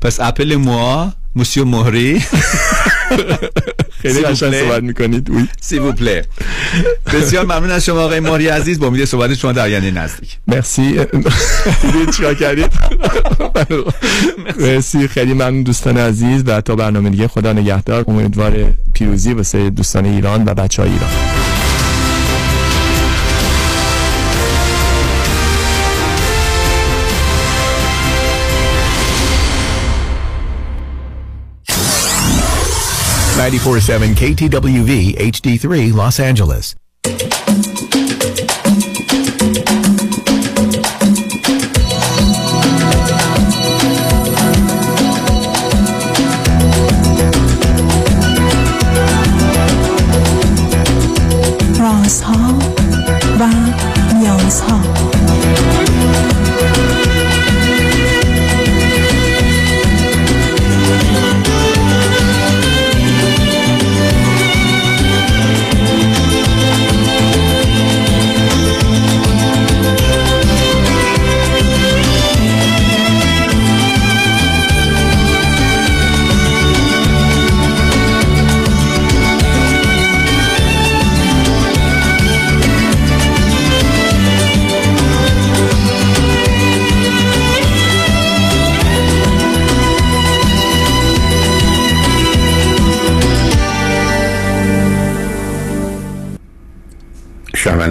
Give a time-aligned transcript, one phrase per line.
[0.00, 2.22] پس اپل موا موسیو مهری.
[4.02, 5.30] خیلی قشنگ صحبت می‌کنید.
[5.30, 6.22] وی سی وو پلی
[7.14, 8.78] بسیار ممنون از شما آقای مهری عزیز.
[8.78, 10.38] با امید صحبت شما در آینده نزدیک.
[10.46, 10.92] مرسی.
[11.82, 12.72] دیدید چیکار کردید؟
[14.60, 15.08] مرسی.
[15.08, 18.04] خیلی ممنون دوستان عزیز و تا برنامه دیگه خدا نگهدار.
[18.08, 21.37] امیدوار پیروزی واسه دوستان ایران و بچه های ایران.
[33.38, 36.74] Ninety-four seven KTWV HD3 Los Angeles.
[51.80, 52.58] رازها
[53.40, 53.48] و
[54.14, 54.77] نیازها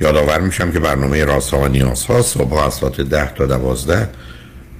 [0.00, 4.08] یادآور میشم که برنامه راسا و نیاز ها صبح از ساعت 10 تا 12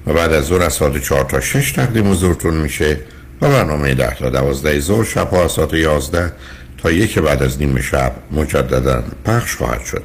[0.07, 2.99] و بعد از ظهر از ساعت 4 تا 6 تقدیم حضورتون میشه
[3.41, 6.31] و برنامه 10 تا 12 ظهر شب ها از ساعت 11
[6.77, 10.03] تا یک بعد از نیم شب مجددا پخش خواهد شد.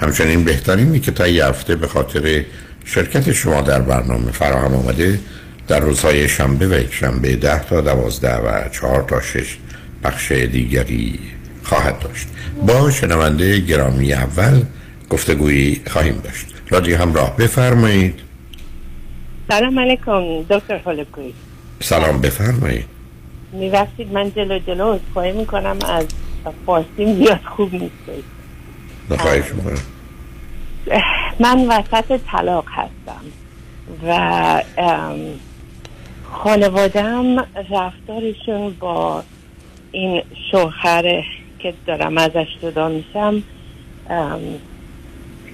[0.00, 2.44] همچنین بهترینی که تا هفته به خاطر
[2.84, 5.20] شرکت شما در برنامه فراهم آمده
[5.68, 9.56] در روزهای شنبه و یک شنبه 10 تا 12 و 4 تا 6
[10.04, 11.18] بخش دیگری
[11.64, 12.28] خواهد داشت.
[12.66, 14.62] با شنونده گرامی اول
[15.10, 16.46] گفتگویی خواهیم داشت.
[16.70, 18.20] رادیو همراه بفرمایید.
[19.48, 21.32] سلام علیکم دکتر هولکوی
[21.80, 22.84] سلام بفرمایید.
[23.52, 26.06] میوستید من جلو جلو اسخواهی می‌کنم از
[26.66, 27.94] فارسیم زیاد خوب نیست
[29.10, 29.82] بخواهش می‌کنم.
[31.40, 33.24] من وسط طلاق هستم
[34.06, 34.62] و
[36.32, 37.36] خانوادم
[37.70, 39.24] رفتارشون با
[39.92, 41.24] این شوهر
[41.64, 43.42] که دارم ازش جدا میشم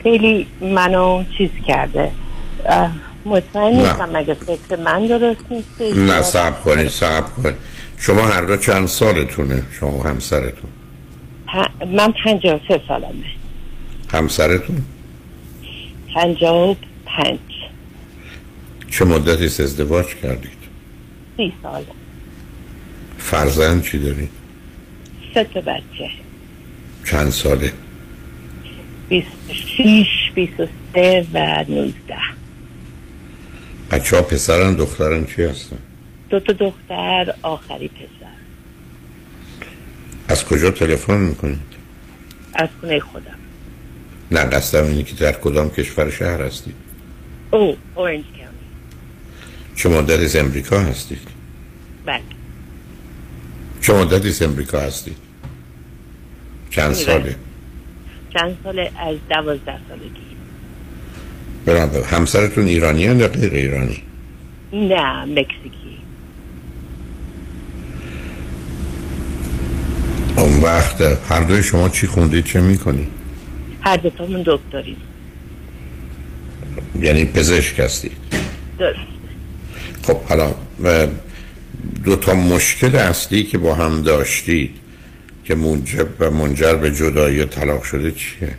[0.03, 2.11] خیلی منو چیز کرده.
[3.25, 3.77] مطمئن.
[3.77, 7.55] نیستم مگه فکر من درست نیست نه سب کنید سب کنید.
[7.99, 10.71] شما هر دو چند سالتونه؟ شما همسرتون.
[11.47, 13.25] پ- من پنجاه و سه سالمه.
[14.13, 14.83] همسرتون؟
[16.15, 16.75] پنجاه و
[17.07, 17.39] پنج.
[18.91, 20.61] چه مدتی ازدواج کردید؟
[21.37, 21.85] سی سال.
[23.19, 24.31] فرزند چی دارید؟
[25.35, 26.11] سه تا بچه.
[27.05, 27.73] چند ساله؟
[29.09, 32.17] بیست و شیش بیست و سه و نوزده.
[33.91, 35.79] بچه ها پسرن دخترن چی هستن؟
[36.31, 38.31] دو تا دختر آخری پسر.
[40.29, 41.59] از کجا تلفن می‌کنید؟
[42.55, 43.39] از خونه خودم.
[44.31, 46.75] نه قصدم اینه که در کدام کشور شهر هستید؟
[47.51, 48.51] او اورنج کاونتی
[49.77, 51.29] چه مدتی از امریکا هستید؟
[52.07, 52.40] بله.
[53.81, 55.17] چه مدتی امریکا هستید
[56.71, 57.37] چند ساله؟
[58.33, 60.31] چند سال از دوازده سالگی
[61.67, 64.03] برم همسرتون ایرانی یا غیر ایرانی؟
[64.73, 65.99] نه مکزیکی.
[70.37, 73.09] اون وقت هر دوی شما چی خوندید چه می‌کنید
[73.81, 74.97] هر دوتامون دکتریم.
[77.01, 78.13] یعنی پزشک هستید؟
[78.79, 78.99] درست.
[80.03, 80.55] خب حالا
[82.05, 84.77] دو تا مشکل اصلی که با هم داشتید
[85.45, 88.55] که منجر و منجر به جدایی و طلاق شده چیه؟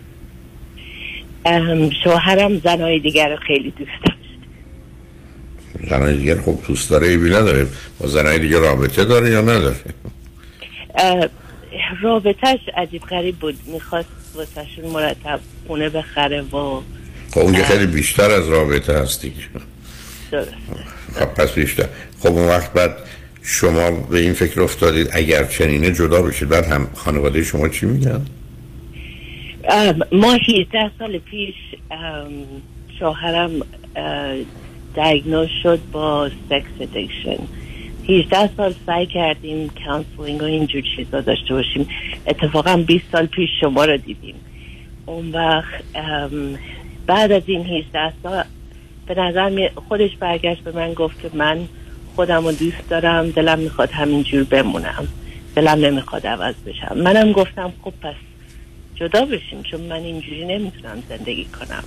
[2.03, 4.21] شوهرم زنهای دیگر رو خیلی دوست داشت.
[5.89, 7.67] زنای دیگر خب دوست داره ایبی نداره.
[7.99, 9.75] با زنای دیگه رابطه داره یا نداره؟
[12.01, 13.55] رابطهش عجیب غریب بود.
[13.65, 16.81] می‌خواست واسهشون مرتب خونه بخره و
[17.31, 19.35] خب اون خیلی بیشتر از رابطه هست دیگه.
[20.31, 20.51] درست.
[21.13, 21.85] خب پس بیشتر.
[22.21, 22.97] خب اون وقت بعد
[23.43, 28.25] شما به این فکر افتادید اگر چنینه جدا بشید بعد هم خانواده شما چی میگن؟
[30.11, 31.55] ما 18 سال پیش
[32.99, 33.51] شوهرم
[34.95, 37.43] diagnose شد با sex addiction
[38.09, 41.87] 18 سال سعی کردیم counseling و اینجور چیزا داشته باشیم.
[42.27, 44.35] اتفاقا 20 سال پیش شما رو دیدیم.
[45.05, 45.83] اون وقت
[47.07, 48.43] بعد از این 18 سال
[49.07, 51.67] به نظر خودش برگشت به من گفت که من
[52.15, 55.07] خودم رو دوست دارم دلم می‌خواد همینجور بمونم.
[55.55, 56.97] دلم نمی‌خواد عوض بشم.
[56.97, 58.15] منم گفتم خب پس
[58.95, 61.83] جدا بشیم چون من اینجوری نمی‌تونم زندگی کنم.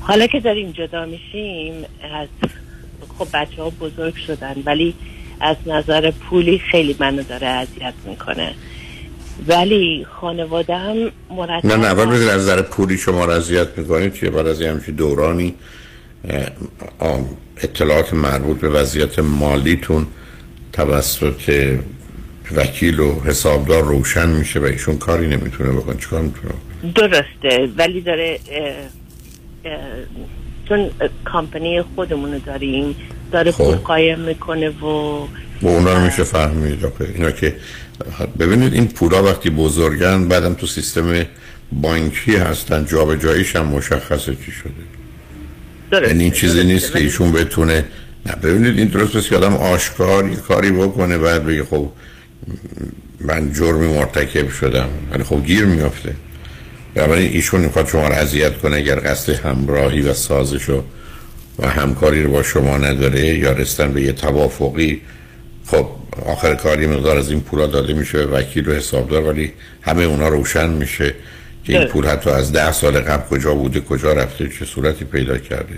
[0.00, 1.74] حالا که داریم جدا میشیم
[2.14, 2.28] از
[3.18, 4.94] خب بچه ها بزرگ شدن ولی
[5.40, 8.54] از نظر پولی خیلی منو داره اذیت می‌کنه.
[9.48, 10.96] ولی خانواده هم
[11.30, 14.94] مرتب نه نه اول از نظر پولی شما را اذیت می‌کنید چیه؟ بعد از همچین
[14.94, 15.54] دورانی
[17.56, 20.06] اطلاعات مربوط به وضعیت مالیتون
[20.72, 21.78] توسط
[22.56, 26.54] وکیل و حسابدار روشن میشه و ایشون کاری نمی‌تونه بکنه چیکار می‌تونه
[26.94, 28.74] درسته ولی داره اه،
[29.64, 29.78] اه،
[30.68, 30.90] چون
[31.24, 32.96] کامپنی خودمونو داریم
[33.32, 33.64] داره خب.
[33.64, 34.84] پول قایم می‌کنه و
[35.62, 36.84] و اونا رو میشه فهمید.
[37.14, 37.56] اینا که
[38.38, 41.26] ببینید این پولا وقتی بزرگن بعدم تو سیستم
[41.72, 45.01] بانکی هستن جابجاییش هم مشخصه چی شده
[45.92, 46.64] درسته یعنی چیزی.
[46.64, 47.84] نیست که ایشون بتونه
[48.26, 51.88] نه ببینید این درست است که آدم آشکار یه کاری بکنه بعد بگه خب
[53.20, 54.88] من جرمی مرتکب شدم.
[55.10, 56.14] ولی خب گیر میافته.
[56.94, 60.82] بنابراین ایشون می‌خواد شما رو اذیت کنه اگر قصد همراهی و سازش و
[61.58, 65.00] و همکاری رو با شما نداره یا رستن به یه توافقی.
[65.66, 65.86] خب
[66.26, 69.52] آخر کاری مقدار از این پولا داده میشه به وکیل و حسابدار ولی
[69.82, 71.14] همه اونا روشن میشه.
[71.64, 71.88] که این.
[71.88, 75.74] پول حتی از ده سال قبل کجا بوده کجا رفته چه صورتی پیدا کرده؟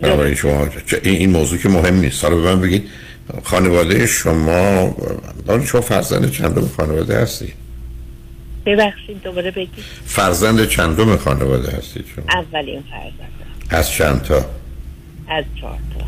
[0.00, 2.24] بنابراین شما چه- این این موضوع که مهم نیست.
[2.24, 2.88] حالا به من بگید
[3.44, 4.96] خانواده شما
[5.66, 7.52] شما فرزند چندم خانواده هستی؟
[8.66, 9.84] ببخشید دوباره بگید.
[10.06, 13.34] فرزند چندم خانواده هستید شما؟ اولین فرزندم
[13.70, 14.46] از چند تا؟
[15.28, 16.04] از چهار تا.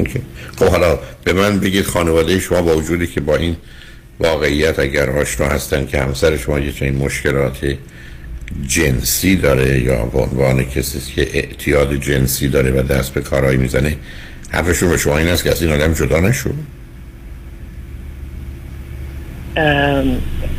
[0.00, 0.20] اوکی.
[0.58, 3.56] خب حالا به من بگید خانواده شما با وجودی که با این
[4.20, 7.76] واقعیت اگر آشنا هستن که همسر شما یه چنین مشکلات
[8.66, 13.96] جنسی داره یا به عنوان کسی که اعتیاد جنسی داره و دست به کارهایی می‌زنه
[14.50, 16.50] حرفشون به شما این است که از این آدم جدا نشو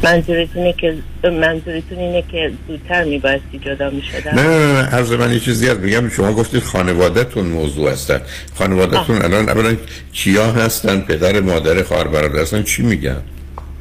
[0.04, 5.34] منظورتون اینه که منظورتون اینه که زودتر میبایستی جدا می‌شدم نه نه نه عرض من
[5.34, 6.10] یه چیزی هست میگم.
[6.10, 8.22] شما گفتید خانوادهتون موضوع هستن.
[8.56, 9.76] خانوادهتون الان اولا
[10.14, 13.22] کیا هستن؟ پدر مادر خواهر برادر هستن؟ چی میگن؟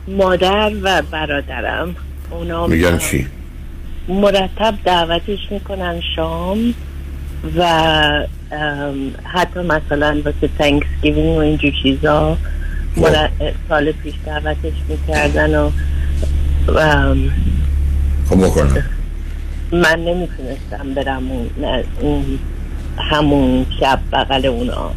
[0.08, 1.96] مادر و برادرم.
[2.30, 3.26] اونا میگن چی؟
[4.10, 6.74] مرتب دعوتش می‌کنن شام
[7.56, 7.64] و
[9.24, 12.36] حتی مثلا واسه تنکسگیوینگ و اینجور چیزا
[13.68, 15.70] سال پیش دعوتش می‌کردن و
[18.30, 18.84] خب بکنم.
[19.72, 22.38] من نمی‌تونستم برم اون نه، اون
[23.10, 24.90] همون شب بغل اونا.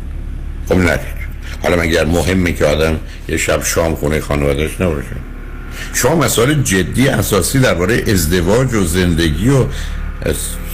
[0.70, 1.24] خب ندید
[1.64, 3.00] حالا مگر مهمه که آدم
[3.30, 5.16] یه شب شام خونه خانوادهش نباشه؟
[5.94, 9.66] شما مسائل جدی اساسی درباره ازدواج و زندگی و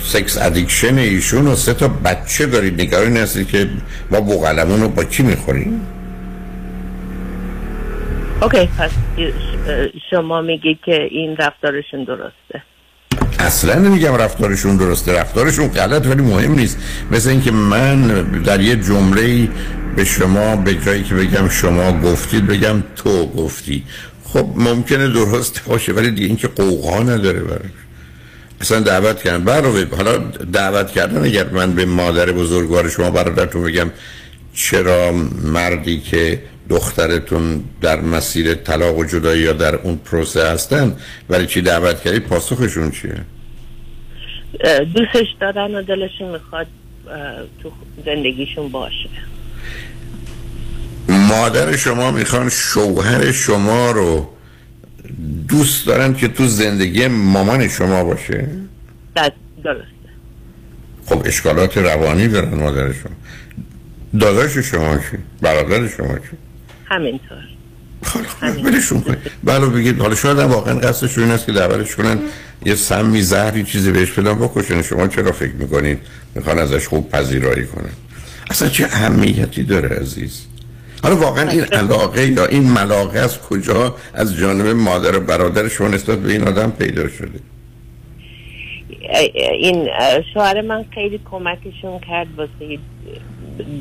[0.04, 2.82] sex addiction ایشون و سه تا بچه دارید.
[2.82, 3.70] نگرانی هستید که
[4.12, 5.82] ما بوقلمون رو با کی می‌خوریم؟
[8.42, 8.92] okay پس
[10.12, 12.64] شما میگی که این رفتارشون درسته.
[13.40, 15.20] اصلا نمیگم رفتارشون درسته.
[15.20, 16.78] رفتارشون غلط ولی مهم نیست.
[17.12, 18.08] مثل اینکه من
[18.46, 19.50] در یه جمله
[19.96, 23.84] به شما به جایی که بگم شما گفتید بگم تو گفتی.
[24.34, 27.72] خب ممکنه درست باشه ولی دیگه اینکه غوغا نداره براش
[28.62, 30.18] اصلا دعوت کردن برای حالا
[30.54, 33.92] دعوت کردن اگر من به مادر بزرگوار شما برادرتون بگم
[34.54, 35.12] چرا
[35.44, 40.96] مردی که دخترتون در مسیر طلاق و جدایی یا در اون پروسه هستن
[41.30, 43.22] ولی چی دعوت کردید پاسخشون چیه؟
[44.96, 46.68] دوستش دارن و دلشون می‌خواد
[47.64, 47.72] تو
[48.06, 49.10] زندگیشون باشه.
[51.30, 54.30] مادر شما می‌خوان شوهر شما رو
[55.48, 58.48] دوست دارن که تو زندگی مامان شما باشه؟
[59.64, 59.84] درسته
[61.06, 63.12] خب اشکالات روانی دارن مادر شما.
[64.20, 66.38] داداش شما چی؟ برادر شما چی؟
[66.86, 67.38] همینطور.
[68.06, 70.00] حالا ولشون کنید بله بگید.
[70.00, 72.20] حالا شاید واقعا قصدشون این است که دعوتش کنن
[72.66, 74.82] یه سمی زهری چیزی بهش بدن بکشن.
[74.82, 76.00] شما چرا فکر می‌کنید
[76.36, 77.90] می‌خوان ازش خوب پذیرایی کنن؟
[78.50, 80.42] اصلا چه اهمیتی داره عزیز؟
[81.04, 85.88] حالا واقعا این علاقه یا این ملاقه از کجا؟ از جانب مادر و برادر شما
[85.88, 87.40] نسبت به این آدم پیدا شده؟
[89.60, 89.90] این
[90.34, 92.80] شوهر من خیلی کمکشون کرد واسه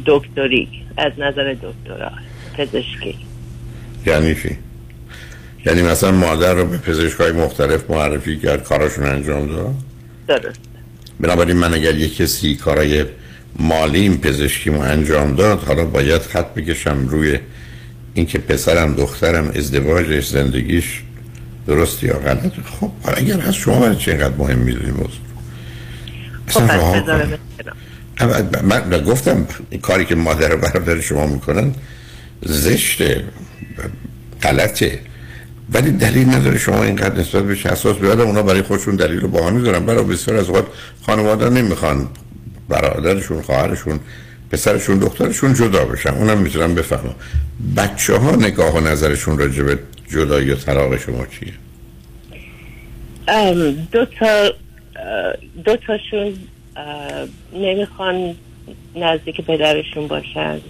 [0.06, 2.10] دکتری از نظر دکترا
[2.56, 3.14] پزشکی.
[4.06, 4.56] یعنی چی؟
[5.66, 9.74] یعنی مثلا مادر رو به پزشکای مختلف معرفی کرد کاراشون انجام داد؟
[10.28, 10.60] درست.
[11.20, 13.04] بنابراین من اگر یک کسی کارای
[13.58, 17.38] مالیم پزشکیمو انجام داد حالا باید خط بکشم روی
[18.14, 21.02] اینکه پسرم دخترم ازدواجش زندگیش
[21.66, 22.52] درست یا غلط.
[22.80, 25.08] خب اگر هست شما برای چه اینقدر مهم می‌دونی موضوع
[26.46, 27.38] خب اصلا.
[28.20, 29.46] اول- من گفتم
[29.82, 31.74] کاری که مادر و برادر شما می‌کنن
[32.42, 33.24] زشته
[34.42, 35.00] غلطه.
[35.72, 39.60] ولی دلیل نداره شما اینقدر نسبت بهش حساس بیاد اونا برای خودشون دلیل رو بهانه
[39.62, 40.66] دارن برای بسیار از اوقات
[41.06, 42.08] خانواده نمی‌خوان
[42.68, 44.00] برادرشون خواهرشون
[44.50, 46.10] پسرشون دخترشون جدا بشن.
[46.10, 47.14] اونم می‌تونم بفهمم
[47.76, 49.78] بچه ها نگاه و نظرشون راجع به
[50.10, 51.52] جدایی و طلاق شما چیه؟
[53.92, 54.50] دو تا
[55.64, 56.34] دو تاشون
[57.52, 58.34] نمی‌خوان
[58.96, 60.60] نزدیک پدرشون باشن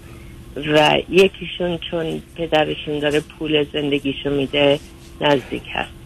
[0.57, 4.81] و یکیشون چون پدرشون داره پول زندگیشو میده
[5.21, 5.98] نزدیک هست.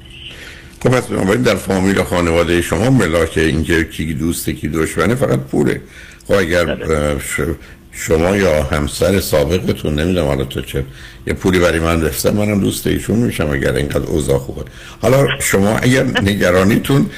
[0.82, 5.38] خب پس بنابراین در فامیل و خانواده شما ملاک اینکه کی دوسته کی دشمنه فقط
[5.38, 5.80] پوله.
[6.28, 6.76] خب اگر
[7.18, 7.40] ش-
[7.92, 10.84] شما یا همسر سابقتون نمی‌دونم حالا تو چه
[11.26, 14.62] یه پولی برای من رفته منم دوست ایشون میشم اگر اینقدر اوضاع خوبه
[15.02, 17.10] حالا شما اگر نگرانیتون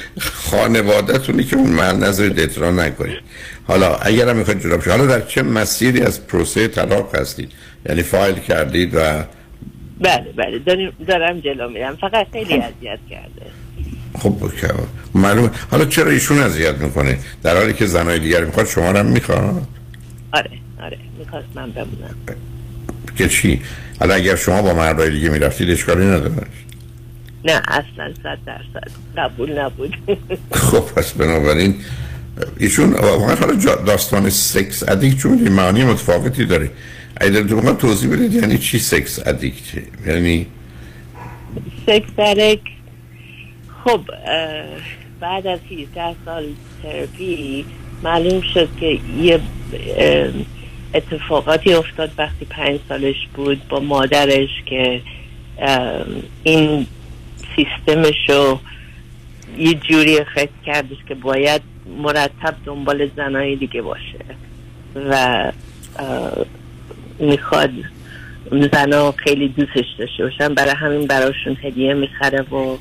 [0.51, 3.17] خانوادهتونی که اون من نظر احترام نکنید.
[3.67, 7.49] حالا اگر هم می‌خواید جدا حالا در چه مسیری از پروسه طلاق هستید؟
[7.89, 9.23] یعنی فایل کردید و
[9.99, 11.95] بله بله داریم دارم جلو میرم.
[11.95, 13.45] فقط خیلی اذیت کرده.
[14.19, 14.35] خب
[15.13, 15.49] معلومه.
[15.71, 19.67] حالا چرا ایشون اذیت می‌کنه؟ در حالی که زنای دیگر می‌خواد شما رو هم می‌خواد
[20.33, 20.49] آره
[20.83, 20.97] آره.
[21.19, 22.15] می‌خواست من بمونم.
[23.17, 23.61] که چی؟
[23.99, 26.47] حالا اگر شما با مردای دیگه می‌رفتید اشکالی نداره.
[27.45, 28.91] نه اصلا صد درصد.
[29.17, 29.95] قبول نبود.
[30.51, 31.75] خب پس بنابراین
[32.57, 36.71] ایشون واقعا حالا داستان سکس ادیکت چون این معانی متفاوتی داره.
[37.21, 39.63] اگر تو توضیح بدید یعنی چی sex addict
[40.07, 40.45] یعنی
[41.85, 42.59] سکس درک
[43.83, 44.01] خب
[45.19, 46.45] بعد از 18 سال
[46.83, 47.65] ترپی
[48.03, 49.39] معلوم شد که یه
[50.93, 55.01] اتفاقاتی افتاد وقتی پنج سالش بود با مادرش که
[56.43, 56.87] این
[57.55, 58.59] سیستمش رو
[59.57, 61.61] یه جوری فکر کردش که باید
[61.97, 64.19] مرتب دنبال زنای دیگه باشه
[64.95, 65.51] و
[67.19, 67.69] می‌خواد
[68.73, 70.53] زنا خیلی دوستش داشته باشن.
[70.53, 72.77] برای همین براشون هدیه می‌خره و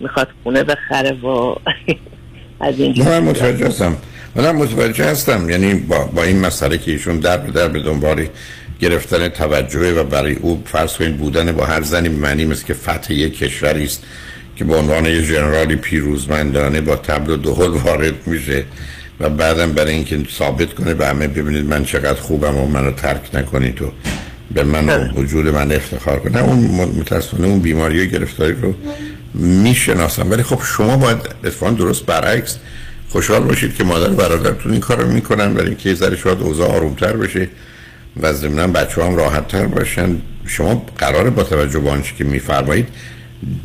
[0.00, 1.54] می‌خواد خونه بخره و
[2.60, 3.96] از اینجا من متوجه هستم.
[4.34, 5.50] من متوجه هستم.
[5.50, 8.26] یعنی با, با این مسئله که ایشون در به در به دنبال
[8.80, 13.12] گرفتن توجه و برای او فرض کنید بودن با هر زنی معنی مثل که فتح
[13.12, 14.02] یک کشوری است
[14.56, 18.64] که به عنوان یه ژنرالی پیروزمندانه با تبل و دهل وارد میشه.
[19.20, 23.34] و بعدم برای اینکه ثابت کنه به همه ببینید من چقدر خوبم و منو ترک
[23.34, 23.92] نکنید و
[24.54, 26.58] به من و وجود من افتخار کنه اون
[27.00, 28.74] متاسفانه اون بیماری و گرفتاری رو
[29.34, 30.30] می‌شناسم.
[30.30, 32.58] ولی خب شما باید اتفاقا درست برعکس
[33.08, 36.40] خوشحال باشید که مادر و برادرتون این کار رو می‌کنن برای اینکه یه ذره شاید
[36.40, 37.48] اوضاع آرومتر بشه
[38.20, 40.16] و ضمنا بچه هم راحت تر باشن.
[40.46, 42.88] شما قراره با توجه به آنچه که میفرمایید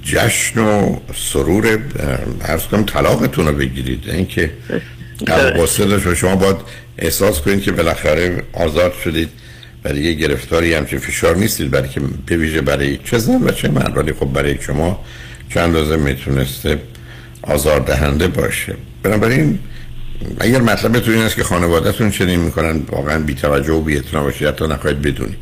[0.03, 1.79] جشن و سرور
[2.41, 4.09] عرض کنم طلاقتون رو بگیرید.
[4.09, 4.81] اینکه قبل
[5.27, 6.57] قصه شما باید
[6.97, 9.29] احساس کنید که بالاخره آزاد شدید
[9.85, 13.67] و دیگه گرفتاری همچین فشار نیستید برای که به ویژه برای چه زن و چه
[13.67, 13.97] مرد.
[13.97, 15.05] ولی خب برای شما
[15.53, 16.79] چند اندازه می‌تونسته
[17.41, 18.75] آزار دهنده باشه.
[19.03, 19.59] بنابراین
[20.39, 24.47] اگر مطلبتون این است که خانوادهتون چنین می‌کنن واقعا بی توجه و بی اعتنا باشید
[24.47, 25.37] حتی نخواهید بدونید.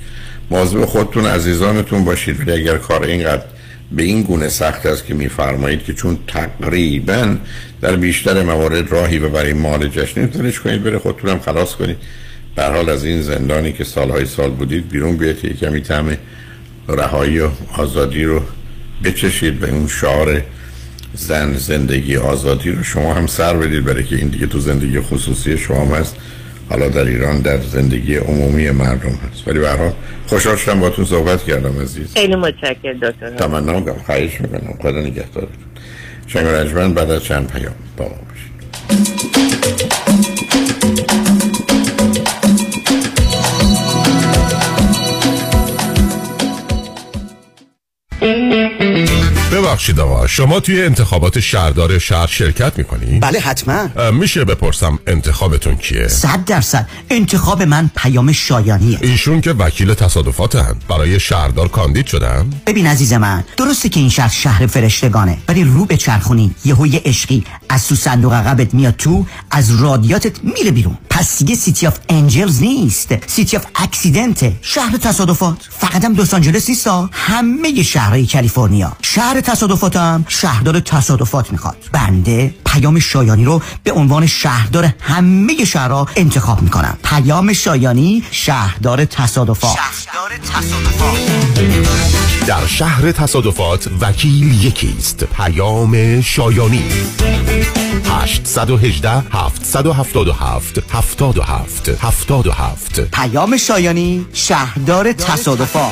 [0.52, 2.40] مواظب خودتون عزیزانتون باشید.
[2.40, 3.44] ولی اگر کار اینقدر
[3.92, 7.36] به این گونه سخت است که میفرمایید که چون تقریبا
[7.82, 11.98] در بیشتر موارد راهی و برای مال جشنی دلش کنید بره خودتون هم خلاص کنید.
[12.56, 16.18] به حال از این زندانی که سالهای سال بودید بیرون بیاید که کمی طعم
[16.90, 18.42] رهایی و آزادی رو
[19.04, 20.42] بچشید به اون شعار
[21.14, 25.58] زن زندگی آزادی رو شما هم سر بدید برای که این دیگه تو زندگی خصوصی
[25.58, 26.16] شما هست.
[26.70, 29.48] حالا در ایران در زندگی عمومی مردم هست.
[29.48, 29.94] ولی حال
[30.28, 32.14] خوشحال شدم باتون صحبت کردم عزیز.
[32.14, 33.30] خیلی متشکرم دکتر.
[33.30, 34.74] تمنا می‌کنم خواهش می‌کنم.
[34.82, 35.48] خدا نگهدارتون.
[36.28, 39.87] شنگ رجمن بعد از چند پیام با ما باشید.
[49.78, 50.28] ببخشید آقا.
[50.28, 54.12] شما توی انتخابات شهردار شهر شرکت می‌کنی؟ بله حتما.
[54.12, 56.88] میشه بپرسم انتخابتون کیه؟ صد درصد.
[57.10, 59.00] انتخاب من پیام شایانیه.
[59.02, 64.30] ایشون که وکیل تصادفاتن برای شهردار کاندید شدن؟ ببین عزیز من درسته که این شهر
[64.30, 66.56] شهر فرشتگانه ولی رو بچرخونی.
[66.66, 70.98] یهو یه عشقی از تو صندوق عقبت میاد تو از رادیاتت میره بیرون.
[71.10, 73.16] پس دیگه city of angels نیست.
[73.28, 75.58] city of accident شهر تصادفات.
[75.80, 78.98] فقط هم لس آنجلس نیستا همه شهرهای کالیفرنیا.
[79.02, 81.78] شهر تصادفات هم شهردار تصادفات می‌خواد.
[81.92, 86.98] بنده پیام شایانی رو به عنوان شهردار همه شهرها انتخاب می‌کنم.
[87.04, 89.76] پیام شایانی شهردار تصادفات.
[89.76, 91.18] شهردار تصادفات.
[92.48, 95.24] در شهر تصادفات وکیل یکیست.
[95.24, 96.84] پیام شایانی.
[98.10, 105.92] 818 777 77 77 پیام شایانی شهردار تصادفات.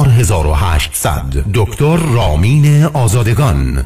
[0.01, 3.85] 4800 دکتر رامین آزادگان.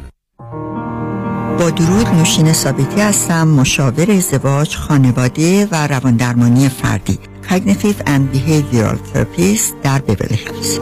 [1.58, 7.18] با درود نوشین ثابتی هستم مشاور ازدواج خانواده و رواندرمانی فردی.
[7.48, 10.78] Cognitive and Behavioral Therapist در بیبلی هیلز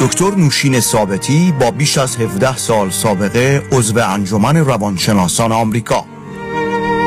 [0.00, 6.04] دکتر نوشین ثابتی با بیش از 17 سال سابقه عضو انجمن روانشناسان آمریکا.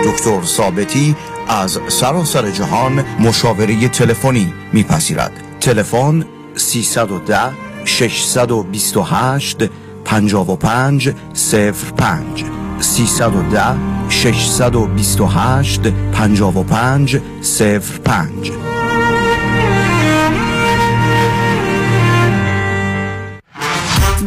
[0.06, 1.16] دکتر ثابتی
[1.48, 5.32] از سراسر جهان مشاوره تلفنی میپذیرد.
[5.60, 6.26] تلفن
[6.60, 7.54] 310
[7.86, 9.70] 628
[10.04, 12.46] 55 05
[12.82, 18.79] 310 628 55 05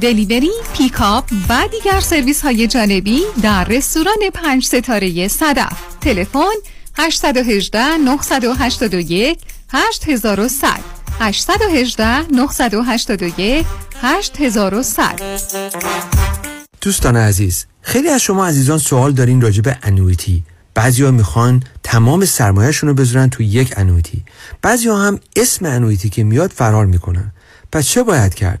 [0.00, 5.72] delivery، پیکاپ و دیگر سرویس های جانبی در رستوران پنج ستاره صدف.
[6.00, 6.40] تلفن
[6.98, 9.38] 818 981
[9.72, 10.80] 8100
[11.20, 13.66] 818 981
[14.02, 15.20] 8100
[16.80, 20.42] دوستان عزیز خیلی از شما عزیزان سوال دارین راجع به انویتی
[20.74, 24.24] بعضی ها می‌خوان تمام سرمایهشون رو بذارن تو یک انویتی
[24.62, 27.32] بعضی ها هم اسم انویتی که میاد فرار می‌کنن.
[27.72, 28.60] پس چه باید کرد؟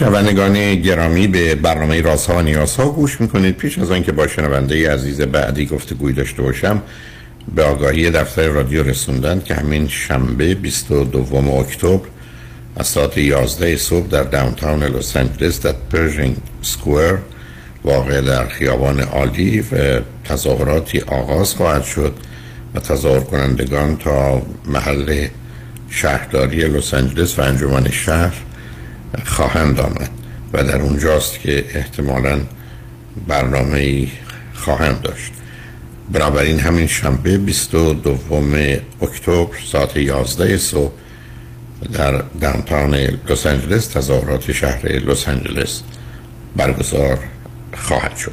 [0.00, 3.56] شنوندگان گرامی به برنامه رازها و نیازها گوش می‌کنید.
[3.56, 6.82] پیش از آنکه با شنونده عزیز بعدی گفتگوی داشته باشم
[7.54, 12.06] به آگاهی دفتر رادیو رسوندن که همین شنبه 22 اکتبر
[12.76, 17.16] از ساعت 11 صبح در داونتاون لس آنجلس در پرژینگ سکوئر
[17.84, 22.12] واقع در خیابان عالی و تظاهراتی آغاز خواهد شد
[22.74, 25.26] و تظاهر کنندگان تا محل
[25.90, 28.34] شهرداری لس آنجلس و انجمن شهر
[29.24, 30.10] خواهند آمد
[30.52, 32.40] و در اونجاست که احتمالا
[33.28, 34.06] برنامه
[34.54, 35.32] خواهند داشت.
[36.12, 38.18] بنابراین همین شنبه 22
[39.02, 40.92] اکتبر ساعت 11 صبح
[41.92, 42.94] در دانتان
[43.28, 45.82] لس آنجلس تظاهرات شهر لس آنجلس
[46.56, 47.18] برگزار
[47.76, 48.32] خواهد شد.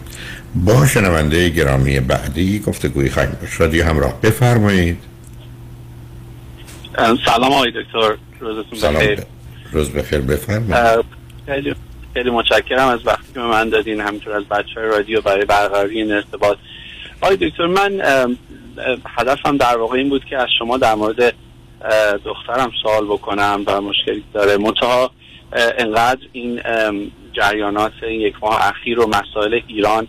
[0.55, 4.97] با شنونده گرامی بعدی گفتگوی خواهیم باش رادیو همراه بفرمایید.
[7.25, 8.17] سلام آقای دکتر.
[8.39, 9.23] روزتون بخیر.
[9.71, 11.05] روز بخیر بفرمایید.
[11.45, 11.75] خیلی
[12.13, 16.57] خیلی متشکرم از وقتی که من دادین همینطور از بچه رادیو برای برقراری این ارتباط.
[17.21, 18.01] آقای دکتر من
[19.17, 21.33] هدفم در واقع این بود که از شما در مورد
[22.25, 24.57] دخترم سوال بکنم و مشکلی داره.
[24.57, 25.11] منتها
[25.77, 26.61] انقدر این
[27.33, 30.07] جریانات این یک ماه اخیر و مسائل ایران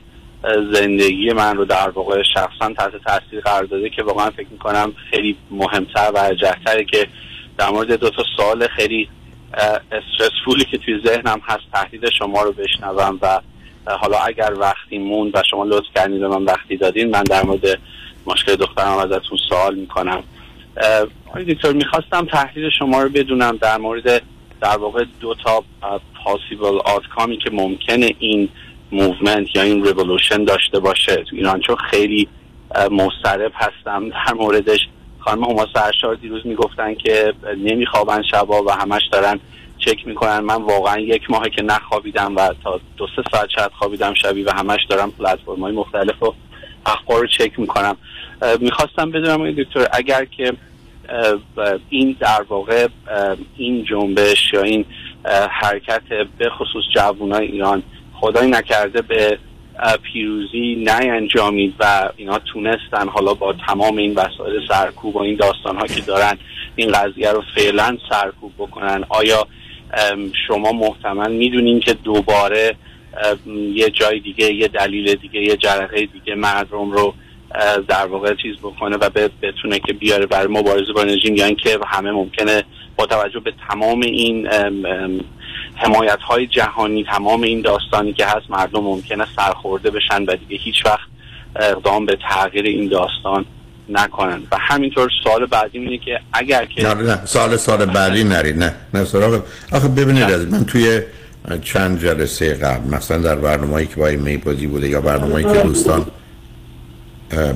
[0.73, 5.37] زندگی من رو در واقع شخصا تحت تاثیر قرار داده که واقعا فکر می‌کنم خیلی
[5.51, 7.07] مهمتر و ارجحتره که
[7.59, 9.09] در مورد دو تا سوال خیلی
[9.93, 13.41] stressful ی که توی ذهنم هست تحلیل شما رو بشنوم و
[13.87, 17.79] حالا اگر وقتی موند و شما لطف کردین به من وقتی دادین من در مورد
[18.27, 20.23] مشکل دخترم ازتون سوال می‌کنم.
[21.29, 24.23] آقای دکتر می‌خواستم تحلیل شما رو بدونم در مورد
[24.61, 25.65] در واقع دو تا
[26.25, 28.49] possible outcome ی که ممکنه این
[28.93, 31.61] movement یا این ریولوشن داشته باشه تو ایران.
[31.61, 32.29] چون خیلی
[32.91, 34.89] مسترب هستم در موردش.
[35.29, 39.41] خانم هما سرشار دیروز می‌گفتن که نمیخوابن شبا و همش دارن
[39.79, 40.41] چک می‌کنن.
[40.41, 44.51] من واقعا یک ماه که نخوابیدم و تا دو سه ساعت شاید خوابیدم شبی و
[44.51, 46.35] همش دارم پلتفرم های مختلف و
[46.87, 47.97] اخبار رو چک می‌کنم.
[48.61, 50.53] می‌خواستم بدونم دکتر اگر که
[51.91, 52.89] این در واقع
[53.57, 54.85] این جنبش یا این
[55.51, 56.03] حرکت
[56.39, 57.83] به خصوص جوانای ایران
[58.15, 59.39] خدای نکرده به
[60.03, 65.87] پیروزی نینجامید و اینا تونستن حالا با تمام این وسایل سرکوب و این داستان ها
[65.87, 66.39] که دارن
[66.77, 69.05] این قضیه رو فعلا سرکوب بکنن.
[69.09, 69.47] آیا
[70.49, 72.77] شما محتمل می‌دونین که دوباره
[73.75, 77.15] یه جای دیگه یه دلیل دیگه یه جرقه دیگه مردم رو
[77.89, 79.11] در واقع چیز بکنه و
[79.43, 82.63] بتونه که بیاره برای مبارزه با انرژی یعنی که همه ممکنه
[82.99, 84.49] با توجه به تمام این
[85.75, 90.87] حمایت های جهانی تمام این داستانی که هست مردم ممکنه سرخورده بشن و دیگه هیچ
[90.87, 91.09] وقت
[91.57, 93.45] اقدام به تغییر این داستان
[93.89, 94.43] نکنن.
[94.53, 98.75] و همینطور سوال بعدی اینه که اگر که نه نه سال سال بعدی نرید نه
[98.95, 99.43] نه سراغ.
[99.73, 101.01] آخه ببینید از من توی
[101.63, 106.07] چند جلسه قبل مثلا در برنامه‌ای که با ایمی بازی بوده یا برنامه‌ای که دوستان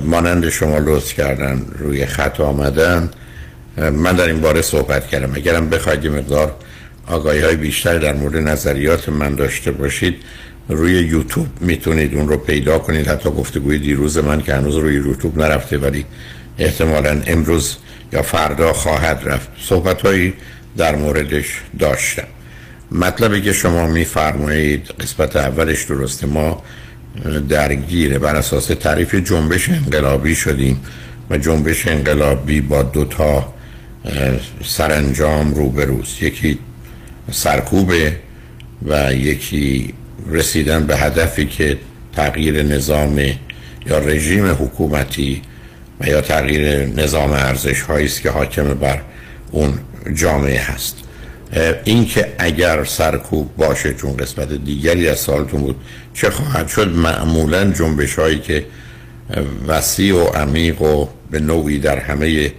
[0.03, 3.09] مانند شما لطف کردن روی خط آمدن
[3.77, 5.35] من در این باره صحبت کردم.
[5.35, 6.55] اگرم بخواید مقدار
[7.07, 10.15] آگاهی های بیشتر در مورد نظریات من داشته باشید
[10.69, 13.07] روی یوتیوب می‌تونید اون رو پیدا کنید.
[13.07, 16.05] حتی گفتگوی دیروز من که هنوز روی یوتیوب نرفته ولی
[16.59, 17.77] احتمالا امروز
[18.13, 19.49] یا فردا خواهد رفت.
[19.59, 20.33] صحبت هایی
[20.77, 22.27] در موردش داشتم.
[22.91, 26.63] مطلبی که شما میفرمایید قسمت اولش درسته ما
[27.49, 28.19] درگیره.
[28.19, 30.79] بر اساس تعریف جنبش انقلابی شدیم
[31.29, 33.53] و جنبش انقلابی با دو تا
[34.65, 36.23] سرانجام روبروست.
[36.23, 36.59] یکی
[37.31, 38.15] سرکوبه
[38.85, 39.93] و یکی
[40.29, 41.77] رسیدن به هدفی که
[42.15, 43.19] تغییر نظام
[43.85, 45.41] یا رژیم حکومتی
[45.99, 49.01] و یا تغییر نظام ارزش هایی است که حاکم بر
[49.51, 49.79] اون
[50.13, 50.97] جامعه هست.
[51.83, 55.75] این که اگر سرکوب باشه چون قسمت دیگری از سالتون بود
[56.13, 58.65] چه خواهد شد؟ معمولا جنبش هایی که
[59.67, 62.51] وسیع و عمیق و به نوعی در همه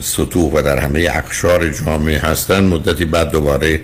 [0.00, 3.80] سطوح و در همه اقشار جامعه هستن مدتی بعد دوباره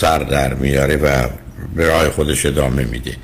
[0.00, 1.28] سر در میاره و
[1.74, 3.16] به راه خودش ادامه میده.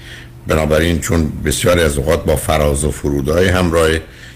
[0.46, 3.88] بنابراین چون بسیاری از اوقات با فراز و فرودهای همراه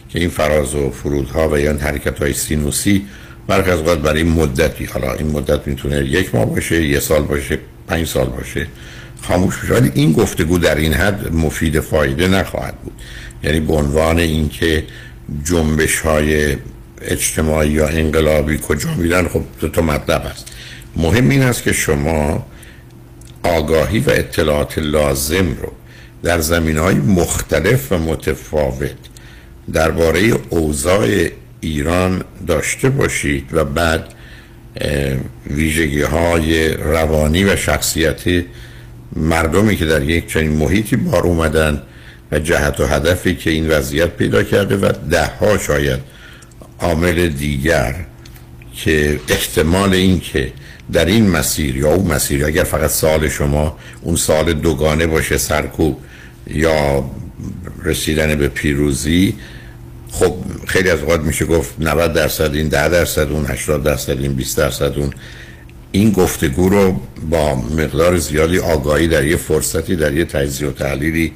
[0.08, 3.06] که این فراز و فرودها و یا حرکت های سینوسی
[3.46, 7.58] برخی از اوقات برای مدتی حالا این مدت می‌تونه یک ماه باشه یه سال باشه
[7.88, 8.66] پنج سال باشه
[9.22, 9.74] خاموش بشه.
[9.74, 12.92] ولی این گفتگو در این حد مفید فایده نخواهد بود.
[13.44, 14.84] یعنی به عنوان اینکه
[15.44, 16.56] جنبش های
[17.02, 20.46] اجتماعی یا انقلابی کجا میرن خب دو تا مطلب است
[20.96, 22.46] مهم این است که شما
[23.42, 25.72] آگاهی و اطلاعات لازم رو
[26.22, 28.96] در زمین های مختلف و متفاوت
[29.72, 31.28] درباره اوضاع
[31.60, 34.04] ایران داشته باشید و بعد
[35.50, 38.46] ویژگی های روانی و شخصیتی
[39.16, 41.82] مردمی که در یک چنین محیطی بار اومدن
[42.32, 46.00] و جهت و هدفی که این وضعیت پیدا کرده و ده ها شاید
[46.80, 47.94] عامل دیگر
[48.74, 50.52] که احتمال این که
[50.92, 56.00] در این مسیر یا اون مسیر اگر فقط سال شما اون سال دوگانه باشه سرکوب
[56.46, 57.10] یا
[57.84, 59.34] رسیدن به پیروزی
[60.10, 60.34] خب
[60.66, 64.56] خیلی از اوقات میشه گفت 90 درصد این 10 درصد اون 80 درصد این 20
[64.56, 65.10] درصد اون.
[65.92, 71.32] این گفتگو رو با مقدار زیادی آگاهی در یه فرصتی در یه تجزیه و تحلیلی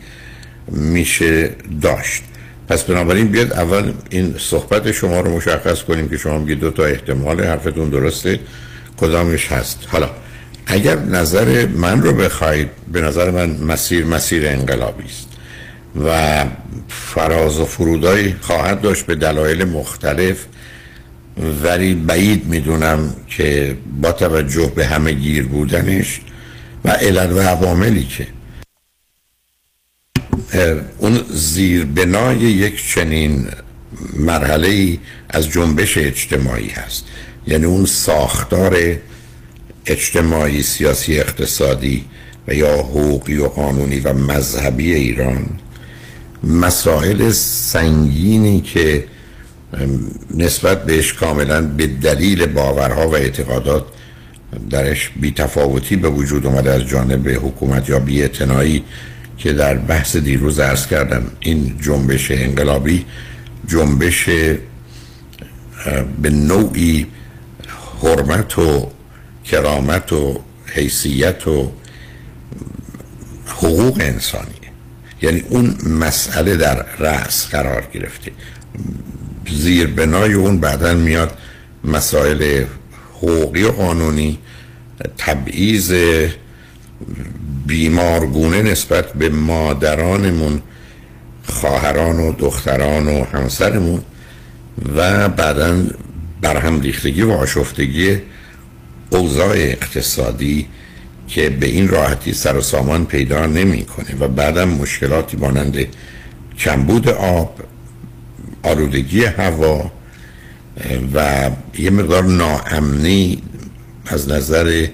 [0.69, 1.51] میشه
[1.83, 2.23] داشت.
[2.69, 6.85] پس بنابراین بیاد اول این صحبت شما رو مشخص کنیم که شما میگید دو تا
[6.85, 8.41] احتمال حرفتون درسته
[8.97, 10.11] کدامش هست؟ حالا
[10.67, 15.29] اگر نظر من رو بخواید به نظر من مسیر مسیر انقلابی است
[16.05, 16.45] و
[16.89, 20.37] فراز و فرودایی خواهد داشت به دلایل مختلف
[21.65, 26.21] ولی بعید می‌دونم که با توجه به همه گیر بودنش
[26.85, 28.27] و علل و عواملی که
[30.99, 33.47] اون زیر بنای یک چنین
[34.17, 34.99] مرحله
[35.31, 37.05] از جنبش اجتماعی هست.
[37.47, 38.77] یعنی اون ساختار
[39.87, 42.05] اجتماعی سیاسی اقتصادی
[42.49, 45.47] و یا حقوقی و قانونی و مذهبی ایران
[46.45, 49.05] مسائل سنگینی که
[50.35, 53.85] نسبت بهش کاملا به دلیل باورها و اعتقادات
[54.71, 58.85] درش بیتفاوتی به وجود اومده از جانب حکومت یا بیعتنائی
[59.39, 63.07] که در بحث دیروز ارز کردم این جنبش انقلابی
[63.69, 64.29] جنبش
[66.23, 67.07] به نوعی
[68.03, 68.91] حرمت و
[69.45, 71.73] کرامت و حیثیت و
[73.47, 74.55] حقوق انسانی
[75.23, 78.33] یعنی اون مسئله در رأس قرار گرفته.
[79.51, 81.39] زیر بنای اون بعدا میاد
[81.85, 82.65] مسائل
[83.17, 84.39] حقوقی و قانونی
[85.19, 85.95] تبعیض
[87.67, 90.63] بیمارگونه نسبت به مادرانمون
[91.49, 94.03] خواهران و دختران و همسرمون
[94.97, 95.77] و بعدا
[96.41, 98.19] برهم ریختگی و آشفتگی
[99.11, 100.67] اوضاع اقتصادی
[101.29, 105.87] که به این راحتی سر و سامان پیدا نمی‌کنه و بعدم مشکلاتی مانند
[106.59, 107.61] کمبود آب
[108.63, 109.91] آلودگی هوا
[111.15, 113.43] و یه مقدار ناامنی
[114.07, 114.87] از نظر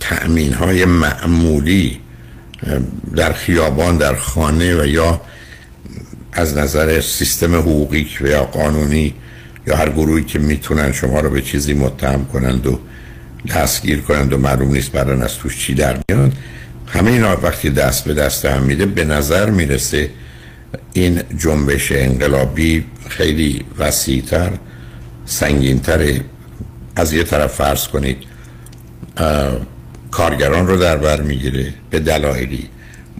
[0.00, 2.00] تأمین های معمولی
[3.16, 5.20] در خیابان در خانه و یا
[6.32, 9.14] از نظر سیستم حقوقی و یا قانونی
[9.66, 12.78] یا هر گروهی که می‌تونن شما رو به چیزی متهم کنند و
[13.54, 16.32] دستگیر کنند و معلوم نیست بعدن از توش چی در میاد
[16.86, 20.10] همه اینا وقتی دست به دست هم میده به نظر می‌رسه
[20.92, 24.50] این جنبش انقلابی خیلی وسیعتر
[25.26, 26.20] سنگینتر
[26.96, 28.16] از یه طرف فرض کنید
[30.14, 31.74] کارگران رو در بر می‌گیره.
[31.90, 32.68] به دلایلی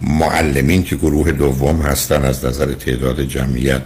[0.01, 3.81] معلمین که گروه دوم هستن از نظر تعداد جمعیت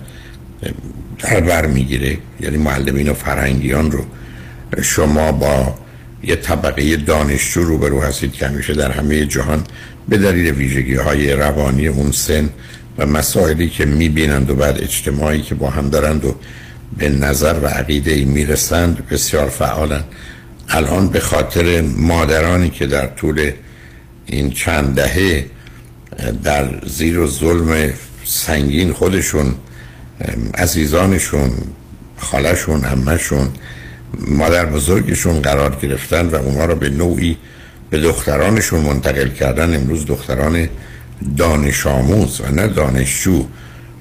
[1.19, 2.17] در بر می‌گیره.
[2.39, 4.05] یعنی معلمین و فرهنگیان رو.
[4.81, 5.75] شما با
[6.23, 9.63] یه طبقه دانشجو روبرو هستید که همیشه در همه جهان
[10.09, 12.49] به دلیل ویژگی های روانی اون سن
[12.97, 16.35] و مسائلی که می‌بینند و بعد اجتماعی که با هم دارند و
[16.97, 20.05] به نظر و عقیده می‌رسند بسیار فعالند.
[20.69, 23.51] الان به خاطر مادرانی که در طول
[24.25, 25.45] این چند دهه
[26.43, 27.93] در زیر و ظلم
[28.25, 29.55] سنگین خودشون
[30.53, 31.51] عزیزانشون
[32.17, 33.49] خالشون همشون
[34.27, 37.37] مادر بزرگشون قرار گرفتن و اونا رو به نوعی
[37.89, 39.75] به دخترانشون منتقل کردن.
[39.75, 40.69] امروز دختران
[41.37, 43.45] دانش آموز و نه دانشجو.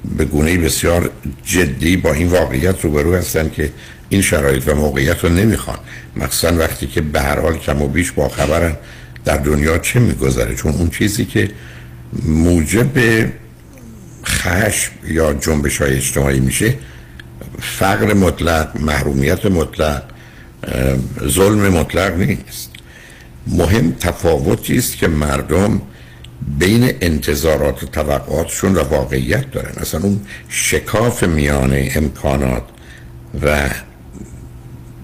[0.04, 1.10] به گونه بسیار
[1.44, 3.72] جدی با این واقعیت روبرو هستن که
[4.08, 5.78] این شرایط و موقعیت رو نمی‌خوان.
[6.16, 8.76] مخصوصا وقتی که به هر حال کم و بیش با خبرن
[9.24, 11.50] در دنیا چه میگذره؟ چون اون چیزی که
[12.22, 13.26] موجب
[14.26, 16.74] خشم یا جنبش های اجتماعی میشه
[17.60, 20.02] فقر مطلق محرومیت مطلق
[21.28, 22.70] ظلم مطلق نیست.
[23.46, 25.80] مهم تفاوتی است که مردم
[26.58, 29.72] بین انتظارات و توقعاتشون و واقعیت دارن.
[29.76, 32.62] اصلا اون شکاف میان امکانات
[33.42, 33.70] و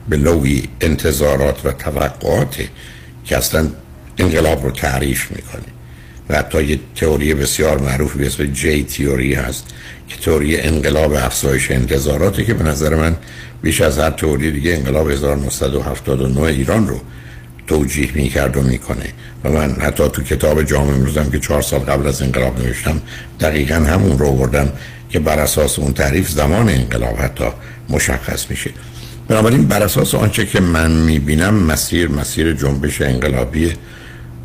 [0.09, 2.57] به نوعی انتظارات و توقعات
[3.25, 3.69] که اصلا
[4.19, 5.75] انقلاب رو تعریف می‌کنه.
[6.29, 9.65] و حتی یه تئوری بسیار معروف به اسم جی تئوری هست
[10.09, 13.17] که تئوری انقلاب افزایش انتظاراتی که به نظر من
[13.63, 17.01] بیش از هر تئوری دیگه انقلاب 1979 ایران رو
[17.67, 19.09] توجیه می‌کرد و می‌کنه.
[19.45, 23.01] و من حتی تو کتاب جامعه امروزم که چهار سال قبل از انقلاب نوشتم
[23.41, 24.73] دقیقا همون رو بردم
[25.11, 27.45] که بر اساس اون تعریف زمان انقلاب حتی
[27.89, 28.71] مشخص میشه.
[29.29, 33.73] بنابراین بر اساس آنچه که من می‌بینم مسیر مسیر جنبش انقلابی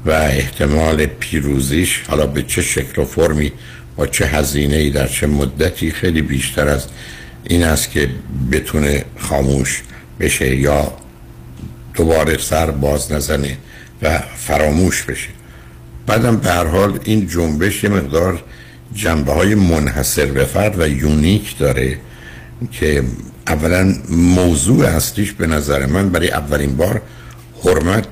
[0.05, 3.51] و احتمال پیروزیش حالا به چه شکل و فرمی
[3.95, 6.85] با چه هزینه ای در چه مدتی خیلی بیشتر از
[7.43, 8.09] این است که
[8.51, 9.81] بتونه خاموش
[10.19, 10.93] بشه یا
[11.99, 13.57] دوباره سر باز نزنه
[14.01, 15.29] و فراموش بشه
[16.07, 18.43] بعدم به هر حال این جنبش یه مقدار
[18.93, 21.97] جنبه های منحصر به فرد و یونیک داره
[22.71, 23.03] که
[23.47, 27.01] اولا موضوع اصلیش به نظر من برای اولین بار
[27.63, 28.07] حرمت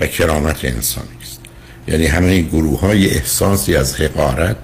[0.00, 1.40] و کرامت انسانی است.
[1.88, 4.56] یعنی همه گروه های احساسی از حقارت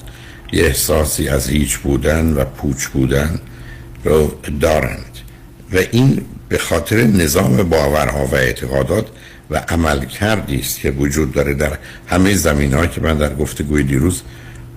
[0.52, 3.38] یه احساسی از هیچ بودن و پوچ بودن
[4.04, 5.18] رو دارند.
[5.72, 6.22] و این
[6.54, 9.06] به خاطر نظام باورها و اعتقادات
[9.50, 14.22] و عمل کردی است که وجود داره در همه زمین که من در گفتگوی دیروز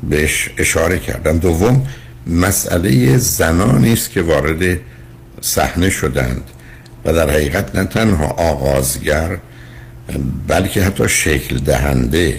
[0.09, 1.37] بهش اشاره کردم.
[1.37, 1.87] دوم
[2.27, 4.79] مسئله زنانی است که وارد
[5.41, 6.41] صحنه شدند
[7.05, 9.37] و در حقیقت نه تنها آغازگر
[10.47, 12.37] بلکه حتی شکل دهنده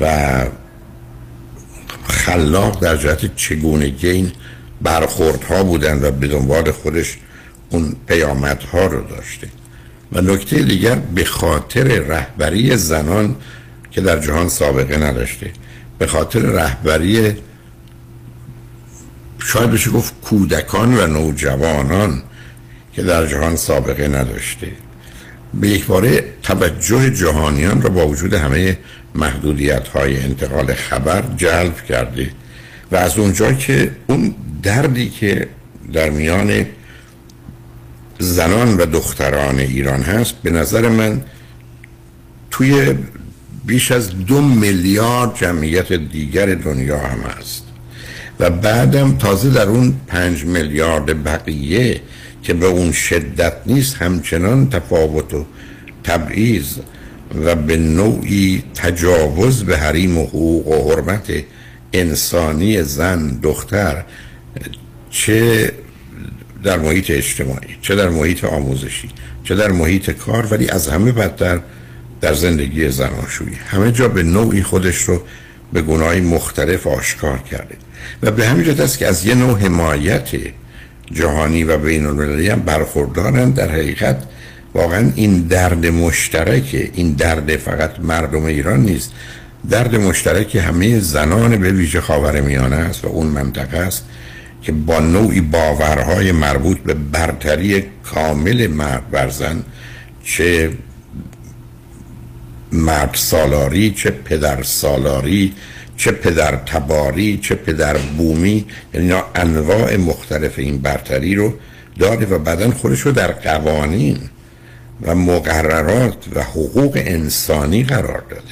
[0.00, 0.44] و
[2.08, 4.32] خلاق در جهت چگونگی این
[4.82, 7.18] برخوردها بودند و به دنبال خودش
[7.72, 9.48] اون پیامدها رو داشته.
[10.12, 13.36] و نکته دیگر به خاطر رهبری زنان
[13.90, 15.50] که در جهان سابقه نداشته.
[15.98, 17.36] به خاطر رهبری
[19.38, 22.22] شاید بشه گفت کودکان و نوجوانان
[22.92, 24.66] که در جهان سابقه نداشته.
[25.54, 28.78] به یک باره توجه جهانیان را با وجود همه
[29.14, 32.30] محدودیت های انتقال خبر جلب کرده
[32.92, 35.48] و از اونجا که اون دردی که
[35.92, 36.66] در میان
[38.22, 40.34] زنان و دختران ایران هست.
[40.42, 41.20] به نظر من
[42.50, 42.94] توی
[43.66, 47.62] بیش از دو میلیارد جمعیت دیگر دنیا هم هست.
[48.40, 52.00] و بعدم تازه در اون پنج میلیارد بقیه
[52.42, 55.46] که به اون شدت نیست همچنان تفاوت و
[56.04, 56.78] تبعیض
[57.44, 61.32] و به نوعی تجاوز به حریم و حقوق و حرمت
[61.92, 64.04] انسانی زن دختر
[65.10, 65.72] چه
[66.64, 69.08] در محیط اجتماعی چه در محیط آموزشی
[69.44, 71.60] چه در محیط کار ولی از همه بدتر
[72.22, 73.56] در زندگی زناشویی.
[73.66, 75.20] همه جا به نوعی خودش رو
[75.72, 77.76] به گناهی مختلف آشکار کرده.
[78.22, 80.28] و به همین جهت است که از یه نوع حمایت
[81.12, 83.50] جهانی و بین المللی هم برخوردارن.
[83.50, 84.22] در حقیقت
[84.74, 89.12] واقعا این درد مشترک این درد فقط مردم ایران نیست.
[89.70, 94.04] درد مشترک همه زنان به ویژه خاور میانه است و اون منطقه است.
[94.62, 99.30] که با نوعی باورهای مربوط به برتری کامل مرد بر
[100.24, 100.70] چه
[102.72, 105.52] مرد سالاری چه پدر سالاری
[105.96, 111.54] چه پدر تباری چه پدر بومی یعنی انواع مختلف این برتری رو
[111.98, 114.18] داره و بعدا خودش رو در قوانین
[115.02, 118.42] و مقررات و حقوق انسانی قرار داده.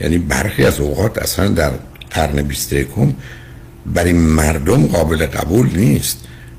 [0.00, 1.70] یعنی برخی از اوقات اصلا در
[2.10, 2.88] قرن 21
[3.94, 6.18] برای مردم قابل قبول نیست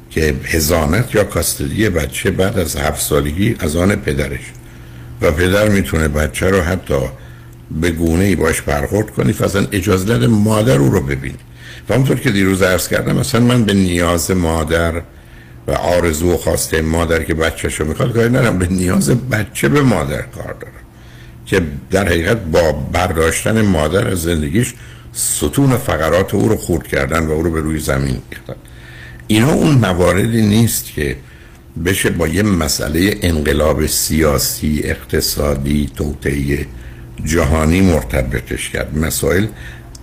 [0.09, 4.51] که هزانت یا کاستدی بچه بعد از هفت سالگی از آن پدرش.
[5.21, 6.99] و پدر می‌تونه بچه رو حتی
[7.71, 11.37] به گونه ای باش برخورد کنی اصلا اجازه نده مادر او رو ببینی
[11.89, 15.01] و همونطور که دیروز عرض کردم اصلا من به نیاز مادر
[15.67, 20.21] و آرزو و خواسته مادر که بچهشو می‌خواد کاری نرم به نیاز بچه به مادر
[20.21, 20.73] کار دارم
[21.45, 21.61] که
[21.91, 24.73] در حقیقت با برداشتن مادر از زندگیش
[25.17, 28.55] ستون فقرات او رو خورد کردن و او رو به روی زمین ریختن
[29.27, 31.15] اینا اون مواردی نیست که
[31.85, 36.65] بشه با یه مسئله انقلاب سیاسی اقتصادی توطئه
[37.25, 38.97] جهانی مرتبطش کرد.
[38.97, 39.47] مسائل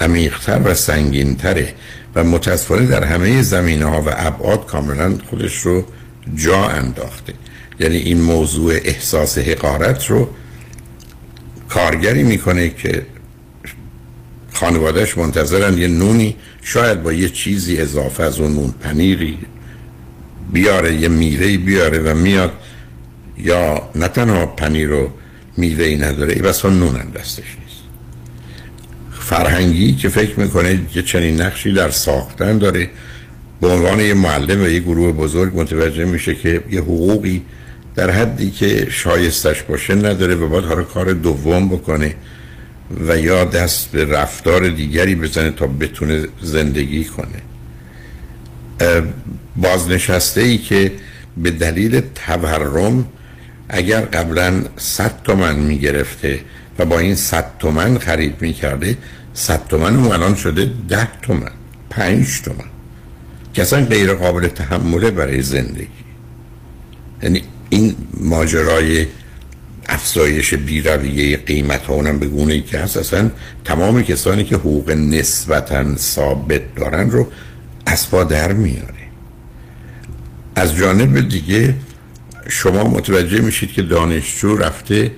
[0.00, 1.74] عمیقتر و سنگینتره
[2.14, 5.85] و متاسفانه در همه زمینه ها و ابعاد کاملا خودش رو
[6.35, 7.33] جا انداخته.
[7.81, 10.29] یعنی این موضوع احساس حقارت رو
[11.68, 13.07] کارگری می‌کنه که
[14.54, 19.38] خانوادهش منتظرن یه نونی شاید با یه چیزی اضافه از اون نون پنیری
[20.52, 22.52] بیاره یه میره بیاره و میاد.
[23.38, 25.10] یا نه تنها پنیر و
[25.56, 27.82] میوه ای نداره بسا نون هم دستش نیست.
[29.20, 32.90] فرهنگی که فکر می‌کنه یه چنین نقشی در ساختن داره.
[33.60, 37.42] به عنوان یه معلم و یه گروه بزرگ متوجه میشه که یه حقوقی
[37.94, 42.14] در حدی که شایستش باشه نداره و باید حالا کار دوم بکنه.
[43.06, 47.42] و یا دست به رفتار دیگری بزنه تا بتونه زندگی کنه.
[49.56, 50.92] بازنشسته ای که
[51.37, 53.08] به دلیل تورم
[53.68, 56.40] اگر قبلا 100 تومن می‌گرفته
[56.78, 58.96] و با این 100 تومن خرید می‌کرده
[59.35, 61.50] 100 تومن اون الان شده 10 تومن
[61.90, 62.64] 5 تومن
[63.54, 65.88] که اصلا غیر قابل تحمله برای زندگی.
[67.22, 69.06] یعنی این ماجرای
[69.88, 73.30] افزایش بیرویه قیمت ها اونم به گونه ای که هست اصلا
[73.64, 77.26] تمام کسانی که حقوق نسبتا ثابت دارن رو
[77.87, 79.04] اسبا در میاره.
[80.56, 81.74] از جانب دیگه
[82.48, 85.10] شما متوجه میشید که دانشجو رفته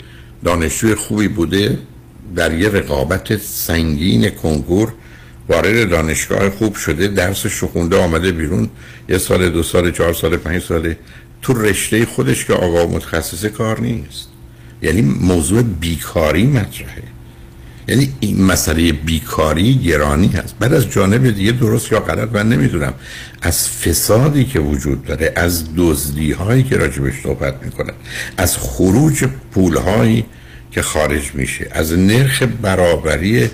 [0.45, 1.79] دانشجوی خوبی بوده
[2.37, 4.93] در یه رقابت سنگین کنکور
[5.49, 8.71] وارد دانشگاه خوب شده درسش رو آمده بیرون
[9.09, 10.99] یه سال دو سال چهار سال پنج ساله
[11.43, 14.29] تو رشته خودش که آقا متخصص کار نیست.
[14.83, 17.03] یعنی موضوع بیکاری مطرحه.
[17.89, 20.55] یعنی این مسئله بیکاری گرانی هست.
[20.59, 22.95] بعد از جانب دیگه درست یا غلط من نمی‌دونم.
[23.43, 27.95] از فسادی که وجود داره از دزدی هایی که راجبش صحبت می‌کنن
[28.37, 30.25] از خروج پول هایی
[30.71, 33.51] که خارج میشه از نرخ برابری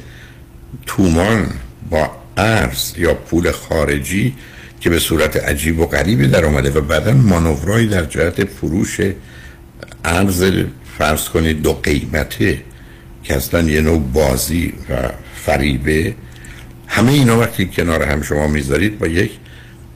[0.86, 1.46] تومان
[1.90, 4.34] با ارز یا پول خارجی
[4.80, 9.00] که به صورت عجیب و غریبی در آمده و بعدا مانورایی در جهت فروش
[10.04, 10.44] ارز
[10.98, 12.62] فرض کنید دو قیمته
[13.22, 16.14] که اصلا یه نوع بازی و فریبه.
[16.86, 19.30] همه اینا وقتی کنار هم شما می‌ذارید با یک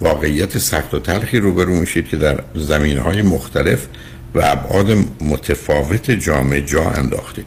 [0.01, 3.87] واقعیت سخت و تلخی روبرو میشید که در زمین های مختلف
[4.35, 4.91] و ابعاد
[5.21, 7.45] متفاوت جامعه جا انداخته.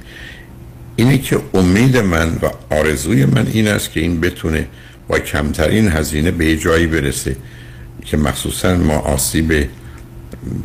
[0.96, 4.68] اینه که امید من و آرزوی من این است که این بتونه
[5.08, 7.36] با کمترین هزینه به جایی برسه
[8.06, 9.70] که مخصوصا ما آسیب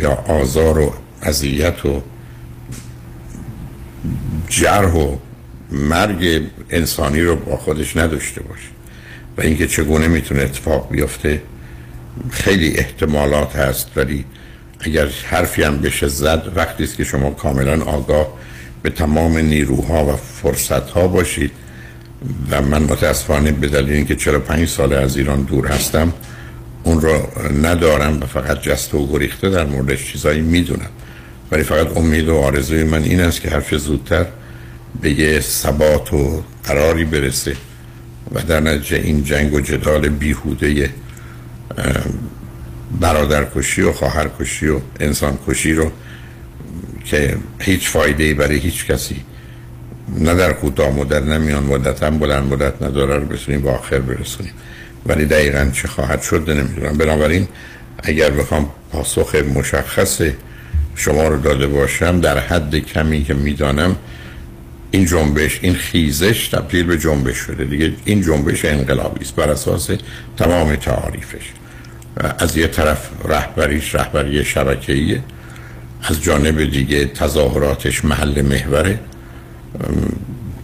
[0.01, 2.03] یا آزار و اذیت و
[4.49, 5.17] جرح و
[5.71, 8.69] مرگ انسانی رو با خودش نداشته باشه.
[9.39, 11.43] و اینکه چگونه می‌تونه اتفاق بیفته
[12.31, 13.91] خیلی احتمالات هست.
[13.97, 14.25] ولی
[14.81, 18.29] اگر حرفی هم بشه زد وقتی است که شما کاملا آگاه
[18.83, 21.51] به تمام نیروها و فرصتها باشید.
[22.51, 26.13] و من متاسفانه به دلیل اینکه 45 سال از ایران دور هستم
[26.85, 27.29] اون رو
[27.63, 30.91] ندارم و فقط جست و گریخته در موردش چیزایی می‌دونم.
[31.53, 34.27] ولی فقط امید و آرزوی من این است که حرف زودتر
[35.01, 37.57] به یه ثبات و قراری برسه
[38.35, 40.91] و در نتیجه این جنگ و جدال بیهوده
[43.01, 45.91] برادرکشی و خواهرکشی و انسانکشی رو
[47.05, 49.17] که هیچ فایده برای هیچ کسی
[50.19, 53.99] نه در کوتاه مدت نه میان مدت هم بلند مدت نداره رو بتونیم با آخر
[53.99, 54.53] برسونیم.
[55.07, 56.99] ولی دقیقا چه خواهد شد نمی‌دونم.
[56.99, 57.49] بنابراین
[58.03, 60.23] اگر بخوام پاسخ مشخص
[60.97, 63.97] شما رو داده باشم در حد کمی که می‌دانم
[64.91, 67.65] این جنبش این خیزش تبدیل به جنبش شده.
[67.65, 69.37] دیگه این جنبش انقلابی است.
[69.37, 69.91] بر اساس
[70.37, 71.53] تمام تعاریفش.
[72.39, 75.21] از یه طرف رهبریش رهبری شبکه‌ایه
[76.03, 78.99] از جانب دیگه تظاهراتش محل محوره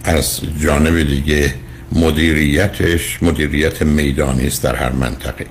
[0.04, 1.54] از جانب دیگه
[1.92, 5.46] مدیریتش مدیریت میدانی است در هر منطقه.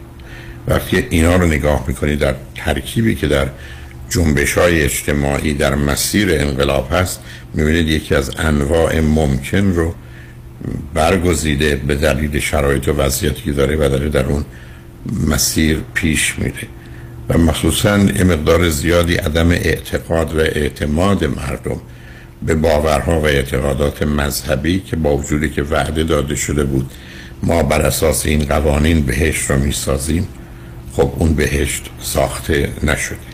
[0.67, 3.47] وقتی اینا رو نگاه می‌کنید در ترکیبی که در
[4.09, 7.19] جنبش های اجتماعی در مسیر انقلاب هست
[7.53, 9.95] می‌بینید یکی از انواع ممکن رو
[10.93, 14.45] برگزیده به دلیل شرایط و وضعیتی که داره و داره در اون
[15.27, 16.67] مسیر پیش میره.
[17.29, 21.81] و مخصوصا مقدار زیادی عدم اعتقاد و اعتماد مردم
[22.45, 26.91] به باورها و اعتقادات مذهبی که با وجودی که وعده داده شده بود
[27.43, 30.27] ما بر اساس این قوانین بهشت رو می‌سازیم
[30.93, 33.28] خب اون بهشت ساخته نشده.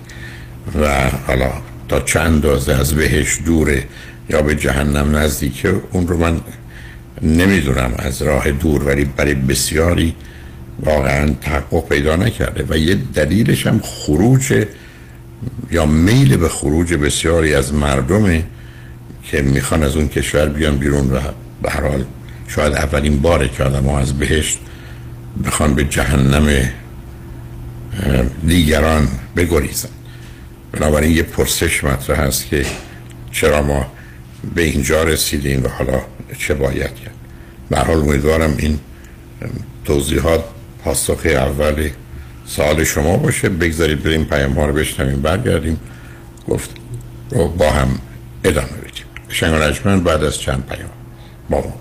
[0.82, 1.52] و حالا
[1.90, 3.84] تا چند اندازه از بهش دوره
[4.30, 6.42] یا به جهنم نزدیکه اون رو من
[7.22, 7.94] نمی‌دونم.
[7.98, 10.16] از راه دور ولی برای بسیاری
[10.80, 14.66] واقعا تحقق پیدا نکرده و یه دلیلش هم خروج
[15.72, 18.44] یا میل به خروج بسیاری از مردمه
[19.24, 21.20] که می‌خوان از اون کشور بیان بیرون و
[21.62, 22.06] به هر حال
[22.48, 24.60] شاید اولین باره که آدم از بهشت
[25.46, 26.48] بخوان به جهنم
[28.48, 29.90] دیگران بگریزن.
[30.76, 32.66] بنابراین یه پرسش مطرح هست که
[33.32, 33.86] چرا ما
[34.56, 36.02] به اینجا رسیدیم و حالا
[36.38, 37.16] چه باید کرد.
[37.70, 38.80] به حال امیدوارم این
[39.86, 40.44] توضیحات
[40.84, 41.90] پاسخ اول
[42.46, 43.50] سوال شما باشه.
[43.50, 45.22] بگذارید بریم پیام ها رو بشنویم.
[45.22, 45.80] برگردیم.
[46.50, 46.70] گفت
[47.32, 48.00] رو با هم
[48.44, 49.06] ادامه بدیم.
[49.30, 50.90] شنگ بعد از چند پیام
[51.50, 51.74] با ما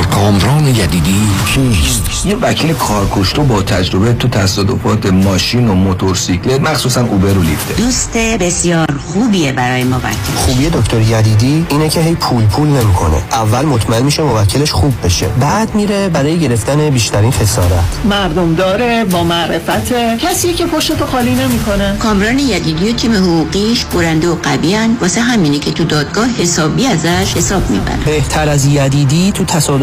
[0.00, 1.14] دکتر کامران یدیدی
[1.54, 7.74] کیست؟ یه وکیل کارکشته با تجربه تو تصادفات ماشین و موتورسیکلت مخصوصا اوبر و لیفته.
[7.74, 13.22] دوست بسیار خوبیه برای موکل خوبی دکتر یدیدی اینه که هی پول پول نمی‌کنه.
[13.32, 15.26] اول مطمئن میشه موکلش خوب بشه.
[15.40, 17.84] بعد میره برای گرفتن بیشترین خسارت.
[18.04, 19.92] مردم داره با معرفت.
[20.18, 21.96] کسی که پشتو خالی نمی‌کنه.
[21.98, 27.34] کامران یدیدی و تیم حقوقیش برنده و قویان واسه همینه که تو دادگاه حسابی ازش
[27.36, 29.44] حساب می‌برن بهتر از یدیدی تو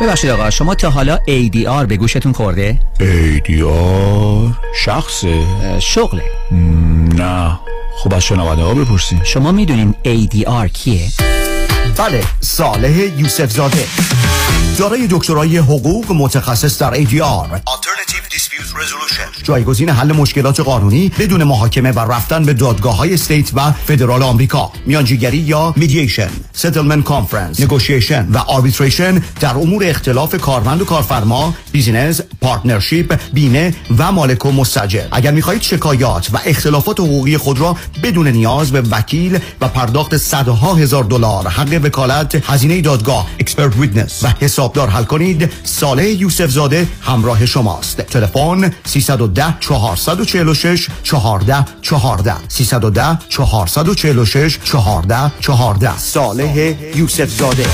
[0.00, 5.42] ببخشید آقا شما تا حالا ADR به گوشتون خورده؟ ADR شخصه؟
[5.80, 6.24] شغله.
[7.14, 7.58] نه.
[7.96, 11.08] خب از شنونده ها بپرسیم شما می‌دونین ADR کیه؟
[11.96, 13.86] بله صالح یوسف زاده
[14.78, 19.27] دارای دکترای حقوق متخصص در ADR Alternative Dispute Resolution.
[19.48, 24.72] جایگزین حل مشکلات قانونی بدون محاکمه و رفتن به دادگاه های state و فدرال آمریکا.
[24.86, 32.20] میانجیگری یا mediation settlement conference negotiation و arbitration در امور اختلاف کارمند و کارفرما business
[32.40, 35.04] partnership بیمه و مالک و مستأجر.
[35.12, 40.74] اگر می‌خواهید شکایات و اختلافات حقوقی خود را بدون نیاز به وکیل و پرداخت صدها
[40.74, 46.86] هزار دلار حق وکالت هزینه دادگاه expert witness و حسابدار حل کنید صالح یوسف زاده
[47.00, 48.00] همراه شماست.
[48.00, 57.66] تلفن 310 446 14 14 310 446 14 14 صالح یوسف زاده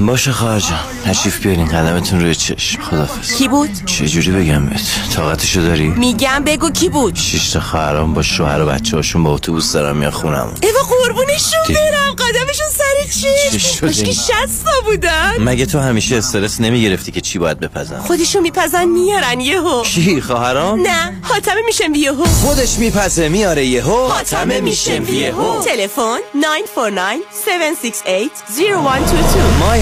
[0.00, 0.62] باشه خواهر
[1.04, 4.80] تشریف بیارین قدمتون روی چشم خدافز کی بود؟ چه جوری بگم بهت
[5.14, 9.34] طاقتشو داری؟ میگم بگو کی بود؟ شش تا خواهرام با شوهر و بچه هاشون با
[9.34, 15.66] اتوبوس دارم میان خونم ایوا قربونشون برم قدمشون سر چی؟ شده؟ مشکی شستا بودن مگه
[15.66, 21.20] تو همیشه استرس نمی‌گرفتی که چی باید بپزن؟ خودشو میپزن میارن یهو کی خواهرام؟ نه
[21.22, 27.02] حاتمه میشم یهو خودش میپزه میاره یهو حاتمه میشم یهو تلفن 949
[27.46, 29.81] 768 0122 myhatam.com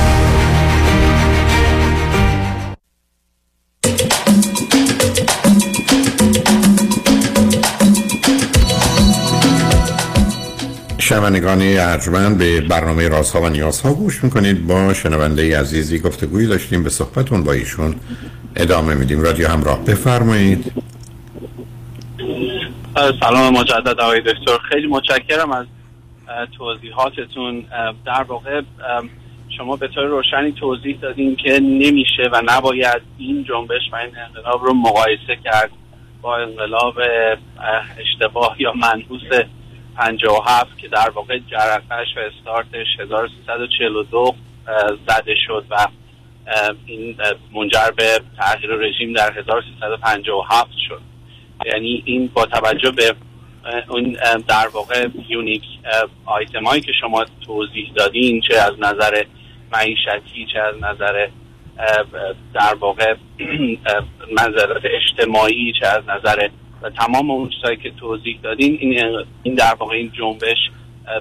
[11.11, 14.67] شنوندگان ارجمند به برنامه رازها و نیازها گوش می‌کنید.
[14.67, 17.95] با شنونده عزیزی گفتگویی داشتیم به صحبتون با ایشون
[18.55, 19.21] ادامه میدیم.
[19.21, 20.71] رادیو همراه بفرمایید.
[22.95, 24.57] سلام مجدد آقای دکتر.
[24.69, 25.65] خیلی متشکرم از
[26.57, 27.65] توضیحاتتون.
[28.05, 28.61] در واقع
[29.57, 34.63] شما به طور روشنی توضیح دادین که نمیشه و نباید این جنبش و این انقلاب
[34.63, 35.69] رو مقایسه کرد
[36.21, 36.93] با انقلاب
[37.99, 39.45] اشتباه یا منحوس
[40.01, 44.35] 57 که در واقع جرقش و استارتش 1342
[45.07, 45.87] زده شد و
[46.85, 47.17] این
[47.53, 51.01] منجر به تغییر رژیم در 1357 شد.
[51.65, 53.15] یعنی این با توجه به
[53.89, 55.63] اون در واقع یونیک
[56.25, 59.23] آیتم هایی که شما توضیح دادین چه از نظر
[59.71, 61.27] معیشتی چه از نظر
[62.53, 63.15] در واقع
[64.37, 66.49] منظرات اجتماعی چه از نظر
[66.81, 69.03] و تمام اون چیزهایی که توضیح دادین این
[69.43, 70.57] این در واقع این جنبش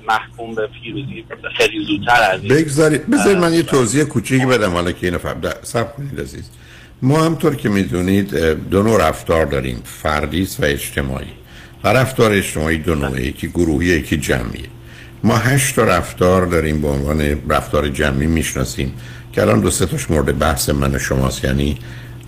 [0.08, 1.24] محکوم به پیروزی
[1.56, 5.96] خیلی زودتر از بگذارید بذارید من یه توضیح کوچیکی بدم حالا که اینو فهم سب
[5.96, 6.50] کنید عزیز.
[7.02, 8.34] ما همطور که می‌دونید
[8.70, 11.26] دو نوع رفتار داریم فردی و اجتماعی.
[11.84, 14.68] و رفتار اجتماعی دو نوعه یکی گروهی یکی جمعیه
[15.24, 18.94] ما هشت تا رفتار داریم به عنوان رفتار جمعی می‌شناسیم.
[19.32, 21.44] که الان دو سه تاش مورد بحث من و شماست.
[21.44, 21.78] یعنی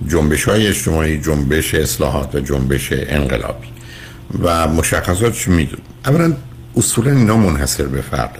[0.09, 3.69] جنبش های اجتماعی جنبش اصلاحات و جنبش انقلابی
[4.43, 6.37] و مشخصات چی میدون اولا
[6.77, 8.39] اصولا اینا منحصر به فرد.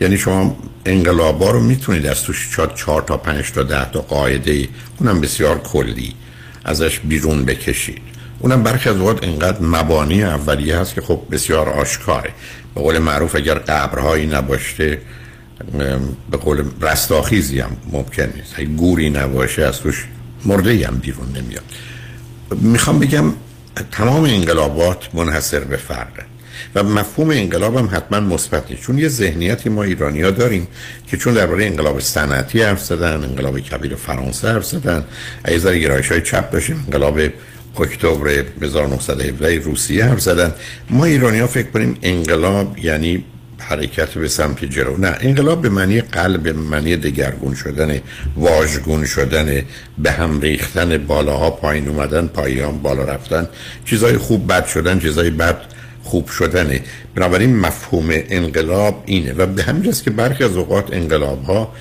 [0.00, 4.68] یعنی شما انقلابا رو می‌تونید از توش چهار, چهار تا پنج تا ده تا قاعده
[5.00, 6.14] اونم بسیار کلی
[6.64, 8.02] ازش بیرون بکشید.
[8.38, 12.30] اونم برخی از اوقات انقدر مبانی اولیه هست که خب بسیار آشکاره.
[12.74, 14.98] به قول معروف اگر قبرهایی نباشه
[16.30, 18.54] به قول رستاخیزی هم ممکن نیست.
[18.56, 20.06] اگه گوری نباشه از توش
[20.44, 21.64] مرده هم بیرون نمیاد.
[22.60, 23.32] می‌خوام بگم
[23.92, 26.22] تمام انقلابات منحصر به فرده
[26.74, 30.68] و مفهوم انقلاب هم حتما مثبت چون یه ذهنیتی ما ایرانی ها داریم
[31.06, 35.04] که چون درباره انقلاب صنعتی حرف زدن انقلاب کبیر فرانسه حرف زدن
[35.48, 36.84] ایزار گرایش های چپ داشتیم.
[36.86, 37.20] انقلاب
[37.80, 40.54] اکتبر 1917 روسیه حرف زدن.
[40.90, 43.24] ما ایرانی ها فکر کنیم انقلاب یعنی
[43.58, 44.96] حرکت به سمت جلو.
[44.96, 48.00] نه انقلاب به معنی قلب به معنی دگرگون شدن
[48.36, 49.62] واژگون شدن
[49.98, 53.48] به هم ریختن بالاها پایین اومدن پایان بالا رفتن.
[53.84, 55.56] چیزای خوب بد شدن چیزای بد
[56.02, 56.80] خوب شدنه.
[57.14, 59.32] بنابراین مفهوم انقلاب اینه.
[59.32, 61.72] و به همین که برخی از اوقات انقلاب ها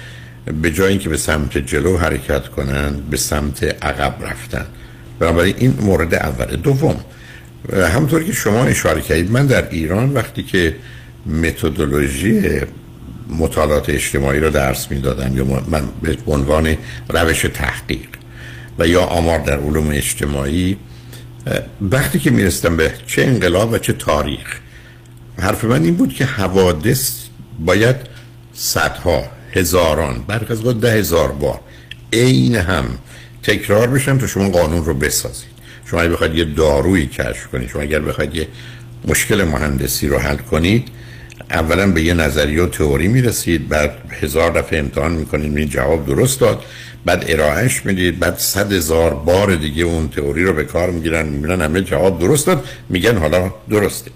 [0.61, 4.65] به جایی که به سمت جلو حرکت کنن به سمت عقب رفتن.
[5.19, 6.57] بنابراین این مورد اوله.
[6.57, 6.95] دوم
[7.73, 10.75] همطور که شما اشاره کردید من در ایران وقتی که
[11.28, 12.61] متدولوژی
[13.30, 16.78] مطالعات اجتماعی رو درس می‌دادم یا من به عنوان
[17.09, 18.07] روش تحقیق
[18.80, 20.78] و یا آمار در علوم اجتماعی
[21.82, 24.59] وقتی که میرستم به چه انقلاب و چه تاریخ
[25.39, 27.11] حرف من این بود که حوادث
[27.59, 27.95] باید
[28.53, 31.59] صدها هزاران برخ از ده هزار بار
[32.13, 32.86] عین هم
[33.43, 35.57] تکرار بشن تا شما قانون رو بسازید.
[35.86, 38.47] شما اگر بخواید یه دارویی کشف کنید شما اگر بخواید یه
[39.07, 40.88] مشکل مهندسی رو حل کنید
[41.51, 43.91] اولا به یه نظریه و تئوری می‌رسید بعد
[44.21, 46.63] هزار دفعه امتحان می‌کنید می جواب درست داد.
[47.05, 51.61] بعد ارائهش می‌دید بعد صد هزار بار دیگه اون تئوری رو به کار می‌گیرن می‌بینن
[51.61, 52.65] همه جواب درست داد.
[52.89, 54.11] میگن حالا درسته.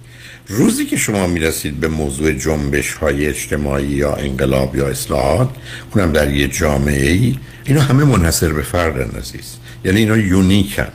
[0.48, 5.50] روزی که شما می‌رسید به موضوع جنبش های اجتماعی یا انقلاب یا اصلاحات
[5.96, 9.56] اونم در یه جامعه ای اینا همه منحصر به فرد عزیز
[9.86, 10.94] یعنی اینا یونیکند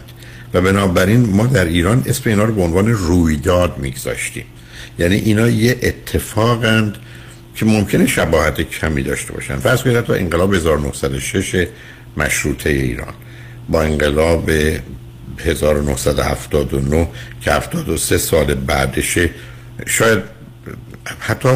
[0.54, 4.44] و بنابراین ما در ایران اسم اینا رو به عنوان رویداد میگذاشتیم.
[4.98, 6.96] یعنی اینا یه اتفاقند
[7.54, 9.56] که ممکنه شباهت کمی داشته باشن.
[9.56, 11.66] فرض کنید حتی انقلاب 1906
[12.16, 13.14] مشروطه ایران
[13.68, 14.50] با انقلاب
[15.38, 17.08] 1979
[17.40, 19.30] که 73 سال بعدشه
[19.86, 20.18] شاید
[21.18, 21.48] حتی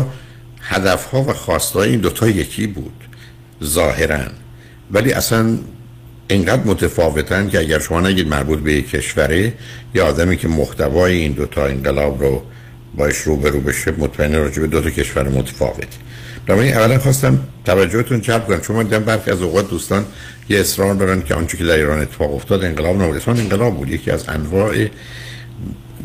[0.61, 3.05] هدف ها و خواستهای این دوتا یکی بود
[3.65, 4.21] ظاهرا.
[4.91, 5.59] ولی اصلا
[6.29, 9.53] اینقدر متفاوتن که اگر شما نگید مربوط به یک کشوره
[9.95, 12.43] یا آدمی که محتوای این دوتا انقلاب رو
[12.97, 15.89] باش رو رو بشه مطمئن راجع به دو تا کشور متفاوت
[16.47, 18.61] بنابراین اولا خواستم توجهتون جلب کنم.
[18.61, 20.05] چون من دیدم برخی از اوقات دوستان
[20.49, 23.29] یه اصرار دارن که آنچه که در ایران اتفاق افتاد انقلاب نبود.
[23.29, 23.91] انقلاب بود.
[23.91, 24.87] یکی از انواع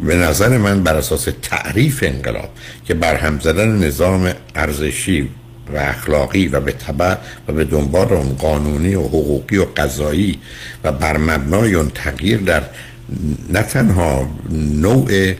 [0.03, 2.49] به نظر من بر اساس تعریف انقلاب
[2.85, 5.29] که برهم زدن نظام ارزشی
[5.73, 7.15] و اخلاقی و به طبع
[7.47, 10.39] و به دنبال اون قانونی و حقوقی و قضایی
[10.83, 12.63] و بر مبنای اون تغییر در
[13.49, 14.29] نه تنها
[14.75, 15.33] نوع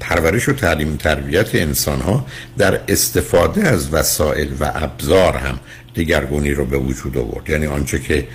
[0.00, 2.26] پرورش و تعلیم تربیت انسان ها
[2.58, 5.60] در استفاده از وسایل و ابزار هم
[5.94, 7.50] دیگرگونی رو به وجود آورد.
[7.50, 8.26] یعنی آنچه که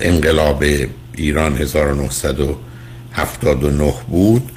[0.00, 0.64] انقلاب
[1.14, 4.52] ایران 1979 بود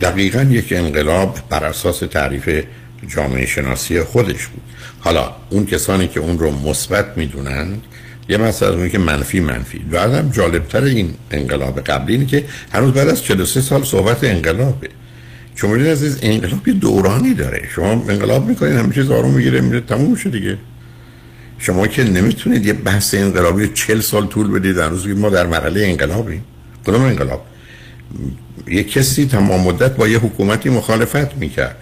[0.00, 2.64] دقیقا یک انقلاب بر اساس تعریف
[3.08, 4.62] جامعه شناسی خودش بود.
[5.00, 7.82] حالا اون کسانی که اون رو مثبت می‌دونند
[8.28, 9.78] یه مسئله اون که منفی منفی.
[9.78, 14.88] بعدم جالبتر این انقلاب قبلی که هنوز بعد از 43 سال صحبت انقلابه.
[15.54, 17.68] شما عزیز انقلاب یه دورانی داره.
[17.74, 20.58] شما انقلاب می‌کنید همه چیز آروم می‌گیره میره تموم میشه دیگه.
[21.58, 25.86] شما که نمی‌تونید یه بحث انقلابی 40 سال طول بدید در روز ما در مرحله
[25.86, 26.44] انقلابیم
[26.86, 27.46] کدوم انقلاب؟
[28.68, 31.76] یه کسی تمام مدت با یه حکومتی مخالفت می‌کرد.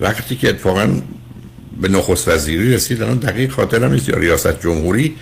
[0.00, 0.88] وقتی که اتفاقا
[1.80, 5.14] به نخست وزیری رسید الان دقیق خاطرم نیست یا ریاست جمهوری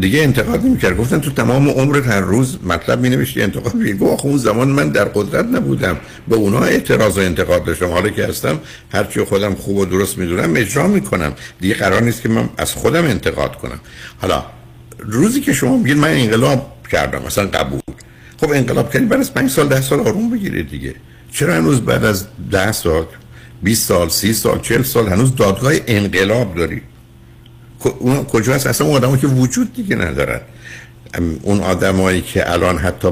[0.00, 0.96] دیگه انتقاد نمی‌کرد.
[0.96, 4.88] گفتن تو تمام عمرت هر روز مطلب می نوشتی انتقاد می گفت اون زمان من
[4.88, 5.96] در قدرت نبودم.
[6.28, 7.86] به اونا اعتراض و انتقاد داشتم.
[7.86, 8.58] حالا که هستم
[8.92, 11.32] هرچی خودم خوب و درست می‌دونم اجرا می‌کنم.
[11.60, 13.80] دیگه قرار نیست که من از خودم انتقاد کنم.
[14.20, 14.44] حالا
[14.98, 17.80] روزی که شما میگید من انقلاب کردم مثلا قبول.
[18.40, 20.94] خب انقلاب کردی بعد از 5 سال 10 سال آروم بگیرید دیگه.
[21.32, 23.04] چرا هنوز بعد از 10 سال
[23.62, 26.82] 20 سال 30 سال 40 سال هنوز دادگاه انقلاب داری؟
[27.88, 30.40] اون کجا هست؟ اصلا اون آدم که وجود دیگه ندارن
[31.42, 33.08] اون آدمایی که الان حتی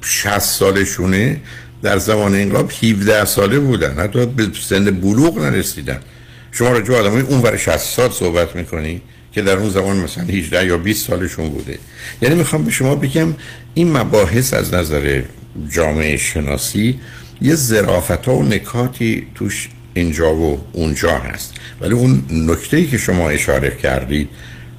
[0.00, 1.40] 60 سالشونه
[1.82, 3.98] در زمان انقلاب 17 ساله بودن.
[3.98, 5.98] حتی به سن بلوغ نرسیدن.
[6.52, 9.02] شما راجع به آدمای اون ور 60 سال صحبت می‌کنی
[9.32, 11.78] که در اون زمان مثلا 18 یا 20 سالشون بوده.
[12.22, 13.34] یعنی می‌خوام به شما بگم
[13.74, 15.22] این مباحث از نظر
[15.70, 17.00] جامعه شناسی
[17.42, 19.68] یه ظرافت ها و نکاتی توش
[19.98, 21.54] اینجا و اونجا هست.
[21.80, 24.28] ولی اون نکته که شما اشاره کردید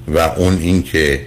[0.08, 1.20] و اون این که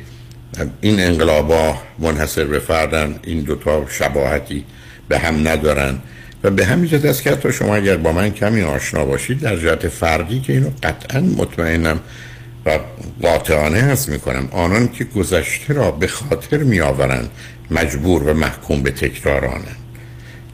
[0.82, 4.66] این انقلابا منحصر به فردن این دوتا شباهتی
[5.08, 6.00] به هم ندارن
[6.44, 9.56] و به همین جهت است که حتی شما اگر با من کمی آشنا باشید در
[9.56, 12.00] جهت فردی که اینو قطعا مطمئنم
[12.66, 12.80] و
[13.22, 17.30] قاطعانه هست می‌کنم آنان که گذشته را به خاطر میآورند
[17.72, 19.83] مجبور و محکوم به تکرارانند.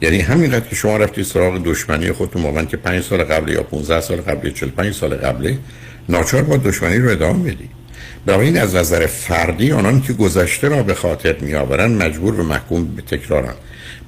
[0.02, 4.00] یعنی همینقدر که شما رفتید سراغ دشمنی خودتون موقعی که 5 سال قبل یا 15
[4.00, 5.54] سال قبل یا 45 سال قبل
[6.08, 7.70] ناچار با دشمنی رو ادامه بدید
[8.26, 12.84] برای این از نظر فردی آنان که گذشته را به خاطر میآورند مجبور و محکوم
[12.84, 13.54] به تکرارن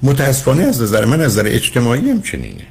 [0.03, 2.67] متاسفانه از نظر من از نظر اجتماعی هم چنینه.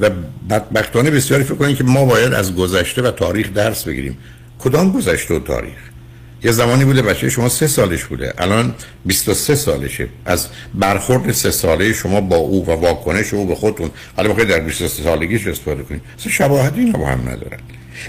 [0.00, 0.10] و
[0.50, 4.18] بدبختانه بسیاری فکر کنید که ما باید از گذشته و تاریخ درس بگیریم.
[4.58, 5.89] کدام گذشته و تاریخ؟
[6.44, 8.34] یه زمانی بوده بچه شما سه سالش بوده.
[8.38, 8.74] الان
[9.06, 10.08] 23 سالشه.
[10.24, 14.60] از برخورد سه ساله شما با او و واکنش او به خودتون حالا بخواید در
[14.60, 16.02] 23 سالگیش استفاده کنید.
[16.18, 17.58] اصلا شباهتی اینا با هم ندارن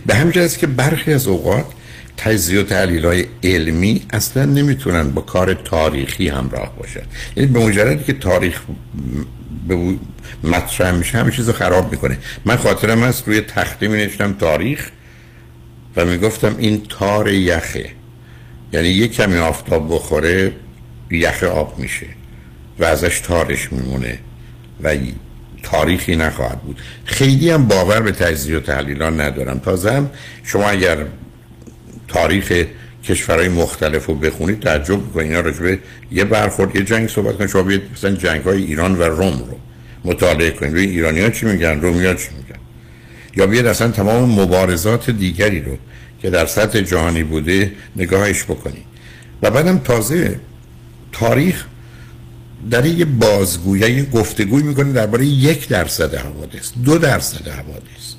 [0.06, 1.66] به همین است که برخی از اوقات
[2.18, 7.02] تجزیه و تحلیل های علمی اصلا نمی‌تونن با کار تاریخی همراه باشن.
[7.36, 8.62] یعنی به مجردی که تاریخ
[9.68, 9.78] به
[10.44, 12.18] مطرح میشه همه چیز خراب می‌کنه.
[12.46, 14.10] من خاطرم هست روی تخته می
[14.40, 14.90] تاریخ
[15.96, 18.01] و می‌گفتم این تار یخه.
[18.74, 20.52] یعنی یک کمی آفتاب بخوره
[21.12, 22.06] یخ آب میشه
[22.80, 24.20] و ازش تارش میمونه
[24.84, 24.98] و
[25.64, 26.82] تاریخی نخواهد بود.
[27.06, 29.60] خیلی هم باور به تجزیه و تحلیلان ندارم.
[29.60, 30.10] تازه هم
[30.44, 30.98] شما اگر
[32.08, 32.66] تاریخ
[33.04, 35.26] کشورهای مختلف رو بخونید تعجب می‌کنید.
[35.26, 35.80] اینا راجبه
[36.12, 37.50] یه برخورد یه جنگ صحبت کنید.
[37.50, 39.60] شما بیاید مثلا جنگ های ایران و روم رو
[40.06, 40.74] مطالعه کنید.
[40.74, 42.62] روی ایرانی ها چی میگن رومی ها چی میگن.
[43.36, 45.78] یا بیاید اصلا تمام مبارزات دیگری رو
[46.22, 48.86] که در سطح جهانی بوده نگاهش بکنید
[49.42, 50.40] و بعدم تازه
[51.12, 51.66] تاریخ
[52.72, 58.14] در یه بازگویی یه گفتگوی می‌کنه درباره یک درصد حوادث دو درصد حوادث.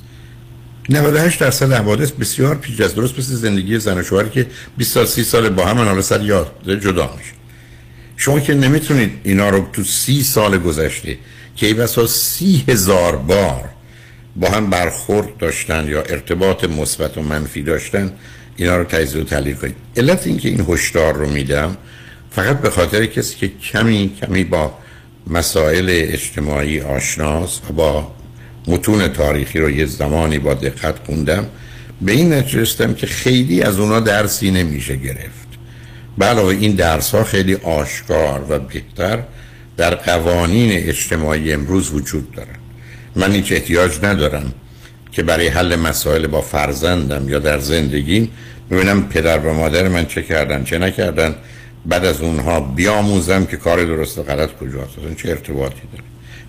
[0.89, 4.47] 98 درصد حوادث بسیار پیچ از درست مثل زندگی زن و شوهر که
[4.77, 7.33] 20 سال 30 سال با هم حالا سر یاد جدا میشه.
[8.17, 11.19] شما که نمی‌تونید اینا رو تو سی سال گذشته
[11.57, 13.71] که ای بسا سی هزار بار
[14.37, 18.13] با هم برخورد داشتن یا ارتباط مثبت و منفی داشتن
[18.57, 19.77] اینا رو تجزیه و تحلیل کنید.
[19.97, 21.77] علت اینکه این هشدار رو میدم
[22.31, 24.75] فقط به خاطر کسی که کمی کمی با
[25.27, 28.13] مسائل اجتماعی آشناست و با
[28.67, 31.47] متون تاریخی رو یه زمانی با دقت خوندم
[32.01, 35.43] به این نتیجه که خیلی از اونا درسی نمیشه گرفت.
[36.21, 39.23] علاوه این درس ها خیلی آشکار و بهتر
[39.77, 42.62] در قوانین اجتماعی امروز وجود دارن
[43.17, 44.53] من هیچ احتیاج ندارم
[45.13, 48.31] که برای حل مسائل با فرزندم یا در زندگی
[48.71, 51.35] ببینم پدر و مادر من چه کردن چه نکردن.
[51.87, 54.99] بعد از اونها بیاموزم که کار درست و غلط کجاست.
[54.99, 56.05] اصلا چه ارتباطی داره؟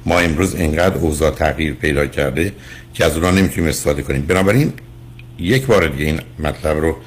[0.05, 2.51] ما امروز اینقدر اوضاع تغییر پیدا کرده
[2.93, 4.21] که از اونها نمی‌تونیم استفاده کنیم.
[4.21, 4.73] بنابراین
[5.39, 6.97] یک بار دیگه این مطلب رو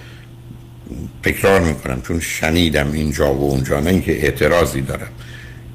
[1.22, 5.08] تکرار می‌کنم چون شنیدم اینجا و اونجا نه اینکه اعتراضی دارم.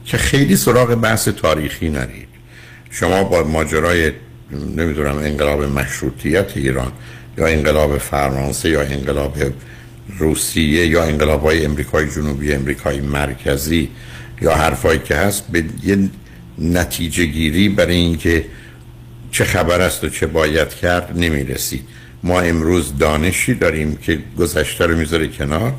[0.06, 2.31] که خیلی سراغ بحث تاریخی نرید.
[2.92, 4.12] شما با ماجرای
[4.78, 6.92] نمی‌دونم انقلاب مشروطیت ایران
[7.38, 9.38] یا انقلاب فرانسه یا انقلاب
[10.18, 13.90] روسیه یا انقلاب های امریکای جنوبی امریکای مرکزی
[14.42, 15.98] یا حرفایی که هست به یه
[16.58, 18.46] نتیجه گیری برای اینکه
[19.32, 21.84] چه خبر است و چه باید کرد نمی‌رسید.
[22.24, 25.74] ما امروز دانشی داریم که گذشته رو می‌ذاره کنار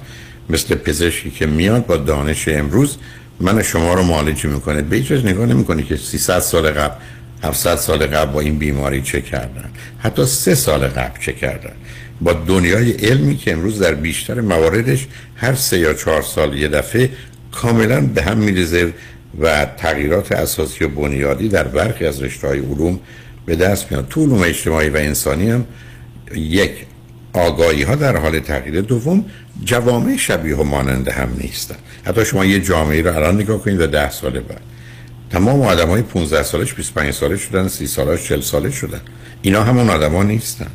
[0.50, 2.96] مثل پزشکی که میاد با دانش امروز
[3.40, 4.82] من شما رو معالجه می‌کنه.
[4.82, 6.94] به هیچ نگاه نمی‌کنه که 300 سال قبل
[7.42, 9.70] 700 سال قبل با این بیماری چه کردن.
[9.98, 11.72] حتی سه سال قبل چه کردن.
[12.20, 15.06] با دنیای علمی که امروز در بیشتر مواردش
[15.36, 17.10] هر سه یا چهار سال یه دفعه
[17.52, 18.92] کاملا به هم میریزه
[19.40, 23.00] و تغییرات اساسی و بنیادی در برخی از رشته های علوم
[23.46, 24.06] به دست میاد.
[24.10, 25.64] تو علوم اجتماعی و انسانی هم
[26.34, 26.70] یک
[27.32, 28.80] آگاهی ها در حال تغییر.
[28.80, 29.24] دوم
[29.64, 31.76] جوامع شبیه و مانند هم نیستن.
[32.05, 34.61] حتی شما یه جامعه رو الان نگاه کنید و ده سال بعد.
[35.30, 39.00] تمام آدم های 15 سالش 25 ساله شدن 30 سالش 40 ساله شدن.
[39.42, 40.70] اینا همون آدما نیستن.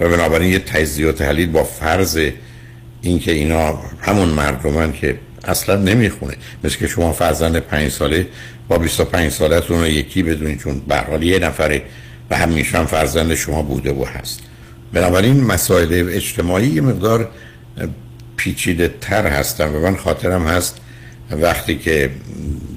[0.00, 2.28] و بنابراین یه تجزیه و تحلیل با فرض
[3.02, 6.36] اینکه اینا همون مردمن که اصلا نمی‌خونه.
[6.64, 8.26] مثل که شما فرزند 5 ساله
[8.68, 10.82] با 25 سالتون رو یکی بدونید چون
[11.18, 11.82] به یه نفره
[12.30, 14.40] و همیشه هم فرزند شما بوده و هست.
[14.92, 17.30] بنابراین مسائل اجتماعی یه مقدار
[18.36, 20.76] پیچیده تر هستن و من خاطرم هست
[21.30, 22.10] وقتی که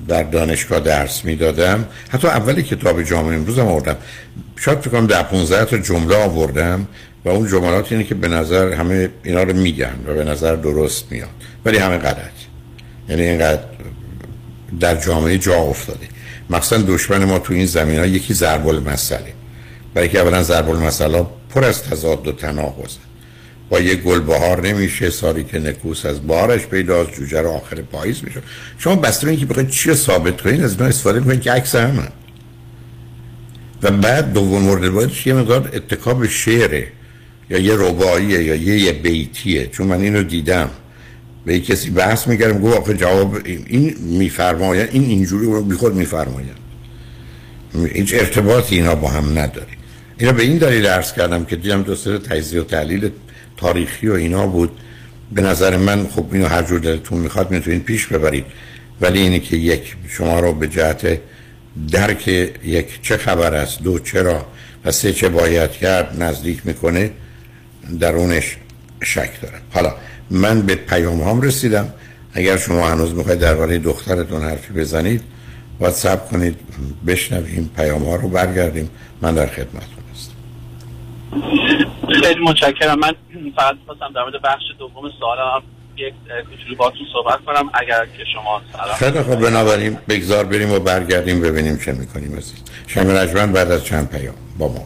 [0.08, 1.86] در دانشگاه درس می‌دادم.
[2.10, 3.96] حتی اولی کتاب جامعه امروز هم آوردم.
[4.56, 6.88] شاید فکر کنم در 15 تا جمله آوردم
[7.26, 11.12] و اون جملات اینه که به نظر همه اینا رو میگن و به نظر درست
[11.12, 11.30] میاد.
[11.66, 12.38] ولی همه غلط.
[13.10, 13.62] یعنی اینقدر
[14.80, 16.08] در جامعه جا افتاده.
[16.50, 19.34] مخصوصا دشمن ما تو این زمین ها یکی ضرب المثله.
[19.94, 23.07] برای که اولا ضرب المثل پر از تضاد و تناقضه.
[23.70, 28.24] با یه گل بهار نمیشه ساری که نکوس از بارش پیداست جوجه رو آخر پاییز
[28.24, 28.42] میشه.
[28.78, 32.08] شما بسته اینکه بخواید چی ثابت کنید از اینا استفاده می‌کنید که عکس همه.
[33.84, 36.88] و بعد دوم مورد باید یه مقدار اتکاب شعره
[37.50, 39.68] یا یه رباییه یا یه, یه بیتیه.
[39.68, 40.70] چون من اینو دیدم.
[41.46, 46.68] به کسی بحث میگردم گفت آخه جواب این میفرماید این اینجوری رو بیخود میفرماید
[47.94, 49.68] هیچ ارتباطی اینا با هم نداره.
[50.18, 53.10] اینا به این دلیل درس کردم که دیدم دو سر تجزیه و تحلیل
[53.58, 54.72] تاریخی و اینا بود.
[55.32, 58.46] به نظر من خب اینو هر جور دلتون می‌خواد می‌تونید پیش ببرید.
[59.02, 61.20] ولی اینه که یک شما رو به جهت
[61.92, 64.46] درک یک چه خبر است دو چرا
[64.86, 67.12] و سه چه باید کرد نزدیک می‌کنه
[68.00, 68.58] درونش
[69.04, 69.94] شک دارم حالا
[70.32, 71.94] من به پیام هم رسیدم.
[72.34, 75.22] اگر شما هنوز می‌خواید درباره دخترتون حرفی بزنید
[75.80, 76.56] واتساپ کنید
[77.08, 78.90] بشنویم پیام ها رو برگردیم.
[79.22, 80.34] من در خدمتتون هستم.
[82.22, 83.00] خیلی متشکرم.
[83.00, 83.14] من
[83.56, 85.62] فقط خواستم در مورد بخش دوم سوالم
[85.98, 86.14] یک
[86.50, 88.62] کوچولو باهاتون صحبت کنم اگر که شما
[89.00, 92.64] خیلی خوب بنابراین بگذار بریم و برگردیم ببینیم چه می‌کنیم عزیز.
[92.88, 94.86] شنگ رجمن بعد از چند پیام با ما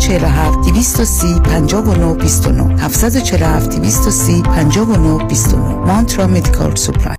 [0.00, 7.16] 747 230 59 29 747 230 59 29 Mantra Medical Supply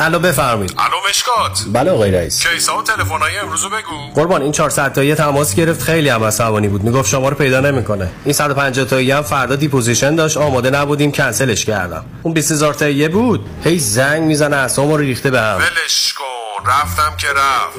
[0.00, 0.74] الو بفرمایید.
[0.78, 1.64] الو مشکات.
[1.72, 2.46] بله آقای رئیس.
[2.46, 4.12] case ا و تلفن‌های امروز بگو.
[4.14, 5.82] قربان این 400 تایی تماس گرفت.
[5.82, 6.82] خیلی هم عصبانی بود.
[6.82, 8.10] می‌گفت شما رو پیدا نمی‌کنه.
[8.24, 10.36] این 150 تایی هم فردا deposition داشت.
[10.36, 11.12] آماده نبودیم.
[11.12, 12.04] کنسلش کردم.
[12.22, 13.46] اون 20000 تایی بود.
[13.64, 15.56] هی زنگ می‌زنه اسمو ریخته به هم.
[15.56, 16.24] ولش کن.
[16.70, 17.78] رفتم که رفت.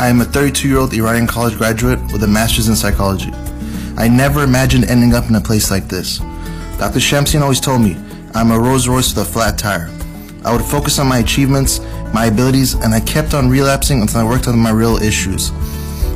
[0.00, 3.30] I am a 32-year-old Iranian college graduate with a master's in psychology.
[3.98, 6.20] I never imagined ending up in a place like this.
[6.78, 7.00] Dr.
[7.00, 7.98] Shamsian always told me,
[8.32, 9.90] I'm a Rolls Royce with a flat tire.
[10.42, 11.80] I would focus on my achievements,
[12.14, 15.50] my abilities, and I kept on relapsing until I worked on my real issues.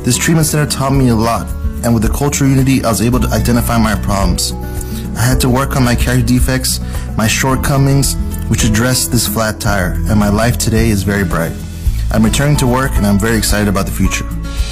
[0.03, 1.47] This treatment center taught me a lot,
[1.83, 4.51] and with the cultural unity, I was able to identify my problems.
[5.15, 6.79] I had to work on my character defects,
[7.15, 8.15] my shortcomings,
[8.49, 11.55] which addressed this flat tire, and my life today is very bright.
[12.15, 14.25] I'm returning to work and I'm very excited about the future.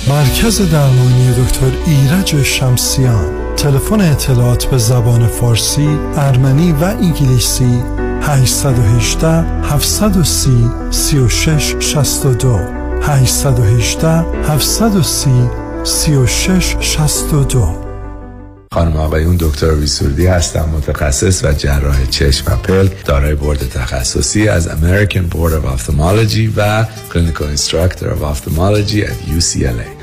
[0.07, 5.87] مرکز درمانی دکتر ایرج شمسیان تلفن اطلاعات به زبان فارسی،
[6.17, 7.83] ارمنی و انگلیسی
[8.21, 9.27] 818
[9.63, 10.51] 730
[10.91, 12.59] 36 62
[13.01, 14.07] 818
[14.47, 15.49] 730
[15.83, 17.82] 36 62
[18.74, 24.47] خانم آقای اون دکتر ویسوردی هستم متخصص و جراح چشم و پلک دارای بورد تخصصی
[24.47, 30.02] از American Board of Ophthalmology و clinical instructor ophthalmology در UCLA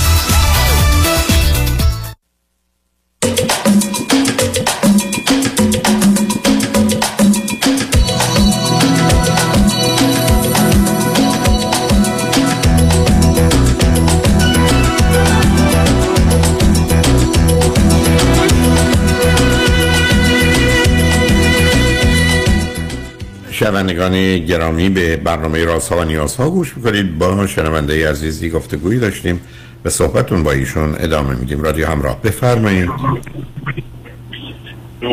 [23.61, 27.17] شنوندگان گرامی به برنامه راست ها و نیاز ها گوش می‌کنید.
[27.17, 29.41] با شنونده عزیزی گفتگویی داشتیم
[29.83, 31.61] به صحبتون با ایشون ادامه میدیم.
[31.61, 32.89] رادیو همراه بفرمایید.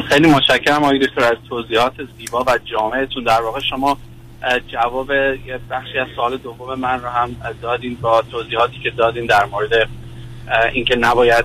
[0.09, 3.25] خیلی متشکرم آقای دکتر از توضیحات زیبا و جامعتون.
[3.25, 3.99] در واقع شما
[4.69, 5.13] جواب
[5.71, 9.89] بخشی از سال دوم من رو هم دادین با توضیحاتی که دادین در مورد
[10.73, 11.45] اینکه نباید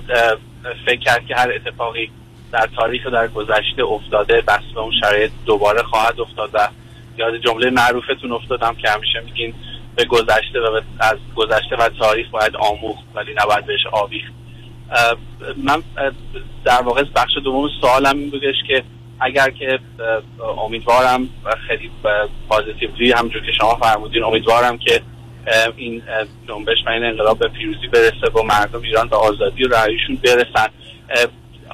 [0.86, 2.10] فکر کرد که هر اتفاقی
[2.52, 6.68] در تاریخ و در گذشته افتاده بس به اون شرایط دوباره خواهد افتاد و
[7.18, 9.54] یاد جمله معروفتون افتادم که همیشه میگین
[9.96, 14.32] به گذشته و از گذشته و تاریخ باید آموخت ولی نباید بهش آویخت.
[15.56, 15.82] من
[16.64, 18.82] در واقع بخش دوم سوالم این بودش که
[19.20, 19.78] اگر که
[20.58, 21.28] امیدوارم
[21.68, 21.90] خیلی
[22.48, 25.02] پازیتیولی همجور که شما فرمودین امیدوارم که
[25.76, 26.02] این
[26.48, 30.68] جنبش و این انقلاب به پیروزی برسه و مردم ایران به آزادی و رهاییشون برسن.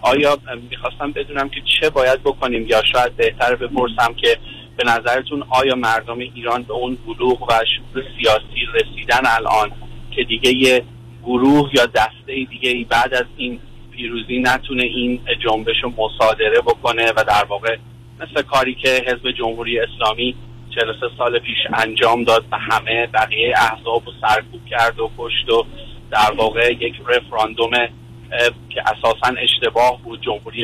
[0.03, 0.39] آیا
[0.71, 4.39] می‌خواستم بدونم که چه باید بکنیم یا شاید بهتر بپرسم که
[4.77, 9.71] به نظرتون آیا مردم ایران به اون بلوغ و شعور سیاسی رسیدن الان
[10.11, 10.85] که دیگه یه
[11.25, 13.61] گروه یا دسته دیگه بعد از این
[13.91, 17.77] پیروزی نتونه این جنبش رو مصادره بکنه و در واقع
[18.21, 20.35] مثل کاری که حزب جمهوری اسلامی
[20.75, 25.65] 43 سال پیش انجام داد به همه بقیه احزاب و سرکوب کرد و کشت و
[26.11, 27.71] در واقع یک رفراندوم
[28.69, 30.61] که اساسا اشتباه بود جمهوری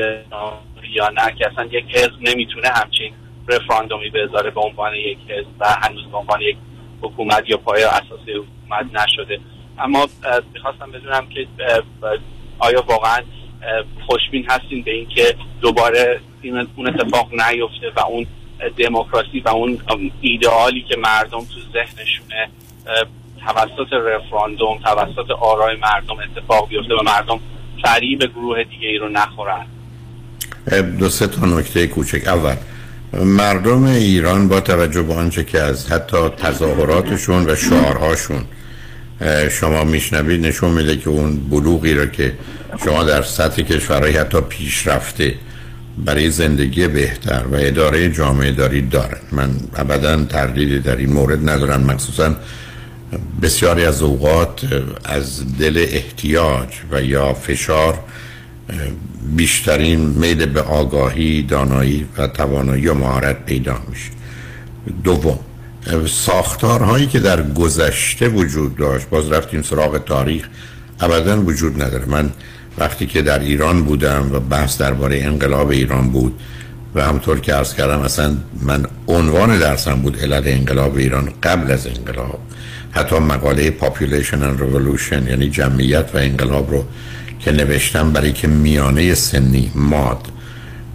[0.90, 3.12] یا نه که اصلا یک حزب نمی‌تونه همچین
[3.48, 6.56] رفراندومی بذاره به عنوان یک حزب و هنوز به عنوان یک
[7.00, 9.40] حکومت یا پای اساسی حکومت نشده.
[9.78, 10.08] اما
[10.54, 11.46] می‌خواستم بدونم که
[12.58, 13.22] آیا واقعا
[14.06, 18.26] خوشبین هستین به اینکه دوباره این اون اتفاق نیفته و اون
[18.76, 19.78] دموکراسی و اون
[20.20, 22.48] ایدئالی که مردم تو ذهنشونه
[23.46, 27.40] توسط رفراندوم توسط آرای مردم اتفاق بیفته و مردم
[27.82, 29.66] فریب گروه دیگه ای رو نخورن؟
[30.98, 32.28] دو سه تا نکته کوچک.
[32.28, 32.56] اول
[33.24, 38.44] مردم ایران با توجه به آنچه که از حتی تظاهراتشون و شعارهاشون
[39.50, 42.32] شما میشنوید نشون میده که اون بلوغی رو که
[42.84, 45.34] شما در سطح کشورهای حتی پیشرفته
[46.04, 49.20] برای زندگی بهتر و اداره جامعه داری دارن.
[49.32, 51.80] من ابدا تردیدی در این مورد ندارم.
[51.80, 52.34] مخصوصا
[53.42, 54.60] بسیاری از اوقات
[55.04, 57.98] از دل احتیاج و یا فشار
[59.36, 64.10] بیشترین میل به آگاهی دانایی و توانایی و مهارت پیدا میشه.
[65.04, 65.38] دوم
[66.08, 70.48] ساختارهایی که در گذشته وجود داشت باز رفتیم سراغ تاریخ
[71.00, 72.04] ابدا وجود نداره.
[72.06, 72.30] من
[72.78, 76.40] وقتی که در ایران بودم و بحث درباره انقلاب ایران بود
[76.94, 81.86] و همطور که ارز کردم اصلا من عنوان درسم بود علل انقلاب ایران قبل از
[81.86, 82.38] انقلاب.
[82.90, 86.84] حتی مقاله Population and Revolution یعنی جمعیت و انقلاب رو
[87.40, 90.28] که نوشتم برای که میانه سنی ماد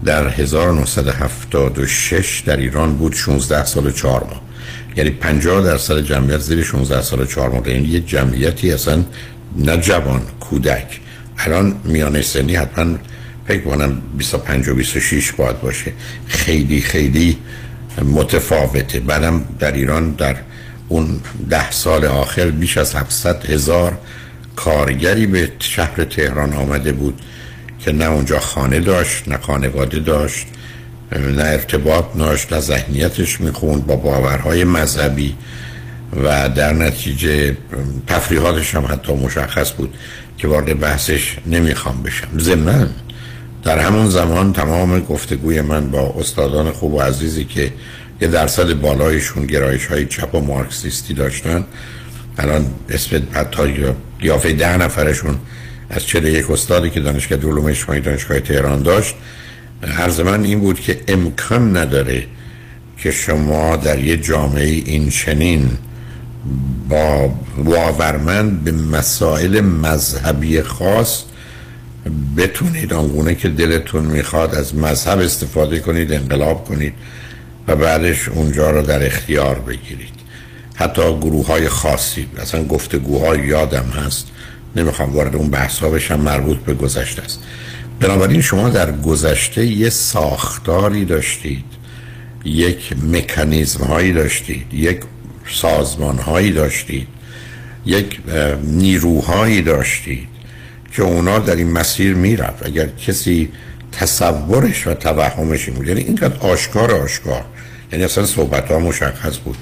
[0.06, 4.42] در 1976 در ایران بود 16 سال و 4 ماه.
[4.96, 7.70] یعنی 50 درصد جمعیت زیر 16 سال و 4 ماه.
[7.70, 9.04] یعنی یه جمعیتی اصلا
[9.58, 11.00] نه جوان کودک.
[11.38, 12.98] الان میانه سنی حتما
[13.48, 15.94] فکر کنم 25 و 26 باید باشه.
[16.28, 17.38] خیلی خیلی
[18.06, 19.00] متفاوته.
[19.00, 20.36] بعدم در ایران در
[20.88, 21.20] اون
[21.50, 23.98] ده سال آخر بیش از 700 هزار
[24.64, 27.22] کارگری به شهر تهران آمده بود
[27.80, 30.48] که نه اونجا خانه داشت نه خانواده داشت
[31.12, 35.36] نه ارتباط داشت نه ذهنیتش می‌خوند با باورهای مذهبی
[36.24, 37.58] و در نتیجه
[38.08, 39.94] تفریحاتش هم حتی مشخص بود
[40.38, 42.40] که وارد بحثش نمی‌خوام بشم.
[42.40, 42.90] ضمن
[43.64, 47.74] در همون زمان تمام گفتگوی من با استادان خوب و عزیزی که
[48.22, 51.66] یه درصد بالایشون گرایش های چپ و مارکسیستی داشتن
[52.38, 55.40] الان اسم حتی یافه ده نفرشون
[55.90, 59.16] از چه یک استادی که دانشگاه علوم اجتماعی دانشگاه تهران داشت.
[59.84, 62.24] عرض من این بود که امکان نداره
[62.98, 65.70] که شما در یه جامعه این چنین
[66.90, 71.24] با واورمند به مسائل مذهبی خاص
[72.38, 76.94] بتونید آنگونه که دلتون می‌خواد از مذهب استفاده کنید انقلاب کنید
[77.68, 80.11] و بعدش اونجا رو در اختیار بگیرید.
[80.82, 84.28] حتی گروه های خاصی اصلا گفتگوهای یادم هست.
[84.76, 87.40] نمی‌خوام وارد اون بحث ها بشم مربوط به گذشته است.
[88.00, 91.66] بنابراین شما در گذشته یه ساختاری داشتید
[92.46, 95.00] یک مکانیزم هایی داشتید یک
[95.54, 97.08] سازمان هایی داشتید
[97.86, 98.20] یک
[98.64, 100.28] نیروهایی داشتید
[100.94, 102.66] که اونا در این مسیر می‌رفت.
[102.66, 103.50] اگر کسی
[103.92, 107.46] تصورش و توهمش این بود یعنی اینقدر آشکار آشکار
[107.92, 109.58] یعنی اصلا صحبت ها مشخص بود.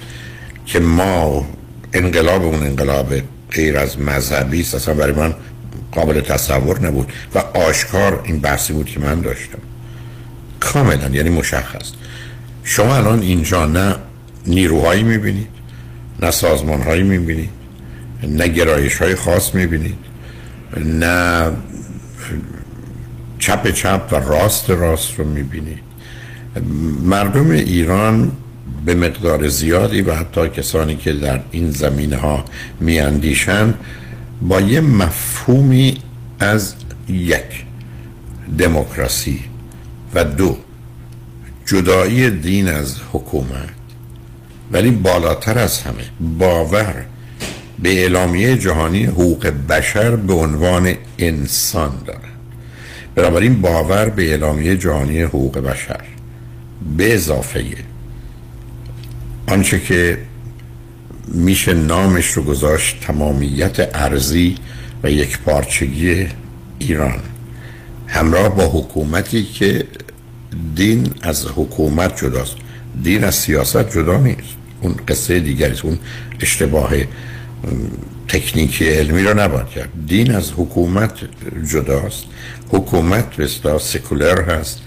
[0.69, 1.47] که ما
[1.93, 3.13] انقلاب اون انقلاب
[3.51, 5.33] غیر از مذهبی است اصلا برای من
[5.91, 9.59] قابل تصور نبود و آشکار این بحثی بود که من داشتم.
[10.59, 11.91] کاملا یعنی مشخص.
[12.63, 13.95] شما الان اینجا نه
[14.47, 15.47] نیروهایی می‌بینید
[16.21, 17.49] نه سازمانهایی می‌بینید
[18.23, 19.97] نه گرایش های خاص می‌بینید
[20.77, 21.51] نه
[23.39, 25.79] چپ چپ و راست راست رو می‌بینید.
[27.03, 28.31] مردم ایران
[28.85, 32.45] به مقدار زیادی و حتی کسانی که در این زمینه ها
[32.79, 33.73] میاندیشند
[34.41, 35.97] با یه مفهومی
[36.39, 36.73] از
[37.09, 37.65] یک
[38.57, 39.39] دموکراسی
[40.13, 40.57] و دو
[41.65, 43.69] جدایی دین از حکومت.
[44.71, 46.03] ولی بالاتر از همه
[46.37, 47.05] باور
[47.79, 52.23] به اعلامیه جهانی حقوق بشر به عنوان انسان دارند
[53.15, 56.01] بنابراین باور به اعلامیه جهانی حقوق بشر
[56.97, 57.65] به اضافه
[59.49, 60.17] آنچه که
[61.27, 64.55] میشه نامش رو گذاشت تمامیت ارزی
[65.03, 66.27] و یک پارچگی
[66.79, 67.19] ایران.
[68.07, 69.87] همراه با حکومتی که
[70.75, 72.55] دین از حکومت جداست.
[73.03, 74.57] دین از سیاست جدا نیست.
[74.81, 75.99] اون قصه دیگری اون
[76.41, 76.91] اشتباه
[78.27, 79.89] تکنیکی علمی رو نباید کرد.
[80.07, 81.13] دین از حکومت
[81.71, 82.23] جداست.
[82.69, 84.81] حکومت بستا سکولر هست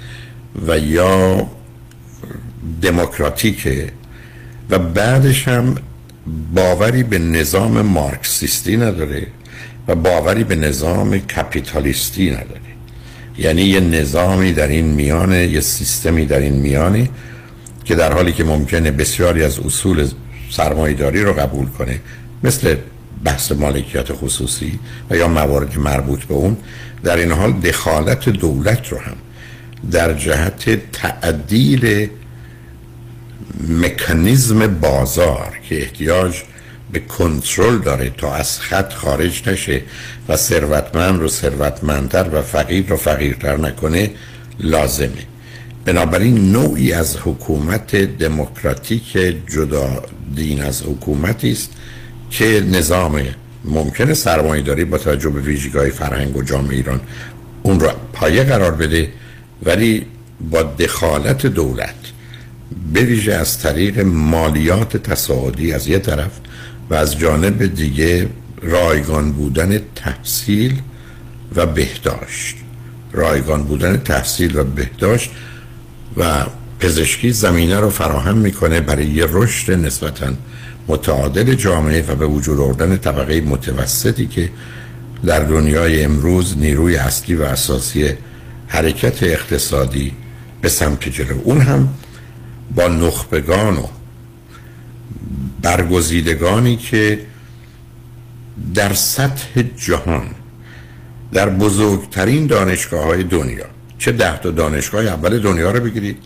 [0.66, 1.46] و یا
[2.82, 3.92] دموکراتیکه.
[4.70, 5.74] و بعدش هم
[6.54, 9.26] باوری به نظام مارکسیستی نداره
[9.88, 12.60] و باوری به نظام کپیتالیستی نداره.
[13.38, 17.08] یعنی یه نظامی در این میانه یه سیستمی در این میانه
[17.84, 20.08] که در حالی که ممکنه بسیاری از اصول
[20.50, 22.00] سرمایداری رو قبول کنه
[22.44, 22.76] مثل
[23.24, 24.78] بحث مالکیت خصوصی
[25.10, 26.56] و یا موارد مربوط به اون
[27.04, 29.16] در این حال دخالت دولت رو هم
[29.90, 32.08] در جهت تعدیل
[33.68, 36.42] مکانیزم بازار که احتیاج
[36.92, 39.82] به کنترل داره تا از خط خارج نشه
[40.28, 44.10] و ثروتمند رو ثروتمندتر و فقیر رو فقیرتر نکنه
[44.60, 45.26] لازمه.
[45.84, 49.12] بنابراین نوعی از حکومت دموکراتیک
[49.46, 50.02] جدا
[50.34, 51.70] دین از حکومتی است
[52.30, 53.22] که نظام
[53.64, 57.00] ممکنه سرمایه داری با توجه به ویژگی فرهنگ و جامعه ایران
[57.62, 59.08] اون رو پایه قرار بده
[59.62, 60.06] ولی
[60.50, 62.01] با دخالت دولت
[62.94, 66.30] بویژه از طریق مالیات تصاعدی از یه طرف
[66.90, 68.28] و از جانب دیگه
[68.62, 70.80] رایگان بودن تحصیل
[71.56, 72.56] و بهداشت.
[73.12, 75.30] رایگان بودن تحصیل و بهداشت
[76.16, 76.46] و
[76.80, 80.32] پزشکی زمینه رو فراهم می‌کنه برای یه رشد نسبتا
[80.88, 84.50] متعادل جامعه و به وجود آوردن طبقه متوسطی که
[85.24, 88.10] در دنیای امروز نیروی اصلی و اساسی
[88.66, 90.12] حرکت اقتصادی
[90.60, 91.40] به سمت جلو.
[91.44, 91.88] اون هم
[92.74, 93.86] با نخبگان و
[95.62, 97.26] برگزیدگانی که
[98.74, 100.26] در سطح جهان
[101.32, 103.64] در بزرگترین دانشگاه های دنیا.
[103.98, 106.18] چه ده تا دانشگاه اول دنیا رو بگیرید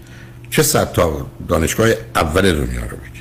[0.50, 3.16] چه صد تا دانشگاه اول دنیا رو بگیرید.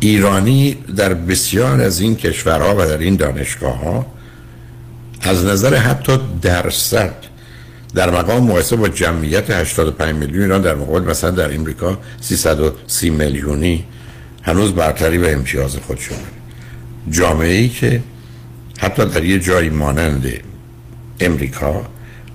[0.00, 4.06] ایرانی در بسیار از این کشورها و در این دانشگاه ها
[5.22, 7.14] از نظر حتی درصد
[7.96, 13.84] در مقام مقایسه با جمعیت 85 میلیون ایران در مقابل مثلا در امریکا 330 میلیونی
[14.42, 16.16] هنوز برتری و امتیاز خود شده
[17.10, 18.02] جامعه ای که
[18.78, 20.26] حتی در یه جایی مانند
[21.20, 21.82] امریکا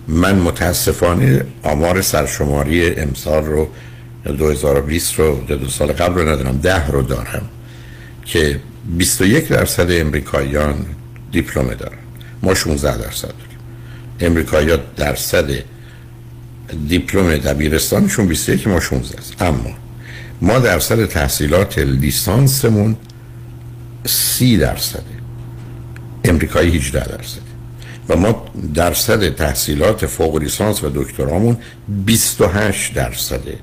[0.08, 3.68] من متاسفانه آمار سرشماری امسال رو
[4.26, 7.50] 2020 رو دو سال قبل رو ندارم ده رو دارم
[8.26, 8.60] که
[8.98, 10.86] 21 درصد امریکاییان
[11.32, 11.98] دیپلم دارن.
[12.44, 13.51] ما 16 درصد
[14.24, 15.50] امریکایی درصد
[16.88, 19.42] دیپلم دبیرستانشون 21 ما 16 است.
[19.42, 19.70] اما
[20.42, 22.96] ما درصد تحصیلات لیسانسمون
[24.06, 25.04] 30 درصده
[26.26, 27.42] امریکایی 18 درصد.
[28.10, 31.58] و ما درصد تحصیلات فوق لیسانس و دکترامون
[32.06, 33.58] 28 درصده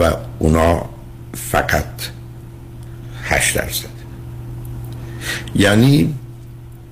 [0.00, 0.88] و اونا
[1.50, 1.84] فقط
[3.24, 3.98] 8 درصد.
[5.54, 6.14] یعنی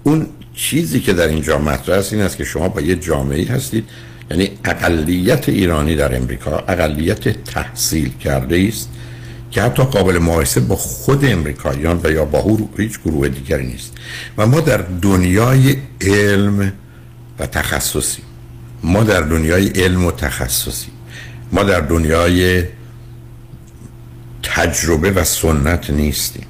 [0.05, 0.27] اون
[0.57, 3.85] چیزی که در اینجا مطرح است این است که شما با یه جامعه هستید.
[4.31, 8.89] یعنی اقلیت ایرانی در امریکا اقلیت تحصیل کرده است
[9.51, 13.93] که حتی قابل مقایسه با خود امریکاییان و یا با هیچ گروه دیگری نیست.
[14.39, 16.73] و ما در دنیای علم
[17.39, 18.23] و تخصصی
[18.83, 20.91] ما در دنیای علم و تخصصی
[21.53, 22.65] ما در دنیای
[24.43, 26.47] تجربه و سنت نیستیم.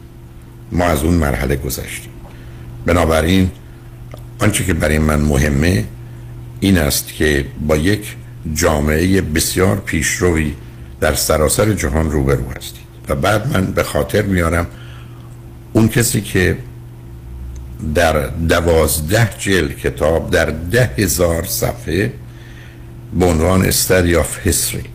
[0.72, 2.12] ما از اون مرحله گذشتیم.
[2.86, 3.50] بنابراین
[4.38, 5.84] آنچه که برای من مهمه
[6.60, 8.16] این است که با یک
[8.54, 10.54] جامعه بسیار پیشروی
[11.00, 12.86] در سراسر جهان روبرو هستید.
[13.08, 14.66] و بعد من به خاطر میارم
[15.72, 16.58] اون کسی که
[17.94, 22.12] در دوازده جلد کتاب در ده هزار صفحه
[23.18, 24.88] به عنوان Study of History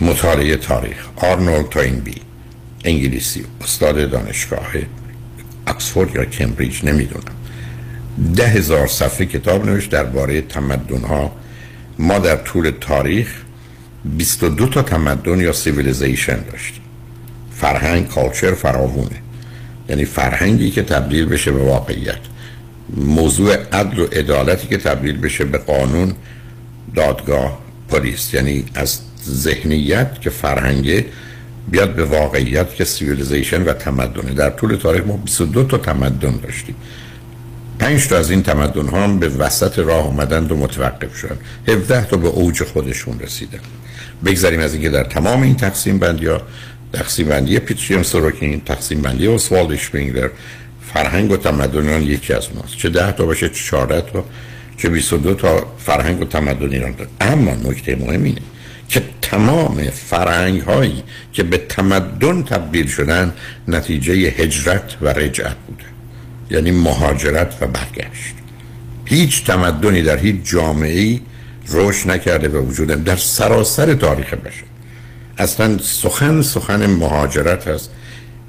[0.00, 2.14] مطالعه تاریخ آرنولد تاینبی
[2.84, 4.66] انگلیسی استاد دانشگاه
[5.66, 7.34] اکسفورد یا کمبریج نمی‌دونم.
[8.36, 11.32] ده هزار صفحه کتاب نوشت درباره تمدن ها
[11.98, 13.28] ما در طول تاریخ
[14.04, 16.82] 22 تا تمدن یا civilization داشتیم.
[17.50, 19.22] فرهنگ culture فراوونه.
[19.88, 22.18] یعنی فرهنگی که تبدیل بشه به واقعیت.
[22.96, 26.12] موضوع عدل و عدالتی که تبدیل بشه به قانون
[26.94, 28.34] دادگاه پلیس.
[28.34, 31.04] یعنی از ذهنیت که فرهنگه
[31.70, 34.34] بیاد به واقعیت که civilization و تمدنه.
[34.34, 36.74] در طول تاریخ ما 22 تا تمدن داشتیم.
[37.78, 41.38] پنج تا از این تمدن ها هم به وسط راه اومدند و متوقف شدن
[41.68, 43.58] 17 تا به اوج خودشون رسیدن.
[44.24, 46.42] بگذاریم از اینکه در تمام این تقسیم بندی ها
[46.92, 50.28] تقسیم بندی پیتریوم سوروکین تقسیم بندی اسوالد اشپینگلر
[50.94, 54.24] فرهنگ و تمدن یکی از اوناست چه 10 تا باشه چه 14 تا
[54.76, 57.10] چه 22 تا فرهنگ و تمدن ایران داره.
[57.20, 58.40] اما نکته مهم اینه
[58.88, 63.34] که تمام فرهنگ هایی که به تمدن تبدیل شدن
[63.68, 65.95] نتیجه هجرت و رجعت بوده.
[66.50, 68.34] یعنی مهاجرت و برگشت.
[69.04, 71.20] هیچ تمدنی در هیچ جامعه ای
[71.72, 74.64] رشد نکرده و وجود در سراسر تاریخ بشر.
[75.38, 77.90] اصلا سخن سخن مهاجرت هست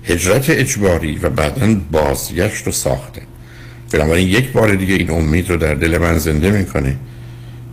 [0.04, 3.22] هجرت اجباری و بعدا بازگشت و ساخته.
[3.92, 6.96] بنابراین یک بار دیگه این امید رو در دل من زنده می‌کنه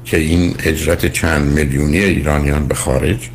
[0.05, 3.29] که این هجرت چند میلیونی ایرانیان به خارج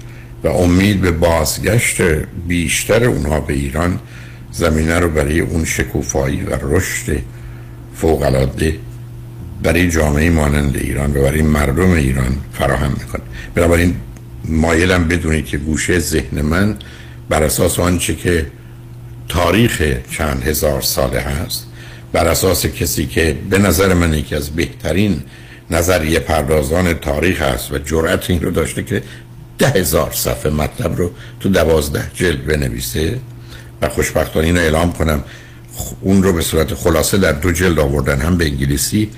[0.43, 2.01] و امید به بازگشت
[2.47, 3.99] بیشتر اونها به ایران
[4.59, 7.21] زمینه رو برای اون شکوفایی و رشد
[7.95, 8.75] فوقالعاده
[9.63, 13.21] برای جامعه مانند ایران و برای مردم ایران فراهم می‌کنه.
[13.55, 13.95] بنابراین
[14.45, 16.75] مایلم بدونید که گوشه ذهن من
[17.29, 18.45] بر اساس آنچه که
[19.29, 21.65] تاریخ چند هزار ساله هست
[22.11, 25.21] بر اساس کسی که به نظر من یکی از بهترین
[25.71, 29.03] نظریه پردازان تاریخ هست و جرأت این رو داشته که
[29.57, 33.19] ده هزار صفحه مطلب رو تو دوازده جلد بنویسه
[33.81, 35.23] و خوشبختانه اینو اعلام کنم.
[36.01, 39.09] اون رو به صورت خلاصه در دو جلد آوردن هم به انگلیسی.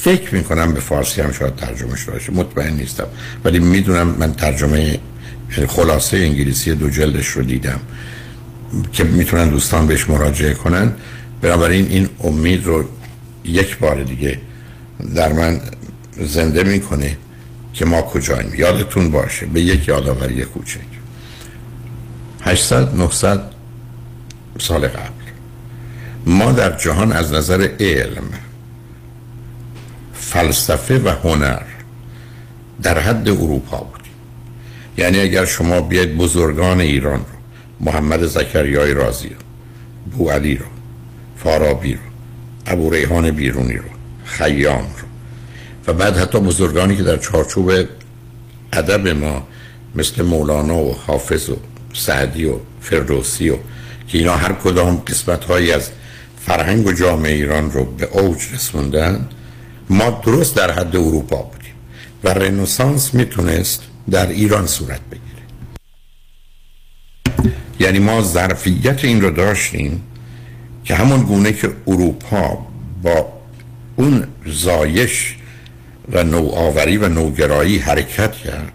[0.00, 2.32] فکر می‌کنم به فارسی هم شاید ترجمه شده باشه.
[2.32, 3.06] مطمئن نیستم.
[3.44, 4.98] ولی می‌دونم من ترجمه
[5.68, 7.80] خلاصه انگلیسی دو جلدش رو دیدم.
[8.92, 10.92] که می‌تونن دوستان بهش مراجعه کنن.
[11.42, 12.84] بنابراین این امید رو
[13.44, 14.40] یک بار دیگه
[15.14, 15.60] در من
[16.20, 17.16] زنده می‌کنه
[17.72, 20.80] که ما کجاییم یادتون باشه به یک یادآوری کوچک.
[22.42, 23.55] 800 900
[24.58, 25.26] سال قبل.
[26.26, 28.24] ما در جهان از نظر علم
[30.14, 31.62] فلسفه و هنر
[32.82, 34.12] در حد اروپا بودیم.
[34.98, 37.36] یعنی اگر شما بیاید بزرگان ایران رو
[37.80, 39.36] محمد زکریای رازی رو
[40.16, 40.66] بو علی رو
[41.36, 42.00] فارابی رو
[42.66, 43.88] ابو ریحان بیرونی رو
[44.24, 45.06] خیام رو
[45.86, 47.72] و بعد حتی بزرگانی که در چارچوب
[48.72, 49.46] ادب ما
[49.94, 51.56] مثل مولانا و حافظ و
[51.94, 53.56] سعدی و فردوسی و
[54.08, 55.90] که اینا هر کدام قسمت هایی از
[56.46, 59.28] فرهنگ و جامعه ایران رو به اوج رسوندن
[59.90, 61.74] ما درست در حد اروپا بودیم
[62.24, 65.26] و رنسانس می‌تونست در ایران صورت بگیره.
[67.80, 70.02] یعنی ما ظرفیت این رو داشتیم
[70.84, 72.66] که همون گونه که اروپا
[73.02, 73.32] با
[73.96, 75.36] اون زایش
[76.12, 78.72] و نوآوری و نوگرایی حرکت کرد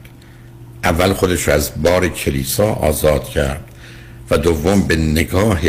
[0.83, 3.70] اول خودش از بار کلیسا آزاد کرد.
[4.31, 5.59] و دوم به نگاه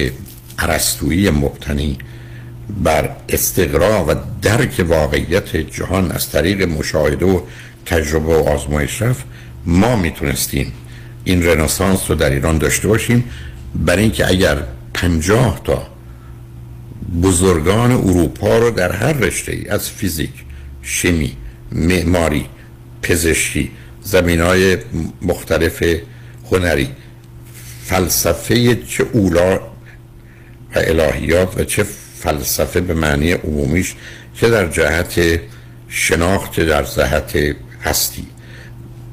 [0.58, 1.98] عرستویی مبتنی
[2.84, 7.40] بر استقرا و درک واقعیت جهان از طریق مشاهده و
[7.86, 9.24] تجربه و آزمایش رفت
[9.66, 10.72] ما می‌تونستیم
[11.24, 13.24] این رنسانس رو در ایران داشته باشیم.
[13.74, 14.56] برای اینکه اگر
[14.94, 15.86] پنجاه تا
[17.22, 20.32] بزرگان اروپا رو در هر رشته ای از فیزیک
[20.82, 21.36] شیمی
[21.72, 22.46] معماری
[23.02, 23.70] پزشکی
[24.02, 24.78] زمین های
[25.22, 25.84] مختلف
[26.50, 26.88] هنری
[27.84, 29.56] فلسفه چه اولا
[30.74, 31.86] و الهیات و چه
[32.18, 33.94] فلسفه به معنی عمومیش
[34.34, 35.40] چه در جهت
[35.88, 38.26] شناخت در جهت هستی.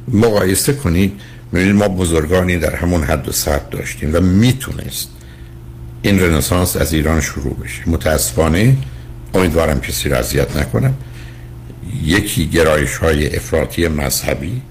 [0.08, 1.22] مقایسه کنید
[1.52, 5.10] می‌بینید ما بزرگانی در همون حد و سطح داشتیم و می‌تونست
[6.02, 7.90] این رنسانس از ایران شروع بشه.
[7.90, 8.78] متاسفانه
[9.34, 10.94] امیدوارم کسی را اذیت نکنم.
[12.04, 14.62] یکی گرایش های افراطی مذهبی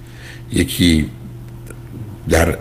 [0.52, 1.10] یکی
[2.28, 2.58] در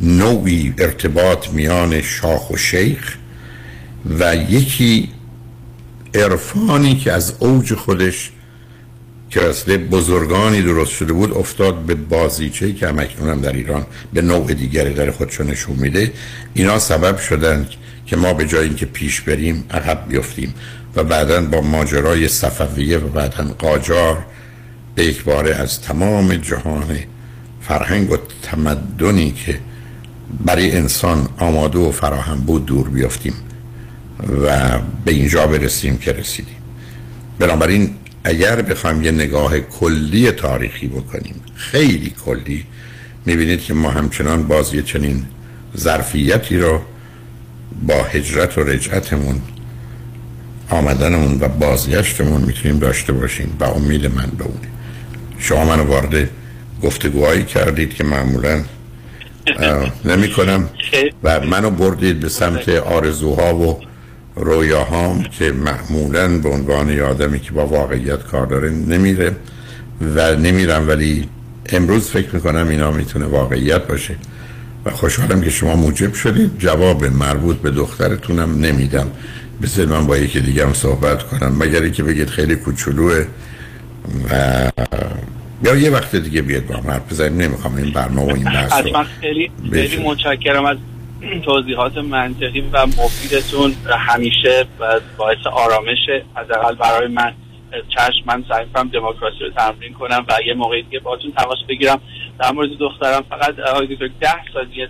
[0.00, 3.16] نوعی ارتباط میان شاخ و شیخ
[4.18, 5.08] و یکی
[6.14, 8.30] عرفانی که از اوج خودش
[9.30, 14.22] که اصل بزرگانی درست شده بود افتاد به بازیچه که همکنون هم در ایران به
[14.22, 16.12] نوع دیگری در خودشو نشون میده.
[16.54, 17.66] اینا سبب شدن
[18.06, 20.54] که ما به جای اینکه پیش بریم عقب بیفتیم
[20.96, 24.24] و بعدا با ماجرای صفویه و بعدا قاجار
[24.94, 26.98] به یک از تمام جهان
[27.60, 29.58] فرهنگ و تمدنی که
[30.40, 33.34] برای انسان آماده و فراهم بود دور بیافتیم
[34.44, 36.56] و به اینجا برسیم که رسیدیم.
[37.38, 37.94] بنابراین
[38.24, 42.66] اگر بخوایم یه نگاه کلی تاریخی بکنیم خیلی کلی
[43.26, 45.24] می‌بینید که ما همچنان بازی چنین
[45.76, 46.80] ظرفیتی رو
[47.86, 49.40] با هجرت و رجعتمون
[50.70, 54.68] آمدنمون و بازگشتمون می‌تونیم داشته باشیم و امید من به اونه.
[55.38, 56.28] شما منو وارد
[56.82, 58.64] گفتگوهایی کردید که معمولا
[60.04, 60.68] نمی کنم
[61.22, 63.80] و منو بردید به سمت آرزوها و
[64.36, 69.36] رویاهام که معمولا به عنوان آدمی که با واقعیت کار داره نمیره
[70.14, 71.28] و نمیرم ولی
[71.68, 74.16] امروز فکر می‌کنم اینا می‌تونه واقعیت باشه.
[74.84, 76.50] و خوشحالم که شما موجب شدید.
[76.58, 79.06] جواب مربوط به دخترتونم نمیدم.
[79.62, 81.56] بذار من با یکی دیگه هم صحبت کنم.
[81.58, 83.26] مگر که بگید خیلی کوچولوه
[84.30, 84.70] و
[85.64, 88.86] یا یه وقت دیگه بیاد با هم حرف بزنیم نمی‌خوام این برنامه و این بحث
[88.86, 90.76] رو خیلی خیلی متشکرم از
[91.44, 94.64] توضیحات منطقی و مفیدتون همیشه
[95.16, 95.98] باعث آرامش
[96.34, 97.34] حداقل برای من.
[97.88, 102.00] چشم من سعی کنم دموکراسی رو تمرین کنم و یه موقعی دیگه باتون تماس بگیرم.
[102.40, 104.88] در مورد دخترم فقط آقای دکتر ده ثانیه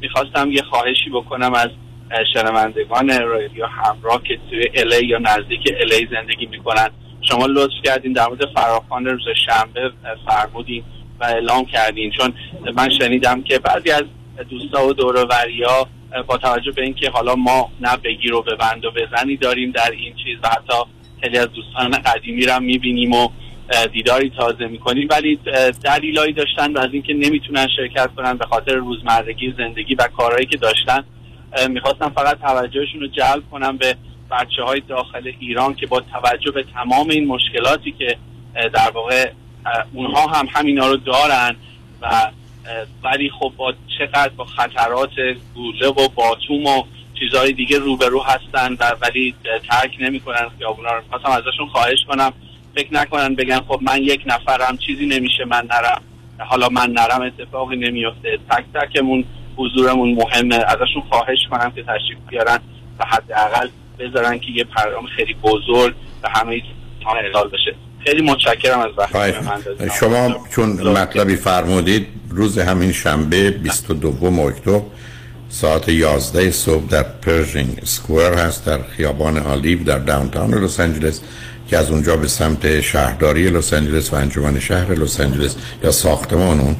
[0.00, 1.70] می‌خواستم یه خواهشی بکنم از
[2.34, 6.88] شنوندگان رادیو همراه که توی الی یا نزدیک الی زندگی می‌کنن.
[7.20, 9.92] شما لطف کردین در مورد فراخان روز شنبه
[10.26, 10.84] فرمودین
[11.20, 12.10] و اعلام کردین.
[12.10, 12.32] چون
[12.74, 14.02] من شنیدم که بعضی از
[14.50, 15.86] دوستا و دوروریا
[16.26, 20.14] با توجه به اینکه حالا ما نه بگیر و بند و بزنی داریم در این
[20.24, 20.90] چیز و حتی
[21.20, 23.28] خیلی از دوستان قدیمی رو می‌بینیم و
[23.92, 25.08] دیداری تازه می‌کنیم.
[25.10, 25.38] ولی
[25.84, 31.04] دلیلایی داشتن از اینکه نمی‌تونن شرکت کنن به خاطر روزمرگی زندگی و کارهایی که داشتن
[31.68, 33.96] می‌خواستم فقط توجهشون رو جلب کنم به
[34.30, 38.16] بچه های داخل ایران که با توجه به تمام این مشکلاتی که
[38.72, 39.30] در واقع
[39.92, 41.56] اونها هم همینا رو دارن
[42.02, 42.30] و
[43.02, 45.10] ولی خب با چقدر با خطرات
[45.54, 46.82] گوله و باتوم و
[47.18, 49.34] چیزهای دیگه روبرو هستن و ولی
[49.68, 51.02] ترک نمی‌کنن خیابونا رو.
[51.10, 52.32] خواستم ازشون خواهش کنم.
[52.74, 56.02] فکر نکنن بگن خب من یک نفرم چیزی نمیشه من نرم.
[56.38, 59.24] حالا من نرم اتفاقی نمیفته تک تکمون
[59.56, 60.56] حضورمون مهمه.
[60.56, 62.58] ازشون خواهش کنم که تشریف بیارن
[62.98, 66.62] و حداقل بذارن که یه پیام خیلی بزرگ به همه
[67.04, 67.74] ها اعلام بشه
[68.04, 68.90] خیلی متشکرم از
[69.44, 69.92] من دادید.
[70.00, 74.80] شما چون مطلبی فرمودید روز همین شنبه 22 اکتبر
[75.48, 81.20] ساعت 11 صبح در Pershing Square هست در خیابان Olive در downtown لس آنجلس
[81.68, 86.60] که از اونجا به سمت شهرداری لس آنجلس و انجمن شهر لس آنجلس یا ساختمان
[86.60, 86.76] اون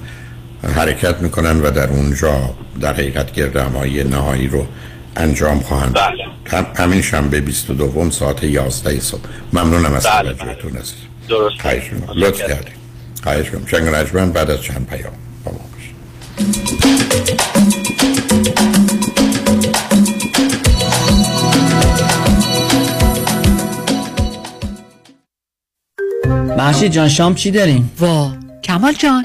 [0.75, 4.67] حرکت می‌کنن و در اونجا در حقیقت گردهمایی نهایی رو
[5.17, 6.13] انجام خواهند داد.
[6.47, 9.21] هم- همین شنبه 22 ساعت 11 صبح.
[9.53, 10.95] ممنونم از بله، توجهتون عزیز
[11.29, 11.61] درست.
[11.61, 12.19] خواهش می‌کنم.
[12.19, 12.77] لطف کردید
[13.23, 15.13] خواهش کنم شنگ رجمن بعد از چند پیام
[15.45, 17.07] با ما باشید.
[26.59, 28.33] محشید جان شام چی داریم؟ وا.
[28.65, 29.25] کمال جان.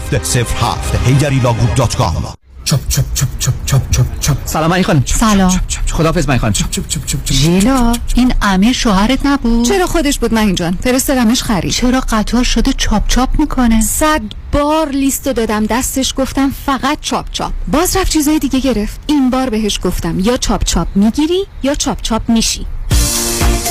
[0.00, 5.60] 07 07 هیجریلاگروپ.com چپ چپ چپ چپ چپ چپ چپ سلام علی خانم سلام
[5.92, 10.34] خداحافظ من خانم چپ چپ چپ چپ ژیلا این امیر شوهرت نبود چرا خودش بود
[10.34, 14.20] من جان فرستادمش خرید چرا قطار شده چاپ چاپ می‌کنه صد
[14.52, 19.50] بار لیستو دادم دستش گفتم فقط چاپ چاپ باز رفت چیزای دیگه گرفت این بار
[19.50, 22.66] بهش گفتم یا چاپ چاپ می‌گیری یا چاپ چاپ میشی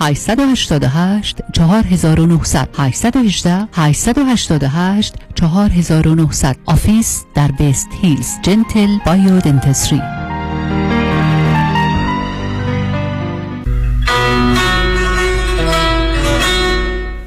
[0.00, 10.02] 888 4900 818 888 4900 office در West Hills Gentle Biodentistry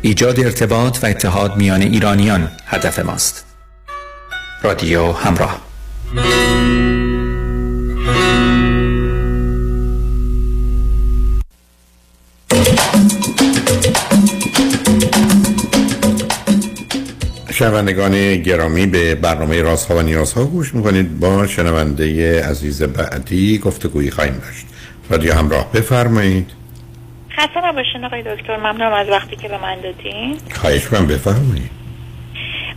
[0.01, 3.45] ایجاد ارتباط و اتحاد میان ایرانیان هدف ماست.
[4.63, 5.61] رادیو همراه.
[17.61, 21.19] شنوندگان گرامی به برنامه راست ها و نیاز ها گوش می‌کنید.
[21.19, 24.65] با شنونده عزیز بعدی گفتگویی خواهیم داشت.
[25.09, 26.51] رادیو همراه بفرمایید.
[27.37, 28.57] خسته نباشین آقای دکتر.
[28.57, 30.37] ممنونم از وقتی که به من دادین.
[30.53, 31.71] خواهش من بفرمایید.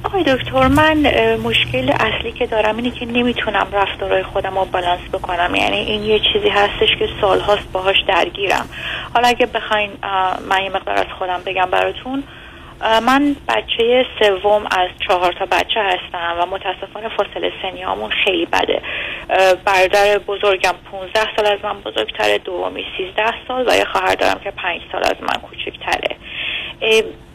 [0.04, 0.96] آقای دکتر من
[1.36, 5.54] مشکل اصلی که دارم اینه که نمی‌تونم رفتارهای خودم رو بالانس بکنم.
[5.54, 8.66] یعنی این یه چیزی هستش که سالهاست باهاش درگیرم.
[9.14, 9.90] حالا اگه بخواین
[10.50, 12.22] من یه مقدار از خودم بگم براتون.
[12.80, 18.82] من بچه سوم از چهار تا بچه هستم و متاسفانه فاصله سنیامون خیلی بده.
[19.64, 24.50] برادر بزرگم 15 سال از من بزرگتره دومی 13 سال و یه خواهر دارم که
[24.50, 26.16] 5 سال از من کوچکتره.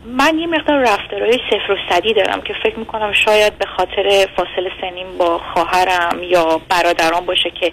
[0.06, 4.72] من یه مقدار رفتارهای صفر و صدی دارم که فکر می‌کنم شاید به خاطر فاصله
[4.82, 7.72] سنیم با خواهرم یا برادران باشه که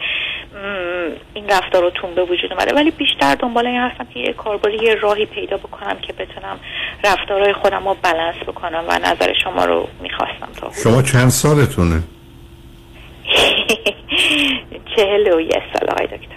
[1.35, 4.85] این رفتار رو تون به وجود اومده ولی بیشتر دنبال این هستم که یه کاربری
[4.85, 6.59] یه راهی پیدا بکنم که بتونم
[7.05, 12.03] رفتارهای خودم رو بلنس بکنم و نظر شما رو می‌خواستم تا شما چند سالتونه؟
[14.97, 16.37] چهل و یه سال آقای دکتر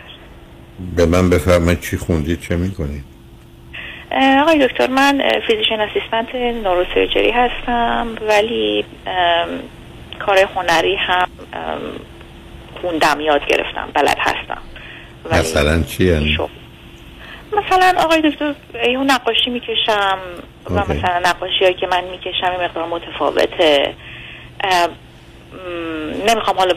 [0.95, 3.09] به من بفرمایید چی خوندید چه می‌کنید؟
[4.11, 8.86] آقای دکتر من physician assistant neurosurgery هستم ولی
[10.19, 11.27] کار هنری هم
[12.81, 14.61] خوندم یاد گرفتم بلد هستم.
[15.31, 16.38] مثلا چی یعنی؟
[17.53, 18.53] مثلا آقای دکتر
[18.86, 20.18] اون نقاشی می‌کشم
[20.69, 23.94] و مثلا نقاشی هایی که من می‌کشم این مقدار متفاوته.
[26.27, 26.73] نمی‌خوام حالا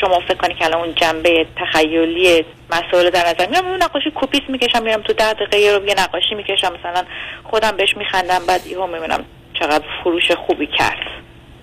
[0.00, 4.42] شما فکر کنی که الان اون جنبه تخیلی مسائل در نظر میام اون نقاشی کوپیس
[4.48, 7.04] می‌کشم میرم تو ده دقیقه رو یه نقاشی می‌کشم مثلا
[7.44, 9.24] خودم بهش میخندم بعد یهو می‌بینم
[9.60, 11.06] چقدر فروش خوبی کرد.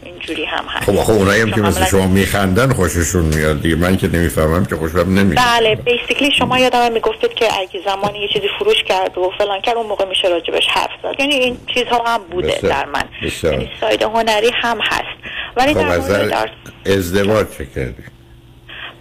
[0.05, 0.85] اینجوری هم هست.
[0.85, 3.75] خب خب اونایی هم که مثل شما میخندن خوششون میاد دیگه.
[3.75, 8.27] من که نمی‌فهمم که خوشم نمیاد بله بیسیکلی شما یادم می‌گفتید که اگه زمانی یه
[8.27, 11.19] چیزی فروش کرد و فلان کرد اون موقع میشه راجبش حرف زد.
[11.19, 12.73] یعنی این چیزها هم بوده بسیار.
[12.73, 13.03] در من.
[13.43, 15.17] یعنی ساید هنری هم هست.
[15.55, 16.49] ولی خب در در...
[16.85, 18.03] ازدواج چه کردی؟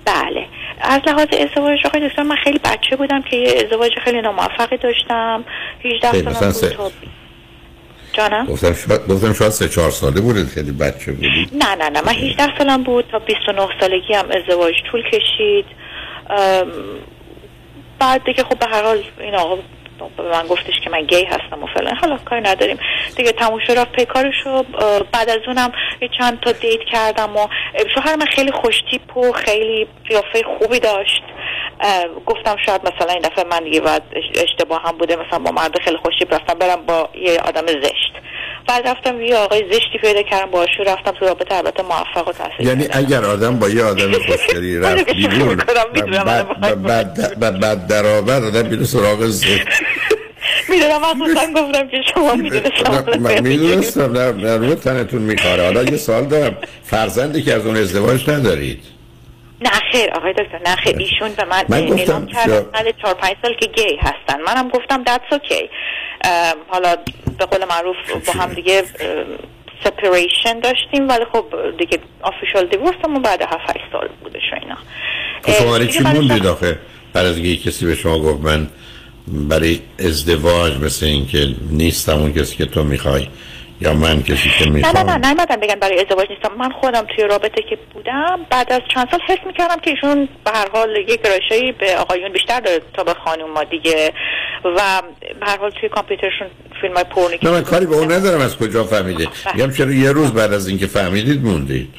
[0.04, 0.46] بله.
[0.80, 5.44] از لحاظ ازدواج آقای دکتر من خیلی بچه بودم که یه ازدواج خیلی ناموفقی داشتم.
[5.84, 6.92] 18 سالم بود
[8.12, 11.48] جانم؟ گفتم شاید گفتم شاید سه چهار ساله بودید خیلی بچه بودید.
[11.52, 13.04] نه نه نه من 18 سالم بود.
[13.12, 15.66] تا 29 سالگی هم ازدواج طول کشید.
[17.98, 19.58] بعد دیگه خب به هر حال این آقا
[20.16, 21.96] به من گفتش که من گی هستم و فلان.
[21.96, 22.78] حالا کاری نداریم.
[23.16, 24.62] دیگه تموم رفت پیکارشو
[25.12, 25.72] بعد از اونم
[26.02, 27.48] یه چند تا دیت کردم و
[27.94, 31.22] شوهر من خیلی خوشتیپ و خیلی قیافه خوبی داشت.
[32.26, 34.02] گفتم شاید مثلا این دفعه من دیگه باید
[34.34, 35.16] اشتباه هم بوده.
[35.16, 38.12] مثلا با مرد خیلی خوشتیپ رفتم برم با یه آدم زشت.
[38.68, 42.66] بعد رفتم یه آقای زشتی پیدا کردم باشو رفتم تو رابطه البته موفق و تاثیر
[42.66, 48.84] یعنی اگر آدم با یه آدم خوشگلی رفت بیرون بعد بعد در آور آدم بیرون
[48.84, 49.68] سراغ زشت.
[50.68, 56.56] می‌دونم خودم گفتم که شما می‌دونستم می‌دونستم در رو تنتون میخواره حالا یه سال دارم.
[56.84, 58.82] فرزندی که از اون ازدواج ندارید؟
[59.60, 60.96] نه خیر آقای دکتر نه خیر.
[60.98, 64.40] ایشون به من, من اعلام کردن بعد چهار پنج سال که گی هستن.
[64.46, 65.68] منم گفتم that's okay.
[66.68, 66.96] حالا
[67.38, 67.96] به قول معروف
[68.26, 68.82] با هم دیگه
[69.84, 71.44] سپریشن داشتیم ولی خب
[71.78, 74.76] دیگه آفیشال دیورسمون بعد 7 8 سال بودش و اینا.
[75.42, 76.78] خب شما چی موندید آخه؟
[77.12, 78.66] بعد از کسی به شما گفت من
[79.26, 83.28] برای ازدواج مثل اینکه نیستم اون کسی که تو می‌خوای.
[83.82, 86.50] یا من کسی که می‌خوام نه نه نه نه بگم برای ازدواج نیستم.
[86.58, 90.50] من خودم توی رابطه که بودم بعد از چند سال حس می‌کردم که ایشون به
[90.50, 94.12] هر حال یک گرایشی به آقایون بیشتر داره تا به خانوما دیگه.
[94.64, 95.02] و
[95.40, 96.46] به هر حال توی کامپیوترشون
[96.80, 100.12] فیلم های پورنی نه من کاری به اون ندارم از کجا فهمیده میگم چرا یه
[100.12, 101.94] روز بعد از اینکه فهمیدید موندید.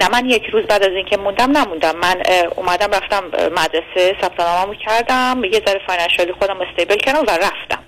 [0.00, 1.96] نه من یک روز بعد از اینکه موندم نموندم.
[1.96, 2.16] من
[2.56, 3.22] اومدم رفتم
[3.56, 4.38] مدرسه ثبت
[4.86, 5.44] کردم.
[5.44, 7.82] یه ذره فاینانشالی خودم استیبل کردم و رفتم.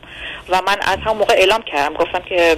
[0.49, 1.95] و من از هم موقع اعلام کردم.
[1.95, 2.57] گفتم که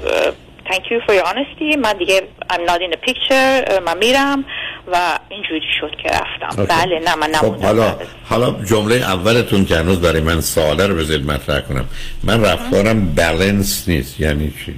[0.66, 1.77] thank you for your honesty.
[1.77, 2.23] من دیگه
[2.53, 4.45] I'm not in the picture من میرم.
[4.93, 6.65] و اینجوری شد که رفتم.
[6.65, 6.69] okay.
[6.69, 7.97] بله نه من خب حالا
[8.28, 11.85] حالا جمله اولتون که هنوز برای من سواله رو بذارید مطرح کنم.
[12.24, 14.20] من رفتارم بالانس نیست.
[14.20, 14.74] یعنی چی؟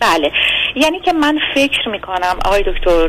[0.00, 0.32] بله.
[0.76, 3.08] یعنی که من فکر می‌کنم آقای دکتر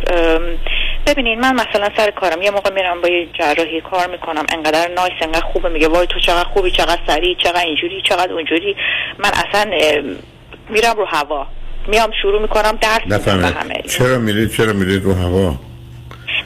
[1.07, 5.13] ببینین من مثلا سر کارم یه موقع میرم با یه جراحی کار می‌کنم انقدر نایس
[5.21, 8.75] انقدر خوبه میگه وای تو چقدر خوبی چقدر سریع چقدر اینجوری چقدر اونجوری.
[9.19, 9.71] من اصلا
[10.69, 11.47] میرم رو هوا.
[11.87, 13.81] میام شروع می‌کنم درس همه.
[13.89, 15.53] چرا میرید؟ چرا میرید رو هوا؟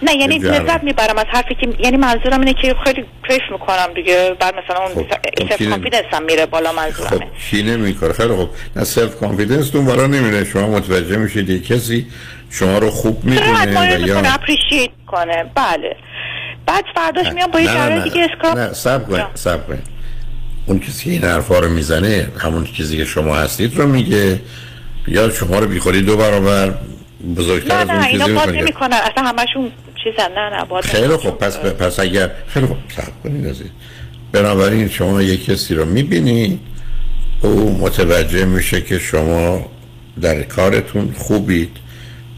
[0.04, 0.38] نه یعنی.
[0.40, 4.36] لذت می‌برم از حرفی که یعنی منظورم اینه که خیلی کیف می‌کنم دیگه.
[4.40, 5.06] بعد مثلا اون
[5.50, 7.10] self نمی- confidence هم میره بالا منظورمه.
[7.10, 10.46] خب کی نمی‌کنه؟ خیلی خب نه self confidence تون بالا نمیره.
[10.46, 12.08] شما متوجه میشید یه کسی
[12.50, 15.96] شما رو خوب می‌دونه و یا appreciate کنه؟ بله.
[16.66, 18.04] بعد فرداش میام با یه نه.
[18.04, 19.80] دیگه scrub نه سب کن سب کن
[20.66, 24.40] اون کسی که این حرفا رو می‌زنه همون چیزی که شما هستید رو میگه.
[25.08, 26.74] یا شما رو بیخوری دو برابر
[27.38, 28.62] بزرگتر نه از اون نه اینا می‌کنه.
[28.62, 29.72] نمی‌کنن اصلا همشون
[30.04, 33.68] چیزن نه نه خیلی خب پس پس اگر خیلی خب صبر کنید عزیز.
[34.32, 36.60] بنابراین شما یک کسی رو می‌بینید
[37.42, 39.66] او متوجه میشه که شما
[40.22, 41.78] در کارتون خوبید.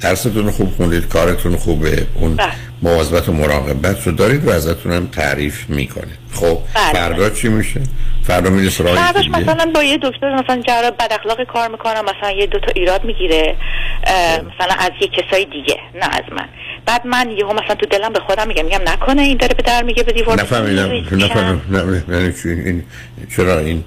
[0.03, 2.37] درستون خوب خوندید کارتون خوبه اون
[2.81, 6.93] مواظبت و مراقبت رو دارید و ازتون هم تعریف می‌کنه خب بله.
[6.93, 7.81] فردا چی میشه؟
[8.23, 12.31] فردا میره سراغ بعدش؟ مثلا با یه دکتر مثلا جراح بد اخلاقی کار می‌کنم مثلا
[12.31, 13.55] یه دوتا ایراد می‌گیره
[14.55, 16.47] مثلا از یه کسای دیگه نه از من.
[16.85, 19.83] بعد من یهو مثلا تو دلم به خودم میگم میگم نکنه این داره به در
[19.83, 22.83] میگه به دیوار نفهمیدم نفهمیدم یعنی
[23.35, 23.83] چرا این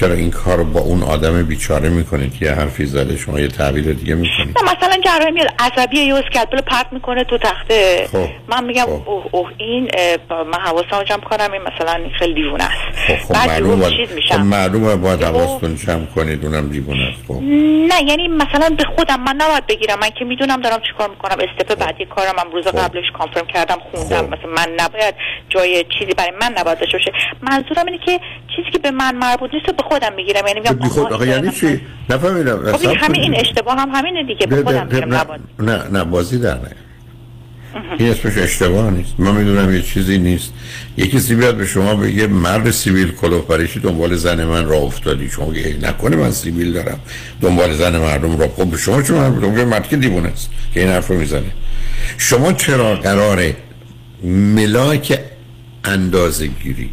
[0.00, 3.48] چرا این کار رو با اون آدم بیچاره می‌کنید؟ که یه حرفی زده شما یه
[3.48, 4.58] تعبیر دیگه می‌کنید.
[4.58, 8.08] نه مثلا جراح میاد عصبی یه اسکلپل پرت می‌کنه تو تخته.
[8.12, 8.28] خب.
[8.48, 9.90] من میگم اوه اوه این
[10.30, 13.22] من حواسم جمع کنم این مثلا خیلی دیوونه است.
[13.24, 17.02] خب بعد معلومه یهو باید چیز خب میشم معلومه باید حواستون جمع کنید اونم دیوونه
[17.02, 17.24] است.
[17.28, 17.40] خب.
[17.88, 19.98] نه یعنی مثلا به خودم من نباید بگیرم.
[19.98, 21.36] من که می‌دونم دارم چیکار می‌کنم.
[21.40, 24.24] استپ بعدی کارم هم روز قبلش کانفرم کردم خوندم.
[24.24, 25.14] مثلا من نباید
[25.48, 27.12] جای چیزی برای من نباید باشه.
[27.42, 28.20] منظورم اینه که
[28.56, 31.80] چیزی که به من مربوط نیست به خودم می‌گیرم یعنی میگم خود آخه یعنی چی؟
[32.10, 33.46] نفهمیدم خب این همین این کنید.
[33.46, 35.24] اشتباه هم همینه دیگه به خودم میگم نه،
[35.58, 36.70] نه نه بازی در نه
[37.98, 39.14] این اسمش اشتباه نیست.
[39.18, 40.52] من می‌دونم یه چیزی نیست.
[40.96, 45.30] یه کسی بیاد به شما بگه مرد سیبیل کلوپریشی دنبال زن من راه افتادی.
[45.30, 47.00] شما بگه "ای، نکنه من سیبیل دارم.
[47.40, 50.88] دنبال زن مردم را خب به شما چون من مرد که دیوونه است که این
[50.88, 51.50] حرف رو می‌زنه؟
[52.18, 53.56] شما چرا قراره
[54.24, 55.20] ملاک
[55.84, 56.90] اندازه گیری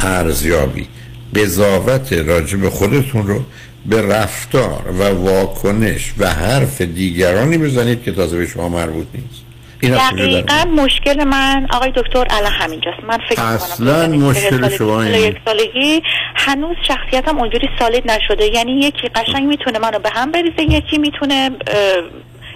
[0.00, 0.86] ارزیابی
[1.34, 3.42] قضاوت راجع به خودتون رو
[3.86, 9.44] به رفتار و واکنش و حرف دیگرانی بزنید که تازه به شما مربوط نیست.
[9.80, 13.04] این دقیقا مشکل من آقای دکتر الان همینجاست.
[13.08, 15.20] من فکر اصلاً مشکل شما اینه.
[15.20, 16.02] یک سالگی
[16.34, 18.44] هنوز شخصیتم اونجوری سالید نشده.
[18.54, 21.50] یعنی یکی قشنگ می‌تونه منو به هم بریزه یکی می‌تونه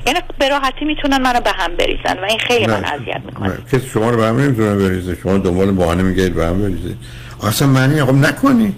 [0.06, 2.92] یعنی به راحتی می‌تونن منو به هم بریزن و این خیلی من نه.
[2.92, 5.16] اذیت می‌کنه نه، کسی شما رو به هم نمی‌تونه بریزه.
[5.22, 6.94] شما دنبال بهانه میگید به هم بریزه.
[7.42, 8.74] اصلا معنی خب نکنی.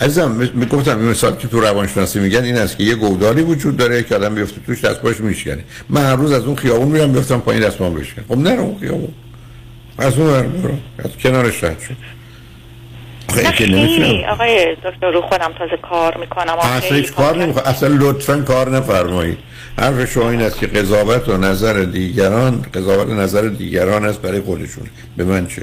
[0.00, 4.14] عزیزم گفتم مثال که تو روانشناسی میگن این است که یه گودالی وجود داره که
[4.14, 5.64] آدم بیفته توش دست پاش میشکنه.
[5.88, 9.08] من هر روز از اون خیابون میرم بیفتم پایین دستمام بشکنه خب نرو اون خیابون.
[9.98, 10.74] از اون برو.
[11.04, 11.96] از کنارش رد شد
[13.52, 16.58] خیلی آقای دکتر رو خودم تازه کار می‌کنم.
[16.58, 19.38] اصلا هیچ کار نمی‌خواد اصلا لطفا کار نفرمایید.
[19.78, 24.40] حرف شما این است که قضاوت و نظر دیگران قضاوت و نظر دیگران است برای
[24.40, 24.84] خودشون.
[25.16, 25.62] به من چه؟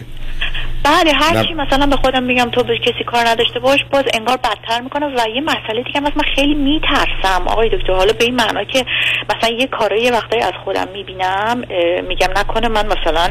[0.83, 1.43] بله هر.
[1.43, 5.05] چی مثلا به خودم میگم تو به کسی کار نداشته باش باز انگار بدتر می‌کنه
[5.05, 7.47] و یه مسئله دیگه هم من خیلی میترسم.
[7.47, 8.85] آقای دکتر حالا به این معنا که
[9.29, 11.63] مثلا یه کارایی یه وقتایی از خودم می‌بینم
[12.07, 13.29] میگم نکنه من مثلا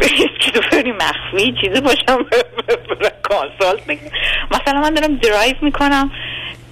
[0.00, 2.18] اسکیزوفرنی مخفی چیزی باشم
[3.28, 3.80] کانسالت
[4.50, 6.10] مثلا من دارم درایو می‌کنم.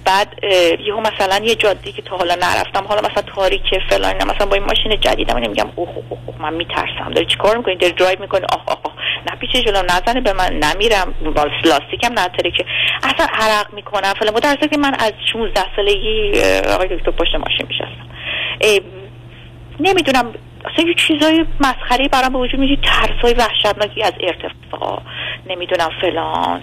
[0.05, 0.43] بعد
[0.87, 4.55] یهو مثلا یه جاده که تا حالا نرفتم حالا مثلا تاریکه فلان اینا، مثلا با
[4.55, 7.11] این ماشین جدیدم اینو میگم اوه اوه اوه من میترسم.
[7.15, 8.93] داری چیکار می‌کنی؟ داری درایو می‌کنی؟ آه آه آه.
[9.29, 11.13] نه پیچه جلو نزنه به من نمیرم.
[11.63, 12.65] لاستیکم نتره که
[13.03, 14.13] اصلا عرق می‌کنم.
[14.19, 14.33] فلان.
[14.43, 16.41] حالی که من از 16 سالگی
[16.73, 18.09] آقای دکتر پشت ماشین میشستم
[19.79, 20.33] نمی‌دونم
[20.65, 25.01] اصلا یه چیزای مسخره برام به وجود میاد ترسای وحشتناکی از ارتفاع
[25.49, 26.61] نمی‌دونم فلان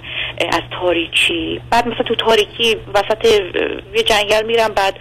[0.52, 1.60] از تاریکی.
[1.70, 3.24] بعد مثلا تو تاریکی وسط
[3.94, 4.94] یه جنگل میرم بعد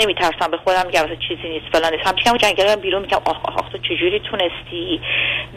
[0.00, 2.06] نمیترسم به خودم میگم مثلا چیزی نیست فلان نیست.
[2.06, 5.00] همچنین جنگل رو بیرون میگم آخ آخ آخ تو چجوری تونستی؟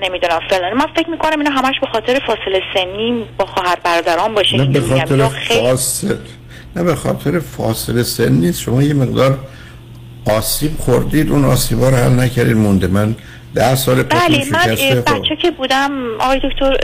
[0.02, 0.74] نمی‌دونم فلان.
[0.74, 4.80] من فکر می‌کنم اینا همش به خاطر فاصله سنی با خواهر برادران باشه نه به
[4.80, 5.00] هم.
[5.00, 6.18] خاطر فاصله
[6.76, 8.62] نه به خاطر فاصله سن نیست.
[8.62, 9.38] شما یه مقدار
[10.38, 12.88] آسیب خوردید اون آسیبا رو حل نکردید مونده.
[12.88, 13.16] من
[13.56, 15.16] ده سال پیش بله من خب.
[15.16, 16.78] بچه که بودم آقای دکتر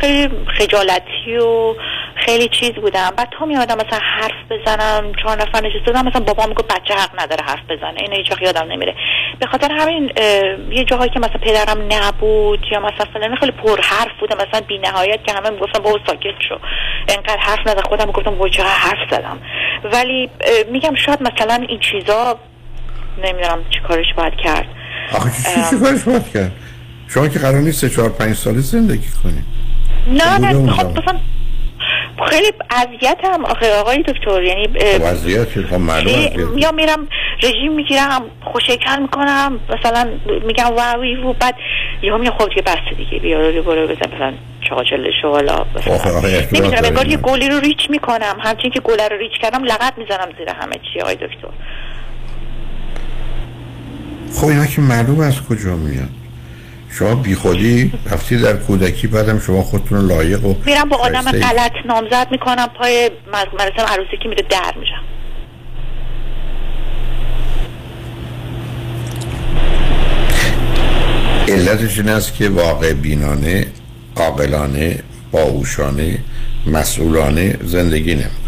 [0.00, 0.28] خیلی
[0.58, 1.74] خجالتی و
[2.26, 3.12] خیلی چیز بودم.
[3.16, 6.94] بعد تا می آدم مثلا حرف بزنم چهار نفر نشسته بودم مثلا بابا میگه بچه
[6.94, 8.94] حق نداره حرف بزنه اینو هیچ وقت یادم نمیره.
[9.40, 10.12] به خاطر همین
[10.70, 14.78] یه جاهایی که مثلا پدرم نبود یا مثلا فلان خیلی پر حرف بودم مثلا بی
[14.78, 16.58] نهایت که همه می‌گفتن بابا ساکت شو.
[17.08, 19.38] انقدر حرف نزن خودم می‌گفتم وای حرف زدم.
[19.92, 20.30] ولی
[20.72, 22.38] میگم شاید مثلا این چیزا
[23.18, 24.66] نمی‌دونم چی کارش باید کرد.
[25.14, 26.52] آخه چی چی کارش باید کرد؟
[27.08, 29.44] شما که قرار نیست 4 5 ساله زندگی کنید
[30.06, 30.72] نه نه.
[30.72, 31.18] خب مثلا
[32.28, 34.68] خیلی اذیت هم آخه آقای دکتر یعنی
[34.98, 36.62] خب اذیت خب معلوم خیلی- اذیت.
[36.62, 37.08] یا میرم
[37.42, 40.08] رژیم می‌گیرم خوشکر می‌کنم مثلا
[40.46, 41.54] میگم واوی و بعد
[42.02, 44.32] یهو میگم خب دیگه بس دیگه بیا رو برو بزن مثلا
[44.68, 45.66] چاچل شو حالا
[46.52, 47.06] نمی‌دونم انگار.
[47.06, 48.36] یه گلی رو ریچ می‌کنم.
[48.40, 51.48] همچین که گله رو ریچ کردم لغت می‌زنم زیر همه چی آقای دکتر.
[54.34, 56.08] خب اینا که معلوم از کجا میاد
[56.90, 61.22] شما بی خودی رفتی در کودکی بعدم شما خودتون لایق و میرم با آدم.
[61.22, 65.02] غلط نامزد می‌کنم پای مراسم عروسی که میره در میشم
[71.48, 73.66] علتش این است که واقع بینانه
[74.16, 74.98] عاقلانه
[75.32, 76.18] باهوشانه
[76.66, 78.42] مسئولانه زندگی نمی‌کنه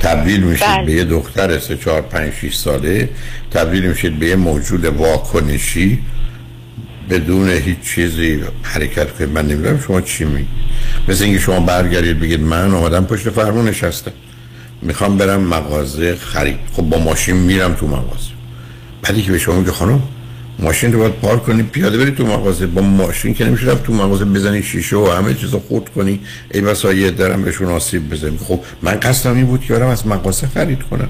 [0.00, 0.84] تبدیل میشید بله.
[0.84, 3.08] به یه دختر سه چهار پنج شیش ساله
[3.56, 5.98] تبدیل میشید به یه موجود واکنشی
[7.10, 9.30] بدون هیچ چیزی حرکت کنید.
[9.30, 10.48] من نمی‌دونم شما چی میگید.
[11.08, 14.12] مثل اینکه شما برگردید بگید من آمدم پشت فرمون نشستم.
[14.82, 16.58] می‌خوام برم مغازه خرید.
[16.72, 18.30] خب با ماشین میرم تو مغازه.
[19.02, 20.02] بعدی که به شما میگه خانم
[20.58, 22.66] ماشین رو باید پارک کنی پیاده بری تو مغازه.
[22.66, 26.20] با ماشین که نمیشه رفت تو مغازه بزنی شیشه و همه چیز رو خورد کنی.
[26.50, 30.06] ای بسا یه درم بهشون آسیب بزنی خب من قصدم این بود که برم از
[30.06, 31.08] مغازه خرید کنم.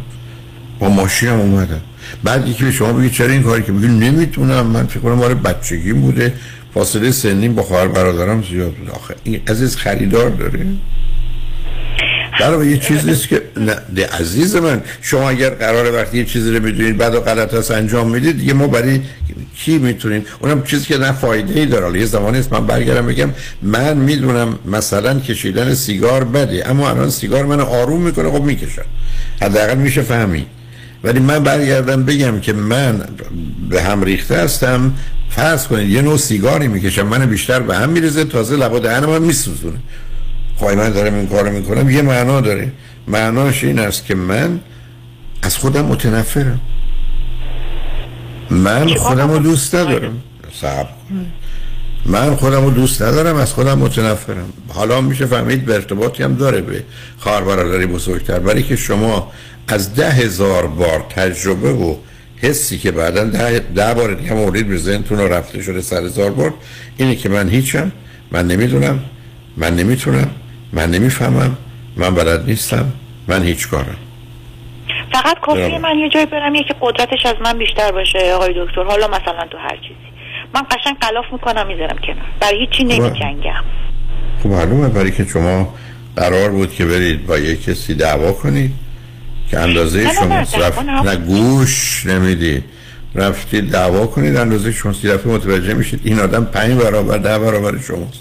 [0.78, 1.81] با ماشینم اومدم.
[2.24, 4.66] بعد یکی به شما بگی چرا این کاری که بگی نمی‌تونم.
[4.66, 6.33] من فکر کنم مال بچگیم بوده.
[6.74, 8.91] فاصله سنیم با خواهر برادرم زیاد بود.
[8.91, 10.66] آخه این عزیز خریدار داره.
[12.41, 13.43] برای یه چیز نیست که
[13.97, 17.70] نه عزیز من شما اگر قرار وقتی یه چیزی رو می‌دونید بعد و غلط هست
[17.70, 19.01] انجام می‌دید دیگه ما برای
[19.57, 23.31] کی می‌تونیم؟ اونم چیزی که نه فایده ای داره یه زمانی است من برگردم بگم
[23.62, 28.85] من می‌دونم مثلا کشیدن سیگار بده اما الان سیگار من آروم می‌کنه خب می‌کشم
[29.43, 30.47] حداقل میشه فهمید.
[31.07, 33.05] ولی من برگردم بگم که من
[33.70, 34.95] به هم ریخته هستم.
[35.31, 39.23] فرض کنید یه نوع سیگاری می‌کشم من بیشتر به هم میریزه تازه لبا دهنم هم
[39.23, 39.78] میسوزونه.
[40.57, 42.73] خواهی من دارم این کارو می‌کنم یه معنا داره.
[43.09, 44.61] معناش این است که من
[45.43, 46.61] از خودم متنفرم.
[48.51, 50.23] من خودم رو دوست ندارم.
[50.61, 51.27] صبر کن.
[52.07, 54.53] من خودم رو دوست ندارم از خودم متنفرم.
[54.69, 56.85] حالا میشه فهمید به ارتباطی هم داره به
[57.19, 58.39] خواهر برادری بزرگتر.
[58.39, 59.33] برای که شما
[59.68, 61.97] از ده هزار بار تجربه و
[62.43, 66.55] حسی که بعدا ده, ده بار دیگه مورد به ذهنتون رفته شده سر هزار بار
[66.97, 67.93] اینه که من هیچم
[68.30, 69.01] من نمی‌دونم
[69.56, 70.30] من نمی‌تونم
[70.72, 71.56] من نمی‌فهمم
[71.97, 72.93] من بلد نیستم
[73.28, 73.97] من هیچ کارم.
[75.12, 75.80] فقط برام.
[75.80, 78.82] من یه جایی برم که قدرتش از من بیشتر باشه آقای دکتر.
[78.82, 80.06] حالا مثلا تو هر چیزی.
[80.55, 82.26] من قشنگ قلاف می‌کنم می‌ذارم کنار.
[82.40, 83.64] برای هیچی نمیجنگم.
[84.43, 85.74] خب معلومه برای که شما
[86.16, 88.72] قرار بود که برید با یک کسی دعوا کنید.
[89.51, 91.16] که اندازه شما رفت نه.
[91.16, 92.64] گوش نمی‌دید
[93.14, 97.78] رفتید دعوا کنید اندازه شما سی دفعه متوجه میشید این آدم پنج برابر ده برابر
[97.81, 98.20] شماست.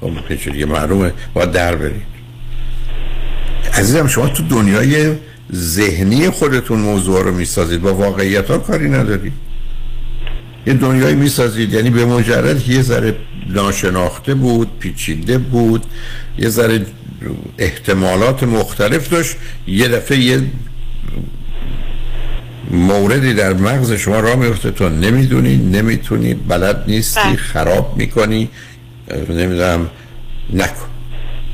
[0.00, 1.12] خب پیچه دیگه معلومه.
[1.34, 2.02] باید در برید.
[3.74, 5.12] عزیزم شما تو دنیای
[5.52, 7.80] ذهنی خودتون موضوع رو می‌سازید.
[7.80, 9.32] با واقعیت ها کاری ندارید
[10.66, 11.72] یه دنیایی می‌سازید.
[11.72, 13.16] یعنی به مجرد یه ذره
[13.48, 15.84] ناشناخته بود پیچیده بود
[16.38, 16.86] یه ذره
[17.58, 19.36] احتمالات مختلف داشت.
[19.66, 20.42] یه دفعه یه
[22.70, 28.48] موردی در مغز شما راه میفته تو نمی‌دونی نمی‌تونی بلد نیستی خراب می‌کنی.
[29.28, 29.90] نمی‌دونم
[30.52, 30.86] نکن.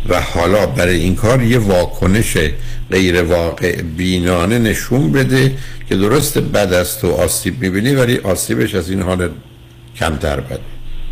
[0.09, 2.36] و حالا برای این کار یه واکنش
[2.90, 5.53] غیر واقع بینانه نشون بده
[5.89, 9.31] که درست بد است و آسیب می‌بینی ولی آسیبش از این حال
[9.97, 10.61] کمتر بده.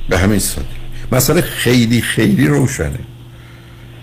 [0.09, 0.69] به همین سادگی.
[1.13, 2.99] مسئله خیلی خیلی روشنه.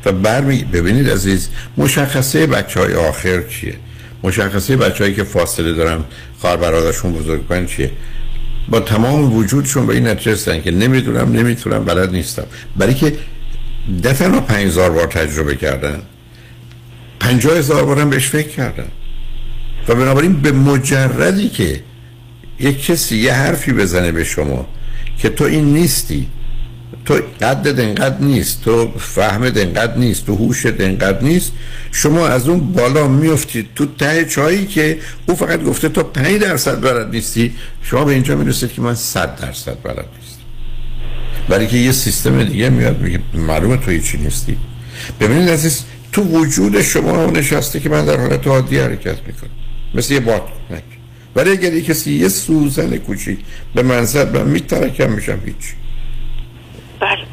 [0.05, 3.75] و برمی ببینید عزیز مشخصه بچه های آخر چیه؟
[4.23, 6.03] مشخصه بچه هایی که فاصله دارن
[6.39, 7.91] خواهر برادرشون بزرگ کنن چیه؟
[8.69, 12.43] با تمام وجودشون به این نتیجه رسیدن که نمی‌دونم نمی‌تونم بلد نیستم.
[12.77, 13.17] برای که
[14.03, 16.01] دفعه رو پنج هزار بار تجربه کردن.
[17.19, 18.87] پنجاه هزار بارم بهش فکر کردن.
[19.87, 21.83] و بنابراین به مجردی که
[22.59, 24.67] یک کسی یه حرفی بزنه به شما
[25.17, 26.27] که تو این نیستی
[27.05, 31.51] تو قدت انقدر نیست تو فهمت انقدر نیست تو هوشت انقدر نیست
[31.91, 36.81] شما از اون بالا میفتید تو ته چایی که او فقط گفته تو 5 درصد
[36.81, 37.53] بلد نیستی
[37.83, 40.43] شما به اینجا می‌رسید که من 100 درصد بلد نیستم.
[41.49, 44.57] برای که یه سیستم دیگه میاد میگه معلومه تو هیچی نیستی.
[45.19, 49.49] ببینید عزیز تو وجود شما نشسته که من در حالت عادی حرکت می‌کنم.
[49.95, 50.83] مثل یه بادکنک
[51.35, 53.39] ولی اگر یه کسی یه سوزن کوچیک
[53.75, 55.82] به من زد من میترکم میشم هیچ.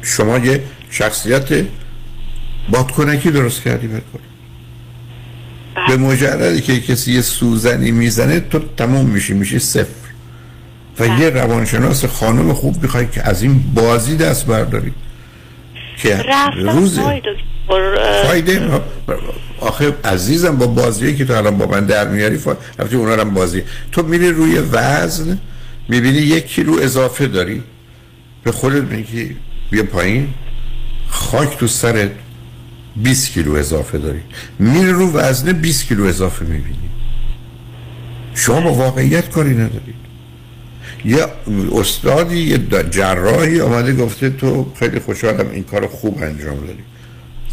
[0.01, 1.65] شما یه شخصیت
[2.69, 4.19] بادکنکی درست کردی بکن
[5.87, 10.01] به مجردی که کسی یه سوزنی می‌زنه تو تموم میشی میشی صفر.
[10.99, 14.93] و یه روانشناس خانم خوب می‌خوای که از این بازی دست برداری.
[15.97, 16.25] که
[16.55, 16.99] روز
[18.23, 18.81] فایده
[19.59, 22.39] آخه عزیزم با بازی که تو الان با من در میاری
[22.79, 25.39] رفتی اونا هم بازی تو میری روی وزن
[25.89, 27.63] می‌بینی یک کیلو اضافه داری.
[28.43, 29.35] به خودت میگی
[29.71, 30.33] بیا پایین.
[31.09, 32.11] خاک تو سرت
[32.95, 34.21] 20 کیلو اضافه داری.
[34.59, 36.89] میری رو وزن 20 کیلو اضافه می‌بینی.
[38.35, 40.01] شما با واقعیت کاری ندارید
[41.05, 41.25] یه
[41.73, 42.57] استادی یه
[42.89, 46.83] جراحی آمده گفته تو خیلی خوشحالم این کار خوب انجام دادی.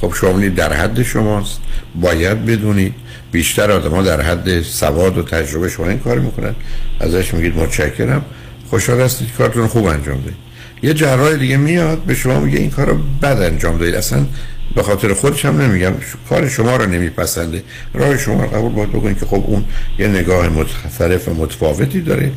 [0.01, 1.61] خب شما در حد شماست.
[2.01, 2.95] باید بدونید
[3.33, 6.55] بیشتر آدم ها در حد سواد و تجربه شما این کار می‌کنن.
[7.01, 8.25] ازش میگید متشکرم.
[8.71, 10.48] خوشحال هستید کارتون خوب انجام دهید
[10.83, 13.95] یه جراح دیگه میاد به شما میگه این کار رو بد انجام دادید.
[13.95, 14.27] اصلا
[14.75, 15.93] به خاطر خودش هم نمیگم.
[16.29, 17.63] کار شما رو نمیپسنده.
[17.95, 19.65] راه شما رو قبول باید بکنید که خب اون
[19.99, 22.33] یه نگاه متخصرف و متفاوتی داره.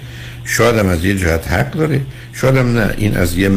[0.45, 2.01] شاید هم از یه جهت حق داره.
[2.34, 3.51] شاید هم نه این از یه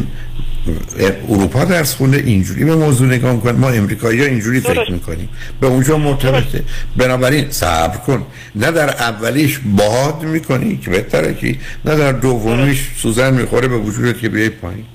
[1.29, 3.51] اروپا درس خونده اینجوری به موضوع نگاه می‌کنه.
[3.51, 5.29] ما امریکایی ها اینجوری فکر می‌کنیم.
[5.61, 6.63] به اونجا مرتبطه
[6.97, 8.25] بنابراین صبر کن.
[8.55, 11.55] نه در اولیش باد می‌کنی که بهتره که
[11.85, 14.85] نه در دومیش سوزن می‌خوره به وجودت که بیای پایین.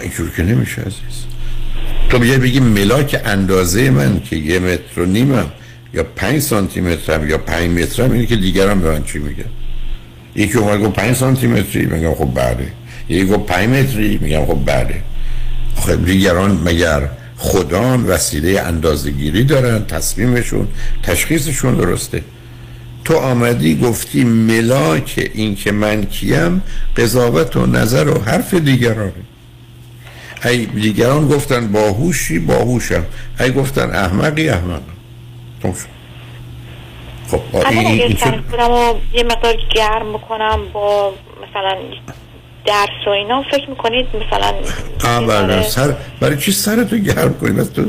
[0.00, 1.24] اینجوری که نمیشه عزیز.
[2.08, 5.46] تو بیای بگی ملاک اندازه من که یه متر و نیمم
[5.94, 9.44] یا پنج سانتی مترم یا پنج مترم اینه که دیگران به من چی میگن؟
[10.36, 11.86] یکی اومد گفت پنج سانتی متری.
[11.86, 12.72] میگم خب بله.
[13.08, 15.02] یکی گفت پنج متری؟ میگم خب بله.
[15.76, 20.68] خب دیگران مگر خدان وسیله اندازگیری دارن تصمیمشون
[21.02, 22.22] تشخیصشون درسته؟
[23.04, 26.62] تو آمدی گفتی ملاک این که من کیم
[26.96, 29.12] قضاوت و نظر و حرف دیگرانه.
[30.44, 33.04] ای دیگران گفتن باهوشی باهوشم.
[33.40, 34.82] ای گفتن احمقی احمقم.
[35.62, 35.74] خب
[37.70, 38.16] این, این
[39.12, 41.78] یه مقدار گرم بکنم با مثلا
[42.66, 44.54] درس و اینا فکر می‌کنید مثلا
[45.26, 47.84] بله سر برای چی سرتو گرم کنی؟ بس تو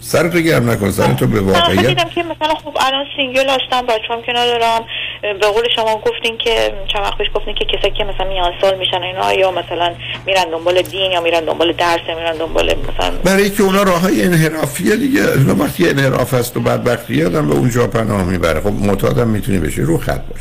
[0.00, 4.32] سرتو گرم نکن سرتو به واقعیت دیدم که مثلا خب الان single هستم بچه‌ام که
[4.32, 4.84] ندارم.
[5.22, 8.78] به قول شما گفتین که چند وقت پیش گفتین که کسایی که مثلا میان سال
[8.78, 9.94] میشن اینا یا مثلا
[10.26, 14.00] میرن دنبال دین یا میرن دنبال درس یا میرن دنبال مثلا برای که اونا راه
[14.00, 15.20] های انحرافیه دیگه.
[15.20, 18.60] اونا وقتی انحراف هست و بدبختی آدم به اونجا پناه می‌بره.
[18.60, 20.40] خب معتادم می‌تونی بشی رو خط باش.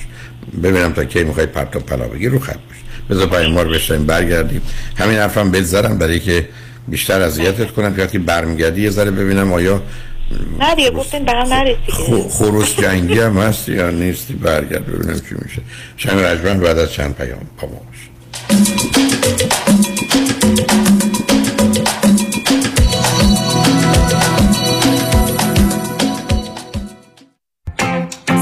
[0.64, 2.78] ببینم تا کی می‌خوای پرت و پلا بگی رو خط باش.
[3.10, 4.62] بذار رو بشنیم برگردیم.
[4.96, 6.48] همین حرفم بذارم برای که
[6.88, 9.82] بیشتر اذیتت کنم که وقتی برمیگردی یه ذره ببینم آیا
[10.60, 15.36] نه دیگه گفتین به هم نرسید خروس جنگی هم هستی یا نیستی؟ برگرد ببینم چی
[15.46, 15.62] میشه.
[15.98, 17.68] شنگ رجمن بعد از چند پیام با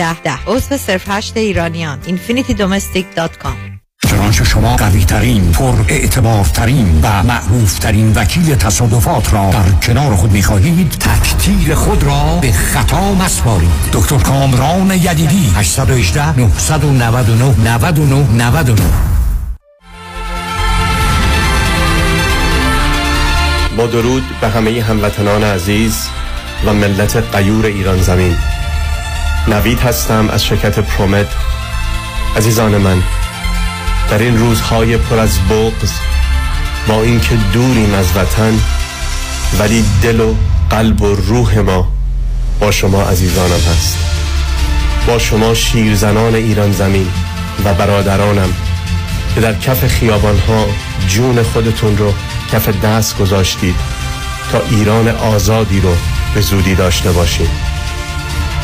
[0.00, 0.22] ده.
[0.22, 7.78] ده عضو صفر هشت ایرانیان infinitydomestic.com چنانچه شما قوی ترین پر اعتبار ترین و معروف
[7.78, 13.70] ترین وکیل تصادفات را در کنار خود می خواهید تکتیر خود را به خطا مسپارید.
[13.92, 18.82] دکتر کامران یدیدی 818 999 99 99
[23.76, 26.08] با درود به همه هموطنان عزیز
[26.66, 28.36] و ملت قیور ایران زمین.
[29.48, 31.26] نوید هستم از شرکت پرومت
[32.36, 33.02] عزیزان من
[34.10, 35.92] در این روزهای پر از بغز
[36.88, 38.60] با اینکه دوریم از وطن
[39.58, 40.34] ولی دل و
[40.70, 41.92] قلب و روح ما
[42.60, 43.98] با شما عزیزانم هست.
[45.06, 47.08] با شما شیرزنان ایران زمین
[47.64, 48.48] و برادرانم
[49.34, 50.66] که در کف خیابانها
[51.08, 52.12] جون خودتون رو
[52.52, 53.74] کف دست گذاشتید
[54.52, 55.94] تا ایران آزادی رو
[56.34, 57.69] به زودی داشته باشید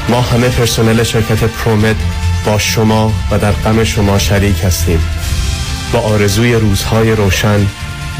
[0.08, 1.96] ما همه پرسنل شرکت پرومت
[2.46, 5.00] با شما و در غم شما شریک هستیم.
[5.92, 7.66] با آرزوی روزهای روشن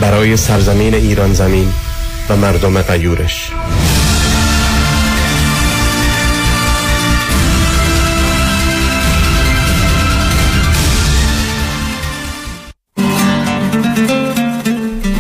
[0.01, 1.73] برای سرزمین ایران زمین
[2.29, 3.51] و مردم قیورش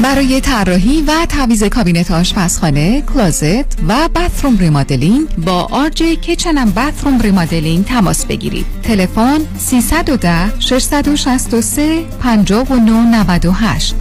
[0.06, 7.20] برای طراحی و تعویض کابینت آشپزخانه، closet و bathroom remodeling با Arch Kitchen and Bathroom
[7.20, 8.66] Remodeling تماس بگیرید.
[8.82, 13.94] تلفن 310 663 5998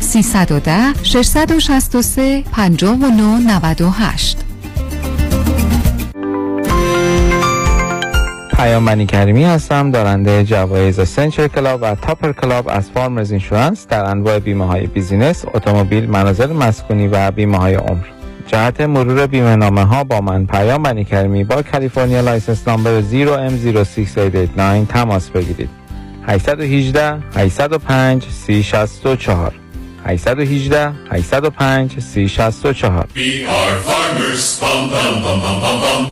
[0.00, 4.38] 310 663 5998
[8.62, 14.04] پیام منی کریمی هستم دارنده جوایز Century Club و Topper Club از Farmers Insurance در
[14.04, 18.04] انواع بیمه های business، اتومبیل، منازل مسکونی و بیمه های عمر.
[18.46, 24.88] جهت مرور بیمه نامه ها با من پیام منی کریمی با California license number 0M06889
[24.88, 25.68] تماس بگیرید.
[26.26, 29.54] 818 805 3064
[30.06, 34.60] 818 805 3064 We are farmers.
[34.60, 36.11] Bum, bum, bum, bum, bum, bum.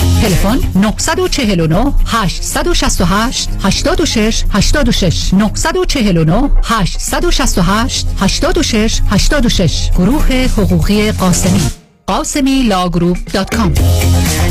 [0.21, 10.27] تلفن 949 868 86 86 949 868 86 86 گروه
[10.57, 11.61] حقوقی قاسمی.
[12.07, 13.73] قاسمی Law Group dot com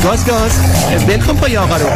[0.03, 0.51] گاز گاز
[1.07, 1.87] ول کن پای آقا رو.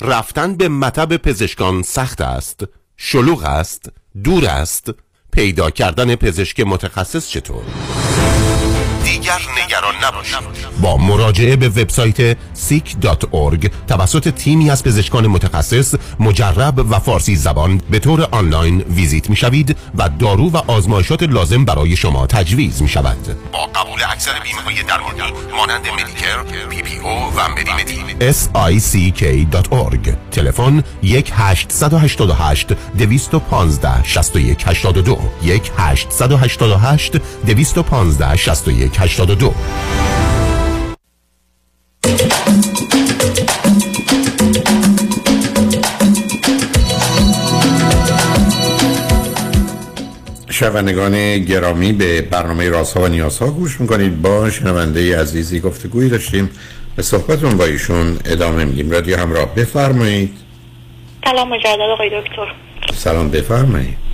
[0.00, 2.60] رفتن به مطب پزشکان سخت است
[2.96, 3.86] شلوغ است
[4.24, 4.90] دور است
[5.32, 7.62] پیدا کردن پزشک متخصص چطور؟
[9.04, 10.38] دیگر نگران نباشید.
[10.82, 17.98] با مراجعه به وبسایت seek.org توسط تیمی از پزشکان متخصص مجرب و فارسی زبان به
[17.98, 23.36] طور آنلاین ویزیت می شوید و دارو و آزمایشات لازم برای شما تجویز می شود
[23.52, 25.20] با قبول اکثر بیمه های درمانی
[25.56, 28.02] مانند مدیکر، پی پی او و مدیمدی
[28.80, 37.16] sick.org تلفن 1 888 215 61 82 1 888
[37.46, 39.54] 215 61 82
[50.50, 54.22] شنوندگان گرامی به برنامه رازها و نیازها گوش می‌کنید.
[54.22, 56.50] با شنونده عزیزی گفتگویی داشتیم
[56.96, 58.90] به صحبتون با ایشون ادامه میدیم.
[58.90, 60.36] رادیو همراه بفرمایید.
[61.24, 62.54] سلام مجدد آقای دکتر.
[62.94, 64.11] سلام بفرمایید.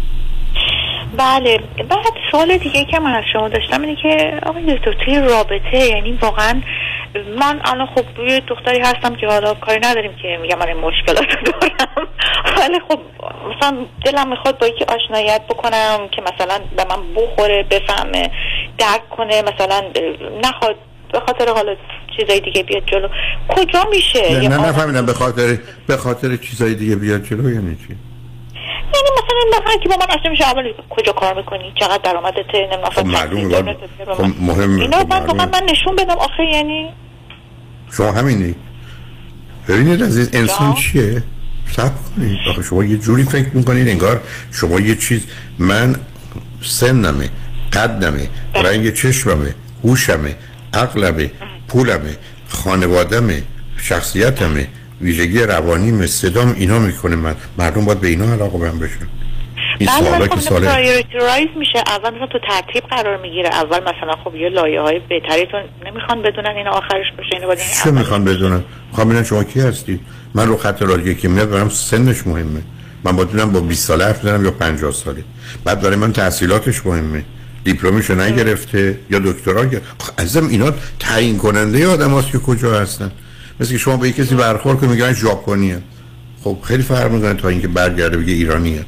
[1.19, 1.61] بله.
[1.89, 6.13] بعد سوال دیگه که من از شما داشتم اینه که آقای دکتر توی رابطه یعنی
[6.13, 6.61] واقعا
[7.39, 11.27] من الان خب یه دختری هستم که حالا کاری نداریم که میگم من این مشکلات
[11.45, 12.09] دارم.
[12.59, 13.01] ولی خب
[13.57, 18.31] مثلا دلم می‌خواد با یکی آشنایت بکنم که مثلا به من بخوره بفهمه
[18.79, 19.83] درک کنه مثلا
[20.45, 20.77] نخواد
[21.13, 21.77] به خاطر حالا
[22.17, 23.09] چیزای دیگه بیاد جلو.
[23.49, 27.97] کجا میشه؟ نه نفهمیدم به خاطر به خاطر چیزای دیگه بیاد جلو یعنی چی؟
[28.99, 32.91] یعنی مثلا مثلا که با من اصلا میشه اول کجا کار می‌کنی؟ چقدر درآمدت نمی‌دونم
[32.91, 33.77] خب معلومه باید
[34.17, 36.89] خب مهم اینا من فقط من نشون بدم آخه یعنی
[37.97, 38.55] شما همینی؟
[39.69, 41.23] ببینید عزیز انسان چیه؟
[41.77, 42.39] صبر کنید.
[42.51, 44.21] آخه شما یه جوری فکر می‌کنید انگار
[44.53, 45.27] شما یه چیز
[45.59, 45.97] من
[46.63, 47.29] سنمه
[47.73, 49.55] قدمه رنگ چشممه
[49.85, 50.37] هوشمه
[50.75, 51.31] عقلمه
[51.69, 52.17] پولمه
[52.49, 53.43] خانوادمه
[53.77, 54.69] شخصیتمه.
[55.01, 57.17] ویژگی روانیم صدام اینا می‌کنه.
[57.17, 59.09] من مردم باید به اینا علاقه‌مند بشن.
[59.79, 61.79] این بله خب سوال prioritize میشه.
[61.87, 63.49] اول مثلا تو ترتیب قرار می‌گیره.
[63.49, 65.57] اول مثلا خب یه لایه های بهتری تو
[65.87, 70.01] نمی‌خوان بدونن اینا آخرش باشه اینو باید چه می‌خوان بدونم می‌خوام ببینم شما کی هستی؟
[70.35, 72.63] من رو خط رادیو که میاد برام سنش مهمه.
[73.05, 75.25] من با دونم با 20 ساله حرف یا 50 ساله.
[75.65, 77.25] بعد برای من تحصیلاتش مهمه.
[77.65, 79.87] دیپلمشو نگرفته یا دکترا گرفته.
[79.99, 83.13] خب عزیزم اینا تعیین کننده آدم هست که کجا هستن.
[83.61, 85.75] مثل که شما به کسی برخورد کنید میگن ژاپنی
[86.45, 88.85] خب خیلی فرق می‌کنه تا اینکه برگرده بگه ایرانیه.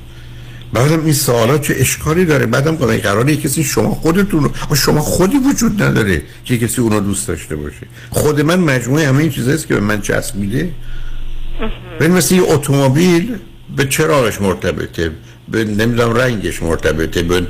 [0.72, 5.82] بعدم این سوالات چه اشکالی داره؟ بعدم قراره قراره کسی شما خودتون شما خودی وجود
[5.82, 7.86] نداره که کسی اونو دوست داشته باشه.
[8.10, 10.70] خود من مجموعه همه این چیزاست که به من چسبیده
[12.00, 13.36] ببین مثل یه اتومبیل
[13.76, 15.10] به چراغش مرتبطه
[15.48, 17.46] به نمی‌دونم رنگش مرتبطه به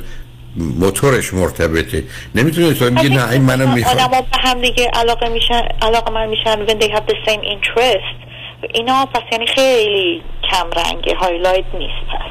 [0.56, 2.04] موتورش مرتبطه.
[2.34, 6.66] نمی‌تونه تو میگه نه این منم می‌خوام آدم به هم دیگه علاقه میشن علاقه‌مند میشن
[6.66, 8.30] when they have the same interest.
[8.74, 12.30] اینا پس یعنی خیلی کم رنگه highlight نیست پس.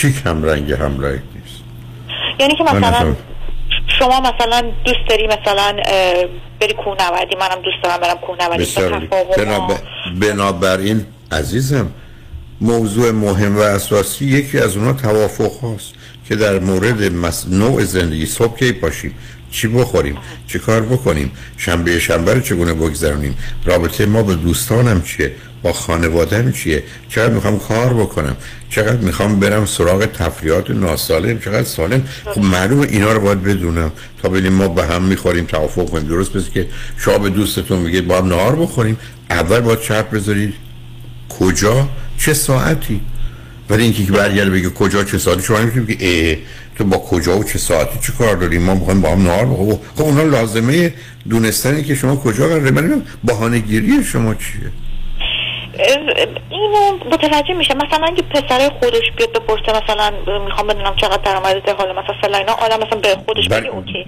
[0.00, 1.62] چی کم رنگ همراهی نیست؟
[2.40, 3.14] یعنی که مثلا
[3.98, 5.76] شما مثلا دوست داری مثلا
[6.60, 9.06] بری کوهنوردی منم دوست دارم برم کوهنوردی
[9.36, 9.76] بنابر...
[10.20, 11.90] بنابراین عزیزم
[12.60, 15.94] موضوع مهم و اساسی یکی از اونها توافق هاست.
[16.28, 17.48] که در مورد مس...
[17.48, 19.12] نوع زندگی صبح کی پاشیم
[19.50, 20.16] چی بخوریم
[20.46, 23.34] چی کار بکنیم شنبه شنبه رو چگونه بگذرونیم
[23.64, 25.32] رابطه ما با دوستانم چیه
[25.62, 28.36] با خانوادم چیه چقدر می‌خوام کار بکنم
[28.70, 32.08] چقدر می‌خوام برم سراغ تفریحات ناسالم چقدر سالم.
[32.24, 33.92] خب معلومه اینا رو باید بدونم
[34.22, 36.08] تا ببینیم ما به هم می‌خوریم توافق کنیم.
[36.08, 38.98] درست پس که شما به دوستتون میگید با هم نهار بخوریم
[39.30, 40.54] اول باید شرط بذارید.
[41.28, 41.88] کجا؟
[42.18, 43.00] چه ساعتی؟
[43.70, 46.36] ولی اینکه که برگرده بگه کجا چه ساعتی شما نمی‌تونید که اه
[46.76, 49.78] تو با کجا و چه ساعتی چه کار داریم؟ ما می‌خوایم با هم نهار بخوریم
[49.96, 50.94] خب اونا لازمه
[51.28, 52.70] دونستنی که شما کجا قراره.
[52.70, 54.85] من بهانه گیری شما چیه؟
[56.50, 60.12] اینو متوجه میشه مثلا اگه پسر خودش بیاد بپرسه مثلا
[60.44, 64.06] می‌خوام بدونم چقدر درآمدت حالا مثلا فلان اینا آدم مثلا به خودش بگه okay.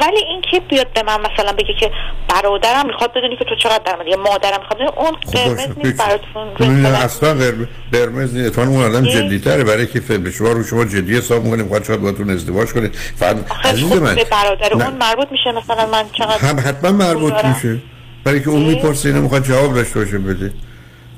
[0.00, 1.90] ولی اینکه بیاد به من مثلا بگه که
[2.28, 6.86] برادرم می‌خواد بدونی که تو چقدر درآمدی یا مادرم می‌خواد اون قرمز نیست براتون.
[6.86, 7.34] اصلا
[7.92, 8.58] قرمز نیست.
[8.58, 11.68] اون آدم جدی تره برای که به شما رو شما جدی حساب می‌کنیم.
[11.68, 14.14] خواهد شاید باهاتون ازدواج کنه فقط عزیز خب من.
[14.14, 14.72] به برادر.
[14.72, 15.52] اون مربوط میشه.
[15.52, 17.44] مثلا من چقدر هم حتما مربوط.
[17.44, 17.78] میشه.
[18.24, 20.52] برای که اون می‌پرسه اینو می‌خواد جواب داشته باشه بده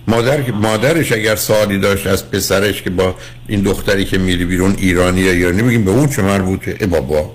[0.09, 3.14] مادر مادرش اگر سوالی داشت از پسرش که با
[3.48, 7.31] این دختری که میری بیرون ایرانی یا ایرانی بگیم به اون چه مربوطه؟ ای بابا.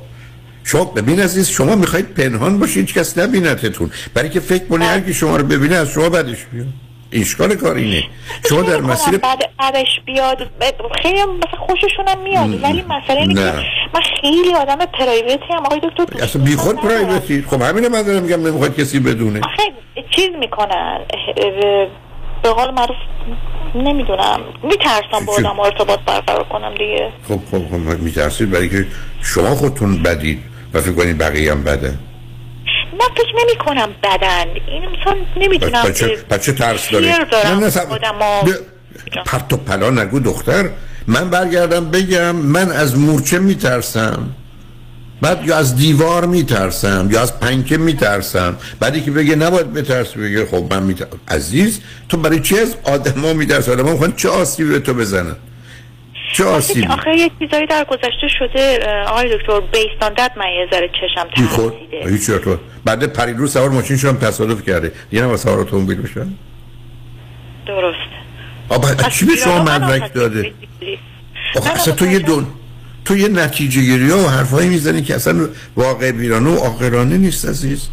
[0.64, 3.92] شما ببین عزیز شما می‌خواید پنهان باشید هیچ کس نبینتتون.
[4.14, 6.68] برای که فکر کنی هر کی شما رو ببینه از شما بدش بیاد.
[7.12, 8.04] اشکال کار اینه.
[8.50, 10.38] شما در مسیر بعد بعدش بیاد
[11.02, 12.64] خیلی مثلا خوششون هم میاد.
[12.64, 13.54] ولی مسئله اینه که.
[13.94, 15.66] من خیلی آدم پرایوتی هم.
[15.66, 17.46] آقای دکتر اصلا بیخود پرایوتی.
[17.50, 19.40] خب همینه من دارم میگم نمی‌خواد کسی بدونه.
[19.40, 19.64] آخه
[20.16, 21.00] چیز می‌کنن
[22.44, 22.98] به قول معروف
[23.76, 24.40] نمی‌دونم.
[24.64, 27.10] میترسم با؟ آدم ارتباط برقرار کنم دیگه.
[27.28, 28.86] خب خب خب میترسید برای که
[29.22, 30.44] شما خودتون بدید
[30.74, 31.94] و فکر کنید بقیه هم بده.
[32.94, 34.46] من فکر نمی کنم بدن.
[34.68, 39.90] این مثلا نمی‌دونم بچه بچه ترس دارم نه، نه، سب- آدما ب- پرت و پلا
[39.90, 40.70] نگو دختر.
[41.08, 44.30] من برگردم بگم من از مورچه میترسم.
[45.22, 48.58] بعد یا از دیوار میترسم یا از پنکه میترسم.
[48.80, 53.34] بعدی که بگه نباید بترس بگه خب من میترسم عزیز تو برای چی از آدما
[53.34, 55.36] میترسی؟ آدما می‌خوان چه آسیبی به تو بزنن؟
[56.34, 61.28] چه آسیبی؟ آخه یه چیزایی در گذشته شده آقای دکتر بیستاندت من یه ذره چشم
[61.36, 64.92] ترسیده هیچ تو بعد پریدو سوار ماشین شدم تصادف کرده.
[65.12, 66.34] یه نفر سوار اتومبیل بشن
[67.68, 67.98] درست.
[68.70, 70.14] آبا چی به شما مدرک.
[70.14, 70.54] داده؟
[71.56, 72.48] آخه اصلا تو یه دون
[73.06, 77.88] تو یه نتیجه گیری و حرفایی می‌زنی که اصلا واقع بیرانه و آقرانه نیست عزیز.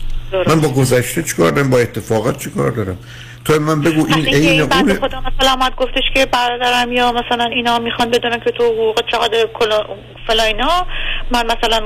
[0.46, 2.98] من با گذشته چیکار دارم؟ با اتفاقات چیکار دارم؟
[3.44, 7.44] تو من بگو این عین بنده اونه خدا مثلا آمد گفتش که برادرم یا مثلا
[7.44, 9.84] اینا می‌خوان بدونن که تو حقوق چقدر کلا
[10.26, 10.86] فلاینا
[11.30, 11.82] من مثلا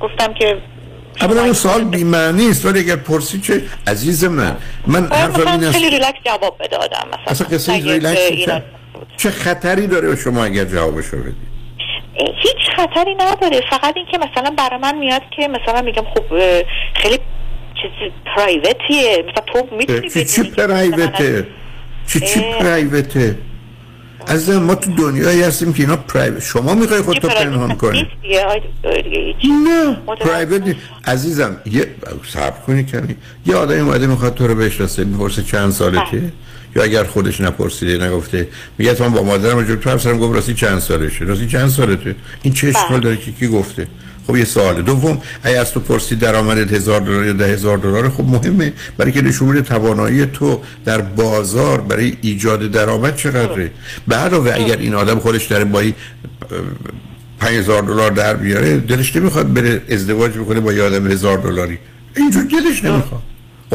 [0.00, 0.56] گفتم که
[1.20, 4.56] اولا اون سوال بی‌معنی است ولی اگر پرسی چه عزیز من
[4.86, 7.24] من باید حرفم این است خیلی ریلکس جواب بده آدم مثلا.
[7.26, 8.20] اصلا قصه ریلکس
[9.16, 11.53] چه, خطری داره به شما اگر جوابشو بدی؟
[12.16, 13.60] هیچ خطری نداره.
[13.70, 16.24] فقط اینکه مثلا برای من میاد که مثلا میگم خب
[16.94, 17.18] خیلی
[17.74, 21.46] چیز پرایوتیه مثلا تو می‌تونی چی پرایوته
[22.06, 22.40] چی چی.
[22.60, 23.38] پرایوته
[24.26, 28.08] از ما تو دنیایی هستیم که اینا پرایوت شما می‌خوای خودتو پنهان کنی.
[29.44, 30.76] نه پرایوت
[31.06, 31.86] عزیزم یه
[32.28, 33.16] صبر کنی کمی.
[33.46, 36.32] یه آدمی اومده می‌خواد تو رو بشناسه می‌پرسه چند سالته.
[36.76, 38.48] یا اگر خودش نپرسیده نگفته.
[38.78, 42.14] میگه تو من با مادرم راجع تو همسرم گفت راستی چند سالشه؟ راستی چند سالته
[42.42, 43.86] این چه اشکال داره؟ که کی گفته؟
[44.26, 44.82] خب یه سواله.
[44.82, 48.72] دوم اگه از تو پرسی درآمدت هزار دلار یا ده هزار دلار خب مهمه.
[48.96, 53.70] برای که نشون میده توانایی تو در بازار برای ایجاد درآمد چقدره.
[54.08, 55.94] به علاوه اگر این آدم خودش داره با این
[57.38, 61.78] 5000 دلار در بیاره دلش نمی‌خواد بره ازدواج بکنه با یه آدم هزار دلاری.
[62.16, 63.22] اینجور دلش نمی‌خواد.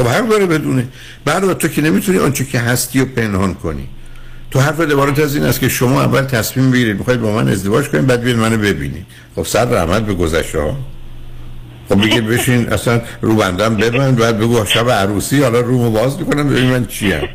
[0.00, 0.88] خب حق داره بدونه.
[1.24, 3.88] بعد تو که نمی‌تونی آنچه که هستی و پنهان کنی.
[4.50, 7.88] تو حرف عبارت از این است که شما اول تصمیم بگیرید می‌خواید با من ازدواج
[7.88, 9.06] کنید بعد بیاید منو ببینید.
[9.36, 10.76] خب صد رحمت به گذشته ها.
[11.88, 16.48] خب بگید بشین اصلا رو بندم ببند بعد بگو شب عروسی حالا رومو باز می‌کنم
[16.48, 17.28] ببین من چیم.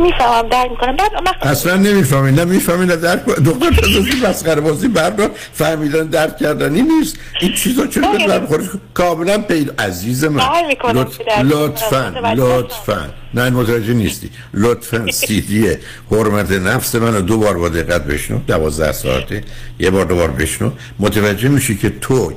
[0.00, 0.96] می‌فهمم درک می‌کنم.
[0.96, 3.26] بعد من اصلا نمی‌فهمید نه می‌فهمید نه درک.
[3.26, 5.30] دکتر تزوزی مسخره بازی بردار.
[5.52, 7.16] فهمیدن درک کردنی نیست.
[7.40, 10.44] این چیزا چرا به در خودش کاملا پیدا عزیز من.
[10.92, 12.10] لطفا.
[12.10, 13.10] متوجه لطفا.
[13.34, 14.30] نه متوجه نیستی.
[14.54, 15.68] لطفا سیدی
[16.10, 18.38] حرمت نفس من رو دو بار با دقت بشنو.
[18.46, 19.44] دوازده ساعته.
[19.78, 20.70] یه بار دو بار بشنو.
[20.98, 22.32] متوجه میشی که تو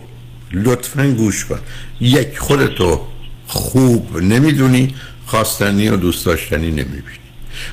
[0.53, 1.59] لطفا گوش کن.
[2.01, 3.01] یک خودتو
[3.47, 4.95] خوب نمی‌دونی
[5.25, 7.22] خواستنی و دوست داشتنی نمی‌بینی.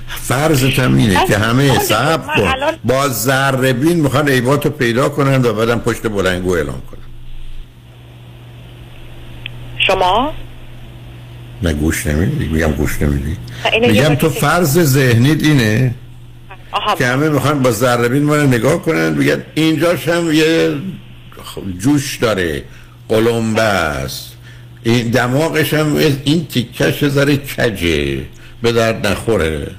[0.07, 2.53] فرضت هم اینه که همه صبر کن.
[2.85, 7.01] با ذره بین می‌خوان عیباتو پیدا کنن و بعدم پشت بلنگو اعلام کنن
[9.87, 10.33] شما؟
[11.63, 12.49] نه گوش نمیدی.
[12.49, 13.37] میگم گوش نمیدی.
[13.73, 15.95] یه میگم تو فرض ذهنیت اینه
[16.73, 16.95] آها.
[16.95, 20.75] که همه می‌خوان با ذره بین ما رو نگاه کنن بگن اینجاش هم یه
[21.79, 22.65] جوش داره
[23.09, 24.33] قلمبه است.
[24.83, 28.21] این دماغش هم این تیکش ذره کجه.
[28.63, 29.71] به درد نخوره.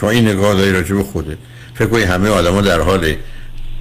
[0.00, 1.38] چون این نگاه داری راجع به خوده
[1.74, 3.14] فکر کنی همه آدما در حال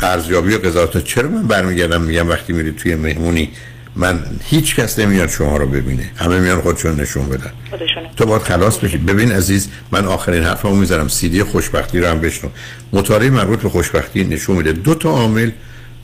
[0.01, 3.49] ارزیابی و قضاوت چرا من برمیگردم میگم وقتی میری توی مهمونی
[3.95, 6.11] من هیچ کس نمیاد شما رو ببینه.
[6.15, 7.51] همه میان خودشون نشون بدن.
[7.69, 8.97] خودشونه تو باید خلاص بشی.
[8.97, 12.49] ببین عزیز من آخرین حرفمو می‌ذارم سیدی خوشبختی رو هم بشنو.
[12.93, 14.71] مطالعه مربوط به خوشبختی نشون میده.
[14.71, 15.51] دو تا عامل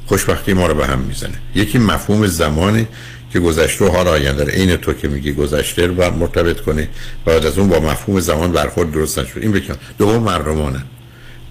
[0.06, 1.34] خوشبختی ما رو به هم می‌زنه.
[1.56, 2.88] یکی مفهوم زمانه
[3.34, 4.50] که گذشته و حال آینده رو.
[4.50, 6.90] عین تو که میگی گذشته رو بر مرتبط کنه
[7.26, 9.38] و بعد از اون با مفهوم زمان برخورد درست نشد.
[9.42, 9.76] این بکن.
[9.98, 10.84] دوم مردمانه.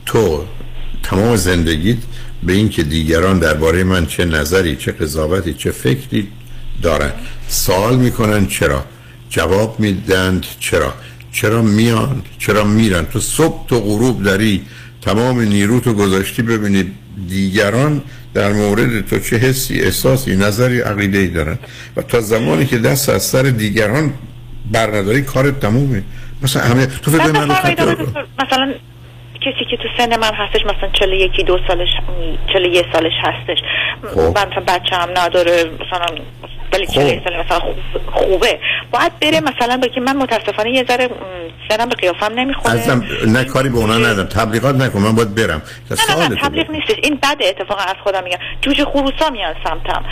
[0.07, 0.45] تو
[1.03, 1.97] تمام زندگیت
[2.43, 6.29] به این که دیگران درباره من چه نظری چه قضاوتی چه فکری
[6.83, 7.13] دارن
[7.49, 8.85] سوال می‌کنن چرا؟
[9.31, 10.95] جواب میدند چرا؟
[11.33, 14.63] چرا میان؟ چرا میرن؟ تو صبح تو غروب داری
[15.03, 16.93] تمام نیروتو گذاشتی ببینید
[17.29, 18.03] دیگران
[18.37, 21.59] در مورد تو چه حسی احساسی نظری عقیده ای دارن؟
[21.97, 24.13] و تا زمانی که دست از سر دیگران
[24.73, 26.03] برنداری کارت تمومه.
[26.43, 27.49] مثلا همه تو فکر من
[28.39, 28.75] مثلا
[29.41, 31.89] کسی که تو سن من هستش مثلا 41 دو سالش
[32.53, 33.59] 41 سالش هستش.
[34.15, 34.21] خب.
[34.21, 36.07] من مثلا بچه هم نداره مثلا
[36.77, 37.77] ولی 41 سال مثلا خوب-
[38.13, 38.59] خوبه.
[38.91, 41.11] باید بره مثلا بگه من متاسفانه یه ذره م،
[41.69, 42.81] سنم به قیافم نمی‌خوره.
[42.81, 44.27] ازم نه کاری به اونا ندارم.
[44.29, 45.63] تبلیغات نکن من باید برم.
[45.91, 46.97] نه نه نه تبلیغ نیستش.
[47.03, 48.39] این بده اتفاقا از خودم میگم.
[48.61, 50.05] جوجه خروسا میان سمتم.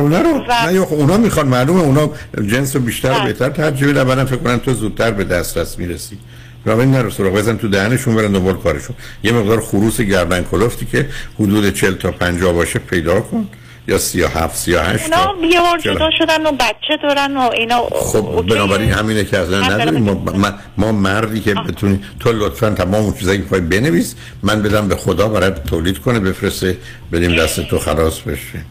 [0.00, 2.10] اونا رو؟ و نه خب اونا می‌خوان معلومه اونا
[2.46, 3.24] جنس رو بیشتر و بله.
[3.24, 6.18] بهتر ترجیح بدن بعدم فکر کنن تو زودتر به دسترس می‌رسی.
[6.66, 7.32] بنابراین نرو سراغ.
[7.32, 8.96] بزن تو دهنشون برن دنبال کارشون.
[9.22, 11.08] یه مقدار خروس گردن کلفتی که
[11.40, 13.48] حدود 40 تا 50 باشه پیدا کن.
[13.88, 19.38] یا 37 38 اونا؟ جدا شدن و بچه دارن و اینا خب بنابراین همینه که
[19.38, 24.62] اصلا نداریم ما, ما, مردی که بتونی تو لطفا تمام اون چیزایی که بنویس من
[24.62, 26.78] بدم به خدا برای تولید کنه بفرسته
[27.12, 28.64] بدیم دست تو خلاص بشه.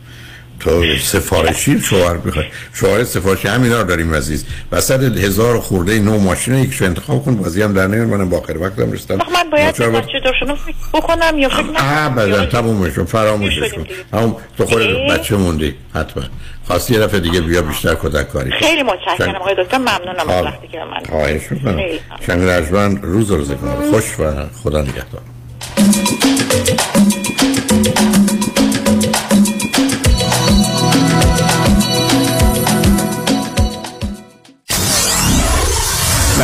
[0.60, 4.46] تو سفارشی شوهر بخوای شوهر سفارشی همینا رو داریم عزیز.
[4.72, 8.58] وسط هزار خورده نو ماشین یکشو انتخاب کن بازی هم در نمیاد منم با آخر
[8.58, 9.16] وقتم رسیدم.
[9.16, 11.76] من باید دارشون رو فکر بکنم یا فکر نکنم.
[11.78, 13.86] ابدا تمومش کن فراموشش کن.
[14.14, 14.82] همون تو خود.
[15.10, 16.24] بچه موندی حتما.
[16.68, 19.78] خواستی یه دفعه دیگه بیا بیشتر کدک کاری خیلی متشکرم آقای دکتر.
[19.78, 20.46] ممنونم از حال.
[20.46, 21.80] وقتی که به من خواهش می‌کنم.
[22.28, 23.92] شنگ رجمن روز و روزگار.
[23.92, 24.34] خوش و
[24.64, 25.22] خدا نگهدار.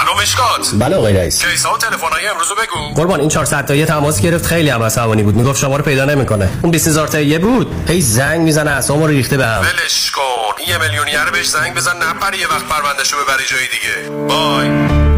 [0.00, 1.44] الو مشکات بله آقای رئیس.
[1.44, 2.94] کیسا و تلفن‌های امروزو بگو.
[2.94, 5.34] قربان این 400 تایی تماس گرفت خیلی هم عصبانی بود.
[5.34, 6.48] می‌گفت شما رو پیدا نمی‌کنه.
[6.62, 7.88] اون 20000 تایی بود.
[7.88, 10.64] هی زنگ می‌زنه اعصابمو رو ریخته بهم ولش کن.
[10.68, 14.10] یه میلیونیر بهش زنگ بزن نپره یه وقت پروندهشو ببری جای دیگه.
[14.28, 15.17] Bye.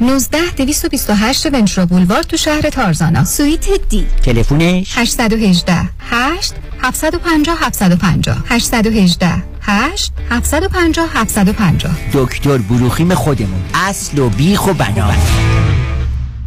[0.00, 3.24] 19 228 ونچرا بولوار تو شهر تارزانا.
[3.24, 4.06] سویت دی.
[4.22, 13.62] تلفنش 818 8 750 750 818 8 750 750 دکتر بروخیم خودمون.
[13.74, 15.14] اصل و بیخ و بنا.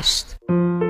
[0.00, 0.89] podcast.